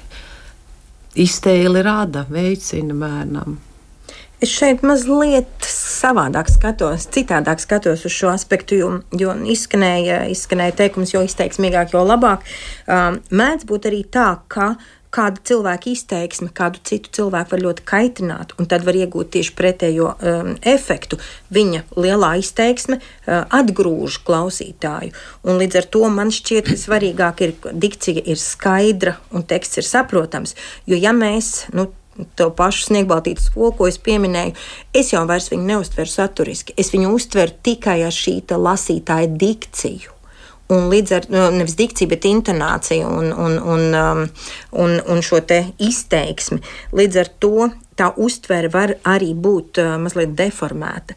iztēli 1.16 1.84
rada, 1.84 2.26
veicina 2.32 2.96
bērnam. 2.96 3.58
Es 4.44 4.50
šeit 4.52 4.82
mazliet 4.84 5.64
savādāk 5.64 6.50
skatos, 6.52 7.06
citādāk 7.14 7.62
skatos 7.62 8.04
uz 8.04 8.12
šo 8.12 8.28
aspektu, 8.34 8.76
jo, 8.76 8.90
jo 9.16 9.32
izskanēja, 9.48 10.26
izskanēja 10.32 10.74
teikums, 10.82 11.14
jo 11.14 11.22
izteiksmīgāk, 11.24 11.94
jo 11.96 12.02
labāk. 12.04 12.44
Um, 12.84 13.16
mēdz 13.32 13.64
būt 13.68 13.88
arī 13.88 14.02
tā, 14.12 14.28
ka 14.52 14.74
uh, 14.74 14.92
kāda 15.14 15.42
cilvēka 15.48 15.90
izteiksme 15.92 16.48
kādu 16.56 16.80
citu 16.86 17.12
cilvēku 17.18 17.54
var 17.54 17.64
ļoti 17.64 17.84
kaitināt, 17.88 18.54
un 18.60 18.68
tad 18.70 18.86
var 18.86 18.98
iegūt 18.98 19.32
tieši 19.36 19.54
pretējo 19.58 20.12
um, 20.14 20.54
efektu. 20.66 21.18
Viņa 21.54 21.84
lielā 21.96 22.36
izteiksme 22.40 22.98
uh, 23.00 23.44
atgrūž 23.58 24.20
klausītāju, 24.26 25.14
un 25.46 25.60
līdz 25.62 25.82
ar 25.82 25.90
to 25.96 26.08
man 26.12 26.32
šķiet, 26.34 26.72
ka 26.72 26.80
svarīgāk 26.80 27.44
ir, 27.46 27.54
dikcija 27.72 28.26
ir 28.26 28.40
skaidra 28.40 29.16
un 29.32 29.46
teksts 29.46 29.82
ir 29.82 29.88
saprotams. 29.88 30.56
Jo 30.86 30.98
ja 31.00 31.14
mēs, 31.16 31.68
nu, 31.76 31.90
to 32.38 32.48
pašu 32.56 32.86
sniegbaltītu 32.90 33.44
skolu, 33.44 33.72
ko 33.76 33.88
es 33.90 33.98
pieminēju, 34.02 34.56
es 34.96 35.12
jau 35.12 35.24
vairs 35.28 35.50
viņu 35.52 35.68
neuztveru 35.70 36.12
saturiski. 36.12 36.76
Es 36.80 36.92
viņu 36.94 37.12
uztveru 37.16 37.56
tikai 37.66 38.00
ar 38.06 38.14
šī 38.14 38.38
lasītāja 38.56 39.32
dikciju. 39.36 40.15
Un 40.74 40.88
līdz 40.90 41.12
ar 41.14 41.26
nu, 41.30 41.42
nevis 41.54 41.76
dikciju, 41.78 42.10
bet 42.10 42.26
intonāciju 42.26 43.06
un, 43.06 43.28
un, 43.30 43.58
un, 43.62 43.84
um, 43.94 44.22
un, 44.82 44.94
un 44.98 45.20
šo 45.22 45.38
izteiksmi. 45.78 46.58
Līdz 46.96 47.18
ar 47.22 47.30
to 47.38 47.68
tā 47.94 48.10
uztvere 48.16 48.70
var 48.72 48.96
arī 49.06 49.30
būt 49.34 49.78
uh, 49.78 49.94
mazliet 50.02 50.34
deformēta. 50.34 51.14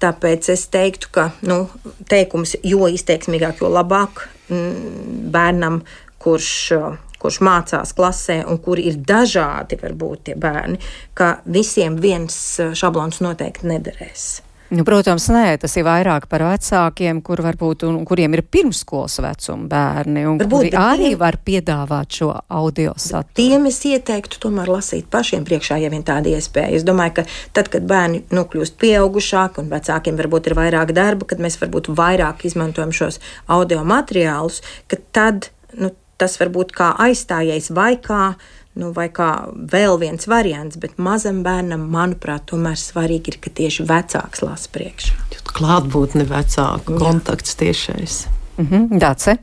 Tāpēc 0.00 0.50
es 0.52 0.66
teiktu, 0.72 1.08
ka 1.12 1.30
nu, 1.48 1.62
teikums, 2.08 2.58
jo 2.64 2.88
izteiksmīgāk, 2.92 3.64
jo 3.64 3.72
labāk 3.72 4.26
mm, 4.52 5.32
bērnam, 5.32 5.80
kurš, 6.20 6.52
uh, 6.76 7.00
kurš 7.20 7.40
mācās 7.44 7.96
klasē 7.96 8.42
un 8.44 8.60
kur 8.60 8.80
ir 8.80 9.00
dažādi 9.00 9.80
varbūt 9.80 10.28
tie 10.28 10.36
bērni, 10.36 10.76
ka 11.16 11.38
visiem 11.48 11.96
viens 12.00 12.36
šablons 12.76 13.24
noteikti 13.24 13.72
nederēs. 13.72 14.28
Nu, 14.70 14.84
protams, 14.86 15.24
nē, 15.34 15.56
tas 15.58 15.72
ir 15.80 15.82
vairāk 15.82 16.28
par 16.30 16.44
vecākiem, 16.46 17.18
kur 17.26 17.40
varbūt, 17.42 17.82
un, 17.88 17.96
kuriem 18.06 18.36
ir 18.36 18.44
pirmskolas 18.46 19.18
vecuma 19.18 19.66
bērni, 19.72 20.22
un 20.30 20.38
varbūt, 20.38 20.52
kuri 20.52 20.70
arī 20.78 21.08
tiem, 21.08 21.18
var 21.18 21.38
piedāvāt 21.46 22.18
šo 22.20 22.28
audio 22.46 22.92
saturu. 22.94 23.34
Tiem 23.40 23.66
es 23.66 23.80
ieteiktu 23.90 24.38
tomēr 24.44 24.70
lasīt 24.70 25.08
pašiem 25.10 25.42
priekšā, 25.48 25.80
ja 25.82 25.90
vien 25.90 26.06
tāda 26.06 26.30
iespēja. 26.30 26.78
Es 26.78 26.86
domāju, 26.86 27.16
ka 27.18 27.26
tad, 27.56 27.72
kad 27.72 27.88
bērni 27.90 28.22
nu, 28.30 28.46
kļūst 28.52 28.78
pieaugušāki 28.78 29.64
un 29.64 29.72
vecākiem 29.74 30.20
varbūt 30.22 30.52
ir 30.52 30.56
vairāk 30.60 30.94
darba, 30.94 31.26
kad 31.32 31.42
mēs 31.42 31.58
varbūt 31.58 31.90
vairāk 31.90 32.46
izmantojam 32.46 32.94
šos 32.94 33.18
audio 33.50 33.82
materiālus, 33.82 34.62
tad 35.10 35.50
nu, 35.74 35.90
tas 36.20 36.38
var 36.38 36.54
būt 36.54 36.74
kā 36.76 36.92
aizstājējs 37.08 37.72
vai 37.74 37.94
kā 37.98 38.36
nu, 38.78 38.92
vai 38.96 39.08
kā 39.12 39.30
vēl 39.50 39.98
viens 40.00 40.28
variants, 40.30 40.78
bet 40.80 40.98
mazam 41.02 41.42
bērnam, 41.46 41.88
manuprāt, 41.90 42.46
tomēr 42.52 42.78
svarīgi 42.78 43.34
ir, 43.34 43.38
ka 43.42 43.52
tieši 43.60 43.86
vecāks 43.88 44.44
lasa 44.46 44.70
priekšā. 44.74 45.18
Klātbūtne 45.50 46.24
vecāku, 46.30 46.98
kontakts 47.00 47.56
tiešais. 47.58 48.24
Mhm, 48.60 49.00
Dāce? 49.02 49.40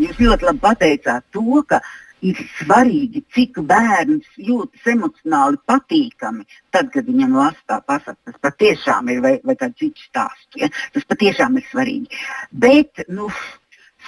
Jūs 0.00 0.18
ļoti 0.20 0.48
labi 0.48 0.60
pateicāt 0.62 1.24
to, 1.32 1.62
ka 1.68 1.80
ir 2.24 2.38
svarīgi, 2.58 3.22
cik 3.36 3.60
bērns 3.68 4.28
jūtas 4.40 4.86
emocionāli 4.94 5.60
patīkami, 5.68 6.46
tad, 6.74 6.90
kad 6.94 7.08
viņam 7.08 7.36
lasa 7.36 7.60
tā 7.70 7.80
pasaka. 7.84 8.16
Tas 8.28 8.38
patiešām 8.46 9.10
ir 9.12 9.20
vai, 9.24 9.34
vai 9.44 9.56
kāds 9.60 9.78
cits 9.80 10.06
stāsts. 10.08 10.60
Ja? 10.60 10.70
Tas 10.94 11.06
patiešām 11.10 11.60
ir 11.60 11.68
svarīgi. 11.70 12.22
Bet, 12.64 13.04
nu, 13.12 13.28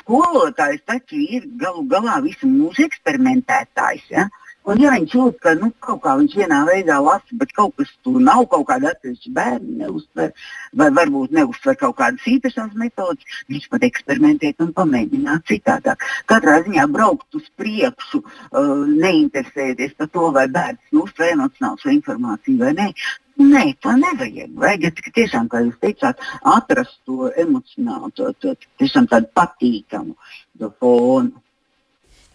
skolotājs 0.07 0.87
taču 0.87 1.19
ir 1.19 1.47
galu 1.61 1.85
galā 1.91 2.21
visu 2.23 2.47
mūžu 2.47 2.87
eksperimentētājs. 2.87 4.11
Ja? 4.15 4.29
Un, 4.67 4.81
ja 4.83 4.91
viņš 4.97 5.13
jūt, 5.15 5.37
ka 5.43 5.53
nu, 5.55 5.69
kaut 5.83 6.01
kā 6.03 6.17
viņš 6.19 6.33
vienā 6.41 6.65
veidā 6.67 6.97
lasa, 7.03 7.37
bet 7.39 7.53
kaut 7.55 7.77
kas 7.79 7.91
tur 8.03 8.17
nav, 8.19 8.49
kaut 8.51 8.65
kāda 8.71 8.91
atsevišķa 8.91 9.35
bērna 9.37 9.85
neuztver, 9.85 10.33
vai 10.81 10.89
varbūt 10.97 11.37
neuztver 11.37 11.77
kaut 11.79 11.95
kādas 12.01 12.27
īpašas 12.33 12.73
metodas, 12.79 13.37
viņš 13.53 13.69
pat 13.71 13.87
eksperimentēt 13.87 14.65
un 14.67 14.73
pamēģināt 14.75 15.47
citādāk. 15.53 16.03
Katrā 16.27 16.57
ziņā 16.67 16.89
braukt 16.91 17.39
uz 17.39 17.47
priekšu, 17.61 18.25
uh, 18.27 18.73
neinteresēties 18.91 19.95
par 20.01 20.11
to, 20.11 20.33
vai 20.35 20.49
bērns 20.59 20.99
uztver 21.05 21.37
emocionālu 21.37 21.85
šo 21.85 21.95
informāciju 21.95 22.67
vai 22.67 22.75
nē. 22.81 22.91
Nē, 23.37 23.64
tā 23.84 23.97
nevajag. 24.01 24.53
Vajag 24.57 25.01
tiešām, 25.12 25.49
kā 25.53 25.61
jūs 25.66 25.76
teicāt, 25.82 26.20
atrast 26.41 26.97
to 27.05 27.28
emocionālu, 27.37 28.09
to, 28.16 28.30
to 28.41 28.55
tiešām 28.80 29.09
tādu 29.11 29.28
patīkamu 29.37 30.16
to 30.61 30.70
fonu. 30.80 31.43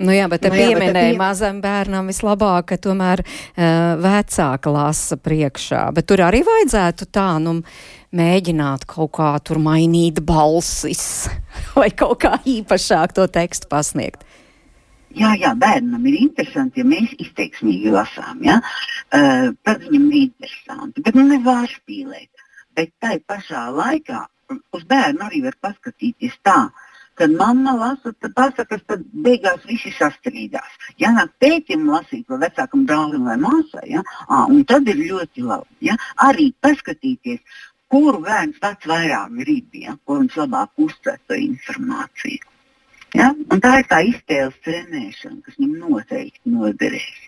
Nu 0.01 0.13
jā, 0.13 0.25
bet 0.29 0.41
te 0.41 0.49
nu 0.49 0.57
jā, 0.57 0.71
pieminēja 0.71 1.13
pie... 1.13 1.17
mazam 1.19 1.59
bērnam 1.61 2.07
vislabāk, 2.09 2.71
ka 2.71 2.77
tomēr 2.81 3.21
uh, 3.21 3.97
vecāka 4.01 4.73
lasa 4.73 5.17
priekšā, 5.21 5.83
bet 5.93 6.07
tur 6.09 6.23
arī 6.25 6.41
vajadzētu 6.45 7.09
tā, 7.13 7.27
nu, 7.43 7.59
mēģināt 8.17 8.87
kaut 8.89 9.13
kā 9.19 9.31
tur 9.45 9.61
mainīt 9.61 10.23
balsis 10.25 11.29
vai 11.77 11.91
kaut 11.93 12.17
kā 12.25 12.35
īpašāk 12.49 13.13
to 13.17 13.27
tekstu 13.31 13.69
pasniegt. 13.71 14.25
Jā, 15.17 15.31
jā, 15.39 15.51
bērnam 15.59 16.05
ir 16.07 16.19
interesanti, 16.21 16.81
ja 16.81 16.87
mēs 16.87 17.15
izteiksmīgi 17.19 17.91
lasām. 17.91 18.43
Ja? 18.47 18.59
Uh, 19.11 19.51
tad 19.65 19.83
viņam 19.87 20.07
ir 20.11 20.21
interesanti. 20.27 21.03
Bet 21.03 21.17
nu 21.17 21.25
nevar 21.27 21.67
spīlēt. 21.71 22.29
Bet 22.77 22.93
tai 23.03 23.17
pašā 23.27 23.65
laikā 23.75 24.21
uz 24.75 24.85
bērnu 24.87 25.25
arī 25.25 25.41
var 25.45 25.57
paskatīties 25.63 26.37
tā, 26.47 26.69
kad 27.19 27.33
mamma 27.37 27.73
lasa, 27.77 28.13
tad 28.23 28.33
pasakas, 28.37 28.83
tad 28.87 29.03
beigās 29.25 29.65
visi 29.67 29.91
sastrīdās. 29.95 30.77
Ja 31.01 31.11
nāk 31.15 31.33
tētim 31.43 31.83
lasīt 31.91 32.31
vai 32.31 32.39
vecākam 32.45 32.85
brālim 32.87 33.27
vai 33.29 33.37
māsai, 33.41 33.87
ja? 33.95 34.05
à, 34.27 34.45
un 34.47 34.63
tad 34.67 34.87
ir 34.91 35.01
ļoti 35.01 35.43
labi. 35.45 35.91
Ja? 35.91 35.97
Arī 36.27 36.51
paskatīties, 36.63 37.43
kuru 37.91 38.23
bērns 38.23 38.61
pats 38.63 38.87
vairāk 38.87 39.35
grib, 39.43 39.75
ja? 39.75 39.97
ko 40.05 40.21
viņš 40.21 40.39
labāk 40.45 40.87
uztver 40.87 41.19
to 41.27 41.37
informāciju. 41.37 42.50
Ja? 43.17 43.33
Un 43.51 43.59
tā 43.63 43.81
ir 43.81 43.89
tā 43.91 43.99
iztēles 44.07 44.55
trenēšana, 44.65 45.41
kas 45.45 45.59
viņam 45.59 45.91
noteikti 45.91 46.53
noderēs. 46.53 47.27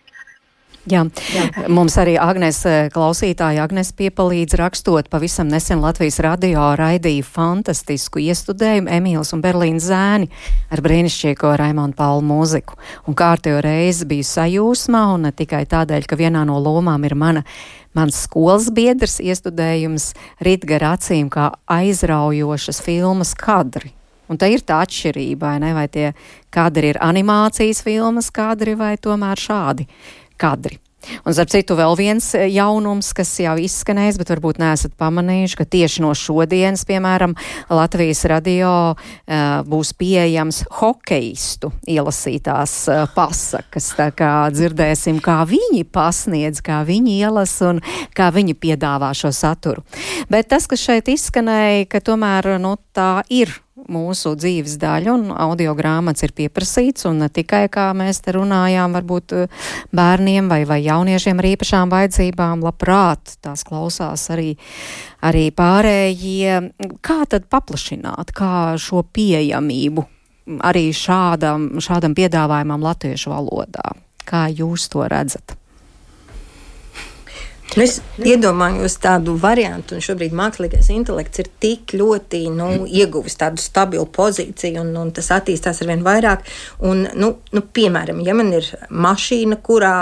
Jā. 0.84 1.00
Jā. 1.32 1.44
Mums 1.72 1.94
arī 1.96 2.18
Agnēs 2.20 2.58
eh, 2.68 2.90
klausītāja 2.92 3.62
Agnēs 3.64 3.94
piepalīdz 3.96 4.58
rakstot 4.60 5.08
pavisam 5.08 5.48
nesen 5.48 5.80
Latvijas 5.80 6.18
radio 6.20 6.66
raidīja 6.76 7.24
fantastisku 7.24 8.20
iestudējumu 8.20 8.92
Emīls 8.92 9.32
un 9.32 9.40
Berlīnas 9.44 9.88
zēni 9.88 10.28
ar 10.68 10.84
brīnišķīgo 10.84 11.54
Raimonu 11.56 11.96
Paulu 11.96 12.26
mūziku. 12.28 12.76
Un 13.08 13.16
kārtējo 13.16 13.64
reizi 13.64 14.04
biju 14.12 14.28
sajūsmā 14.28 15.06
un 15.14 15.24
ne 15.30 15.32
tikai 15.32 15.64
tādēļ, 15.72 16.04
ka 16.04 16.20
vienā 16.20 16.44
no 16.44 16.60
lomām 16.60 17.08
ir 17.08 17.16
mana 17.16 17.46
mans 17.96 18.20
skolas 18.26 18.68
biedrs 18.68 19.22
iestudējums 19.24 20.12
rit 20.44 20.68
gar 20.68 20.90
acīm 20.98 21.32
kā 21.32 21.54
aizraujošas 21.64 22.84
filmas 22.84 23.32
kadri. 23.32 23.94
Un 24.28 24.40
tā 24.40 24.48
ir 24.52 24.64
tā 24.64 24.80
atšķirība, 24.84 25.56
vai, 25.58 25.74
vai 25.76 25.88
tie 25.92 26.12
kadri 26.54 26.94
ir 26.94 27.02
animācijas 27.04 27.82
filmas 27.84 28.30
kadri 28.34 28.76
vai 28.78 28.94
tomēr 28.96 29.40
šādi 29.40 29.88
kadri. 30.40 30.80
Un, 31.24 31.34
starp 31.34 31.52
citu, 31.52 31.76
vēl 31.78 31.96
viens 31.98 32.30
e, 32.36 32.46
jaunums, 32.54 33.12
kas 33.16 33.32
jau 33.42 33.54
izskanējis, 33.60 34.18
bet 34.20 34.30
varbūt 34.32 34.60
neesat 34.62 34.94
pamanījuši, 35.00 35.58
ka 35.58 35.66
tieši 35.68 36.04
no 36.04 36.12
šodienas, 36.16 36.84
piemēram, 36.88 37.34
Latvijas 37.74 38.24
radio 38.30 38.70
uh, 38.94 39.34
būs 39.68 39.92
pieejams 39.98 40.62
hokeistu 40.80 41.72
ielasītās 41.90 42.76
uh, 42.92 43.04
pasakas. 43.14 43.90
Tā 43.98 44.10
kā 44.16 44.32
dzirdēsim, 44.54 45.20
kā 45.24 45.40
viņi 45.48 45.84
pasniedz, 45.92 46.62
kā 46.64 46.82
viņi 46.86 47.18
ielasa 47.20 47.74
un 47.74 47.82
kā 48.16 48.30
viņi 48.34 48.56
piedāvā 48.60 49.12
šo 49.16 49.32
saturu. 49.34 49.84
Bet 50.32 50.50
tas, 50.52 50.68
kas 50.70 50.84
šeit 50.84 51.10
izskanēja, 51.12 51.88
ka 51.90 52.02
tomēr 52.04 52.54
nu, 52.62 52.76
tā 52.96 53.22
ir 53.32 53.52
mūsu 53.92 54.34
dzīves 54.38 54.76
daļa, 54.82 55.14
un 55.14 55.32
audio 55.32 55.74
grāmatas 55.78 56.26
ir 56.26 56.34
pieprasīts, 56.36 57.06
un 57.08 57.22
ne 57.24 57.28
tikai, 57.32 57.66
kā 57.72 57.88
mēs 57.96 58.22
te 58.24 58.34
runājām, 58.36 58.94
varbūt 58.96 59.34
eh, 59.36 59.64
bērniem 59.94 60.50
vai, 60.52 60.62
vai 60.68 60.80
jauniešiem 60.84 61.42
ar 61.42 61.50
īpašām 61.54 61.92
vajadzībām, 61.94 62.64
labprāt 62.64 63.36
tās 63.44 63.64
klausās 63.66 64.28
arī, 64.34 64.54
arī 65.24 65.48
pārējie. 65.54 66.60
Kā 67.04 67.20
tad 67.30 67.48
paplašināt, 67.52 68.34
kā 68.36 68.76
šo 68.80 69.04
pieejamību 69.14 70.06
arī 70.64 70.88
šādam, 70.92 71.74
šādam 71.82 72.16
piedāvājumam 72.16 72.84
latviešu 72.84 73.32
valodā? 73.32 73.94
Kā 74.24 74.46
jūs 74.52 74.88
to 74.92 75.04
redzat? 75.08 75.56
Nu, 77.74 77.82
es 77.82 77.96
iedomājos 78.22 78.94
tādu 79.02 79.32
variantu, 79.40 79.96
un 79.96 80.04
šobrīd 80.04 80.34
mākslīgais 80.36 80.92
intelekts 80.94 81.40
ir 81.42 81.48
tik 81.62 81.94
ļoti 81.96 82.44
nu, 82.54 82.68
ieguvis 82.86 83.34
tādu 83.40 83.58
stabilu 83.58 84.04
pozīciju, 84.14 84.84
un, 84.84 84.92
un 85.00 85.10
tas 85.16 85.32
attīstās 85.34 85.82
ar 85.82 85.90
vien 85.90 86.04
vairāk. 86.06 86.44
Un, 86.86 87.02
nu, 87.18 87.32
nu, 87.56 87.64
piemēram, 87.74 88.22
ja 88.22 88.36
man 88.38 88.52
ir 88.54 88.68
mašīna, 88.94 89.58
kurā, 89.66 89.96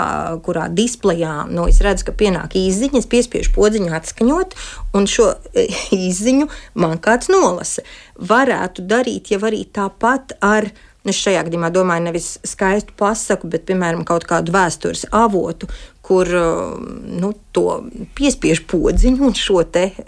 kurā 0.45 0.67
displejā 0.69 1.47
nu, 1.49 1.65
es 1.71 1.81
redzu, 1.81 2.11
ka 2.11 2.17
pienāk 2.19 2.59
izziņa, 2.61 3.01
es 3.01 3.09
piespiežu 3.09 3.55
podziņu 3.57 3.97
atskaņot, 3.97 4.55
un 4.99 5.09
šo 5.09 5.31
izziņu 6.11 6.51
man 6.77 6.99
kāds 7.01 7.33
nolasa. 7.33 7.87
Varētu 8.21 8.85
darīt 8.85 9.33
jau 9.33 9.41
arī 9.49 9.65
tāpat 9.73 10.37
ar 10.45 10.69
Es 11.03 11.17
šajā 11.19 11.41
gadījumā 11.43 11.67
domāju 11.75 12.05
nevis 12.05 12.27
skaistu 12.47 12.93
pasaku, 12.95 13.49
bet, 13.51 13.65
piemēram, 13.67 14.05
kaut 14.07 14.23
kādu 14.27 14.53
vēstures 14.55 15.03
avotu, 15.11 15.67
kur 16.03 16.27
nu, 16.27 17.29
to 17.55 17.77
piespiež 18.17 18.65
podziņu 18.67 19.23
un 19.29 19.35
šo 19.39 19.61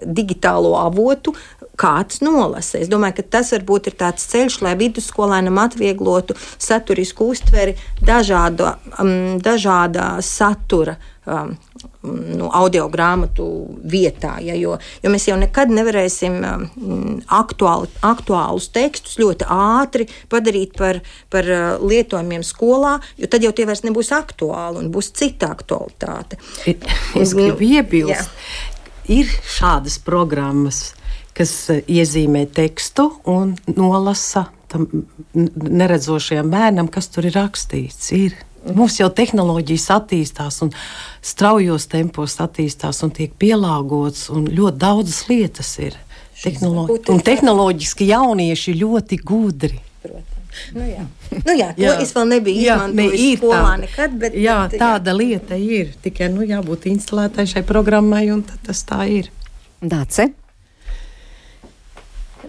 digitālo 0.03 0.73
avotu 0.81 1.31
kāds 1.79 2.21
nolasa. 2.23 2.79
Es 2.79 2.91
domāju, 2.91 3.19
ka 3.19 3.27
tas 3.37 3.51
varbūt 3.55 3.91
ir 3.91 3.97
tāds 3.99 4.27
ceļš, 4.31 4.59
lai 4.65 4.75
vidusskolēnam 4.79 5.59
atvieglotu 5.63 6.35
saturisku 6.39 7.29
uztveri 7.31 7.77
dažāda, 8.03 8.75
um, 8.99 9.37
dažādā 9.43 10.15
satura. 10.25 10.97
Um, 11.25 11.55
nu, 12.05 12.49
audio 12.53 12.87
grāmatu 12.91 13.45
vietā. 13.83 14.35
Ja, 14.43 14.55
jo, 14.57 14.77
jo 15.03 15.11
mēs 15.13 15.27
jau 15.29 15.37
nekad 15.39 15.71
nevarēsim 15.73 16.37
um, 16.45 16.65
aktuāli, 17.33 17.89
aktuālus 18.05 18.69
tekstus 18.75 19.19
ļoti 19.21 19.47
ātri 19.51 20.07
padarīt 20.31 20.75
par, 20.79 21.01
par 21.33 21.49
uh, 21.49 21.65
lietojumiem 21.83 22.45
skolā, 22.45 22.97
jo 23.19 23.29
tad 23.31 23.45
jau 23.45 23.53
tie 23.55 23.67
vairs 23.69 23.85
nebūs 23.85 24.11
aktuāli 24.15 24.83
un 24.83 24.91
būs 24.93 25.11
cita 25.15 25.51
aktualitāte. 25.55 26.39
Es 27.15 27.35
gribu 27.37 27.65
iebilst, 27.65 28.31
ir 29.11 29.29
šādas 29.57 29.99
programmas, 30.03 30.89
kas 31.35 31.55
uh, 31.73 31.81
iezīmē 31.85 32.45
tekstu 32.55 33.09
un 33.31 33.55
nolasa 33.75 34.49
tam 34.71 34.87
neredzošajam 35.53 36.49
bērnam, 36.51 36.89
kas 36.91 37.07
tur 37.13 37.27
ir 37.29 37.37
rakstīts. 37.37 38.11
Ir. 38.17 38.35
Mums 38.73 38.97
jau 38.97 39.11
tehnoloģijas 39.13 39.85
attīstās 39.93 40.61
un 40.65 40.71
straujos 41.21 41.85
tempos 41.91 42.39
attīstās 42.41 43.03
un 43.05 43.11
tiek 43.13 43.33
pielāgots, 43.37 44.29
un 44.33 44.47
ļoti 44.49 44.81
daudzas 44.81 45.25
lietas 45.29 45.69
ir. 45.83 45.99
Tehnolo 46.41 46.87
un 47.13 47.21
tehnoloģiski 47.23 48.09
jaunieši 48.09 48.73
ļoti 48.81 49.19
gudri. 49.23 49.77
Nu 50.75 50.85
jā, 50.87 51.03
nu 51.43 51.53
jā, 51.57 51.69
to 51.75 51.83
jā. 51.83 51.93
es 51.99 52.13
vēl 52.15 52.27
nebiju 52.31 52.61
izmantojis 52.63 53.21
ne, 53.21 53.37
skolā 53.37 53.59
tāda, 53.59 53.77
nekad. 53.83 54.17
Bet, 54.21 54.37
jā, 54.39 54.57
bet, 54.71 54.79
tāda 54.79 55.11
jā. 55.11 55.17
lieta 55.19 55.59
ir. 55.59 55.93
Tikai 56.03 56.29
nu, 56.31 56.45
jābūt 56.47 56.87
instalētai 56.93 57.47
šai 57.51 57.65
programmai, 57.67 58.25
un 58.33 58.43
tas 58.47 58.83
tā 58.87 59.03
ir. 59.11 59.31
Dāce. 59.83 60.31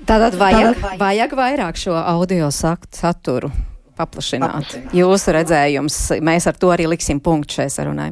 Tātad 0.06 0.36
vajag, 0.38 0.84
vajag 1.00 1.32
vairāk 1.34 1.80
šo 1.82 1.96
audio 1.98 2.52
saturu 2.54 3.50
paplašināt. 3.96 4.76
Jūsu 4.96 5.34
redzējums, 5.36 5.98
mēs 6.24 6.48
ar 6.50 6.58
to 6.60 6.72
arī 6.74 6.88
liksim 6.90 7.20
punktu 7.22 7.60
šai 7.60 7.68
sarunai. 7.72 8.10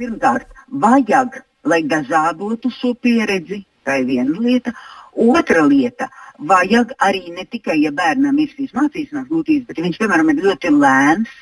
Pirmkārt, 0.00 0.48
vajag, 0.82 1.42
lai 1.68 1.82
dažādotu 1.88 2.72
šo 2.72 2.94
pieredzi, 2.96 3.62
tā 3.84 4.00
ir 4.00 4.08
viena 4.08 4.40
lieta. 4.40 4.72
Otra 5.20 5.64
lieta 5.66 6.08
vajag 6.38 6.94
arī 7.04 7.34
ne 7.34 7.44
tikai, 7.44 7.76
ja 7.82 7.92
bērnam 7.92 8.38
ir 8.40 8.52
šīs 8.54 8.72
mācīšanās 8.76 9.28
grūtības, 9.28 9.66
bet 9.68 9.78
ja 9.78 9.84
viņš, 9.84 9.98
piemēram, 10.00 10.32
ir 10.32 10.44
ļoti 10.46 10.72
lēns, 10.76 11.34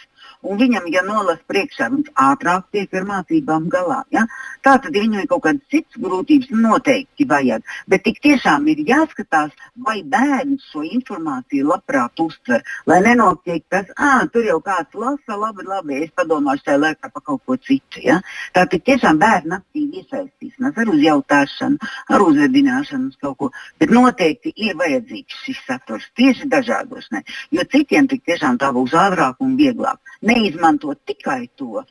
un 0.42 0.58
viņam, 0.58 0.86
ja 0.92 1.02
nolasa 1.06 1.42
priekšā, 1.50 1.88
viņš 1.92 2.10
ātrāk 2.22 2.66
tiek 2.74 2.94
ar 2.94 3.06
mācībām 3.08 3.68
galā. 3.72 4.02
Ja? 4.14 4.24
Tā 4.64 4.76
tad, 4.82 4.94
viņam 4.94 5.22
ir 5.22 5.28
kaut 5.30 5.44
kādas 5.46 5.64
citas 5.72 6.00
grūtības, 6.02 6.52
noteikti 6.64 7.26
vajag. 7.28 7.64
Bet 7.90 8.04
tik 8.06 8.20
tiešām 8.24 8.68
ir 8.72 8.82
jāskatās, 8.88 9.54
vai 9.84 10.00
bērns 10.02 10.68
šo 10.72 10.84
informāciju 10.86 11.68
labprāt 11.72 12.22
uztver. 12.22 12.64
Lai 12.86 13.00
nenotiek 13.04 13.64
tas, 13.70 13.90
ah, 13.96 14.24
tur 14.32 14.46
jau 14.46 14.60
kāds 14.64 14.94
lasa, 14.94 15.38
labi, 15.38 15.66
labi, 15.66 16.02
es 16.06 16.14
padomāšu 16.16 16.66
tajā 16.68 16.82
laikā 16.84 17.12
par 17.12 17.24
kaut 17.24 17.42
ko 17.46 17.56
citu. 17.56 18.02
Ja? 18.04 18.20
Tā 18.54 18.66
tad 18.70 18.84
tiešām 18.86 19.18
bērni 19.20 19.56
aktīvi 19.58 20.02
iesaistīsies 20.02 20.78
ar 20.78 20.92
uzjautāšanu, 20.92 21.90
ar 22.14 22.24
uzvedināšanu 22.24 23.10
uz 23.12 23.18
kaut 23.20 23.38
ko. 23.38 23.50
Bet 23.80 23.90
noteikti 23.94 24.52
ir 24.56 24.76
vajadzīgs 24.78 25.42
šis 25.44 25.62
saturs 25.66 26.06
tieši 26.18 26.48
dažādošanai, 26.50 27.24
jo 27.54 27.64
citiem 27.72 28.08
tik 28.10 28.24
tiešām 28.28 28.58
tā 28.60 28.70
būs 28.74 28.94
ātrāk 28.96 29.42
un 29.44 29.56
vieglāk 29.58 29.98
neizmantot 30.28 31.00
tikai 31.08 31.48
to, 31.56 31.84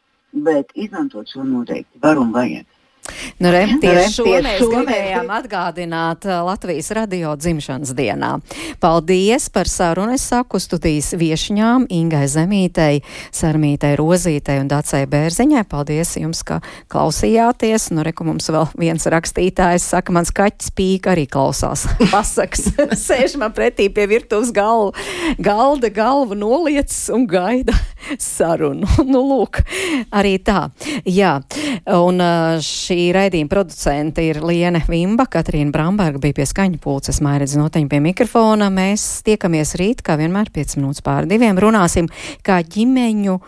bet 0.47 0.73
izmantot 0.75 1.29
šo 1.31 1.45
noteikti 1.47 2.01
var 2.03 2.19
un 2.21 2.33
vajag. 2.35 2.65
Nu, 3.41 3.51
re, 3.53 3.63
tieši 3.81 4.13
šo 4.15 4.25
mēs 4.43 4.61
gribējām 4.63 5.29
atgādināt 5.33 6.27
uh, 6.27 6.41
Latvijas 6.47 6.89
radio 6.95 7.35
dzimšanas 7.39 7.93
dienā. 7.97 8.37
Paldies 8.83 9.49
par 9.53 9.69
sarunu. 9.69 10.15
Es 10.17 10.25
saku 10.31 10.59
studijas 10.61 11.11
viešņām 11.19 11.87
Ingai 11.93 12.25
Zemītei, 12.31 13.01
Sarmītei 13.35 13.93
Rozītei 13.99 14.57
un 14.61 14.71
Dacei 14.71 15.05
Bērziņai. 15.09 15.65
Paldies 15.69 16.15
jums, 16.17 16.41
ka 16.47 16.59
klausījāties. 16.91 17.89
Nu, 17.93 18.05
reku 18.07 18.25
mums 18.27 18.49
vēl 18.53 18.69
viens 18.79 19.07
rakstītājs 19.11 19.89
saka, 19.93 20.15
mans 20.15 20.33
kaķis 20.35 20.73
pīk 20.77 21.09
arī 21.11 21.27
klausās. 21.29 21.85
Pasaks, 22.13 22.69
sēž 23.07 23.37
man 23.41 23.53
pretī 23.57 23.89
pie 23.93 24.07
virtuves 24.09 24.53
galvu, 24.55 24.93
galda 25.37 25.91
galvu 25.93 26.37
noliecis 26.37 27.07
un 27.13 27.27
gaida 27.29 27.75
sarunu. 28.19 28.87
nu, 29.11 29.21
lūk, 29.31 29.61
arī 30.15 30.37
tā. 30.43 30.67
Jā, 31.07 31.37
un 31.97 32.23
uh, 32.23 32.57
šī 32.63 32.96
Šī 32.97 33.11
raidījuma 33.13 33.51
producente 33.51 34.23
ir 34.25 34.39
Liene 34.41 34.79
Vimba, 34.89 35.27
Katrīna 35.29 35.69
Bramberga 35.69 36.17
bija 36.23 36.39
pie 36.39 36.47
skaņa 36.49 36.79
pulces, 36.81 37.19
Mairedz 37.21 37.53
noteņa 37.59 37.91
pie 37.91 37.99
mikrofona. 38.01 38.71
Mēs 38.73 39.03
tiekamies 39.27 39.75
rīt, 39.77 40.01
kā 40.01 40.15
vienmēr, 40.17 40.49
5 40.55 40.79
minūtes 40.79 41.05
pār 41.05 41.29
diviem. 41.29 41.61
Runāsim, 41.61 42.09
kā 42.41 42.57
ģimeņu 42.65 43.37
uh, 43.37 43.45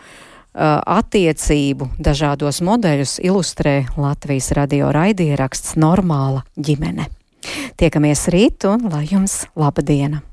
attiecību 1.00 1.90
dažādos 1.98 2.62
modeļus 2.62 3.18
ilustrē 3.26 3.76
Latvijas 3.98 4.54
radio 4.54 4.94
raidieraksts 4.94 5.80
Normāla 5.82 6.46
ģimene. 6.54 7.10
Tiekamies 7.82 8.28
rīt 8.30 8.70
un 8.70 8.92
lai 8.94 9.08
jums 9.10 9.48
laba 9.58 9.82
diena! 9.82 10.29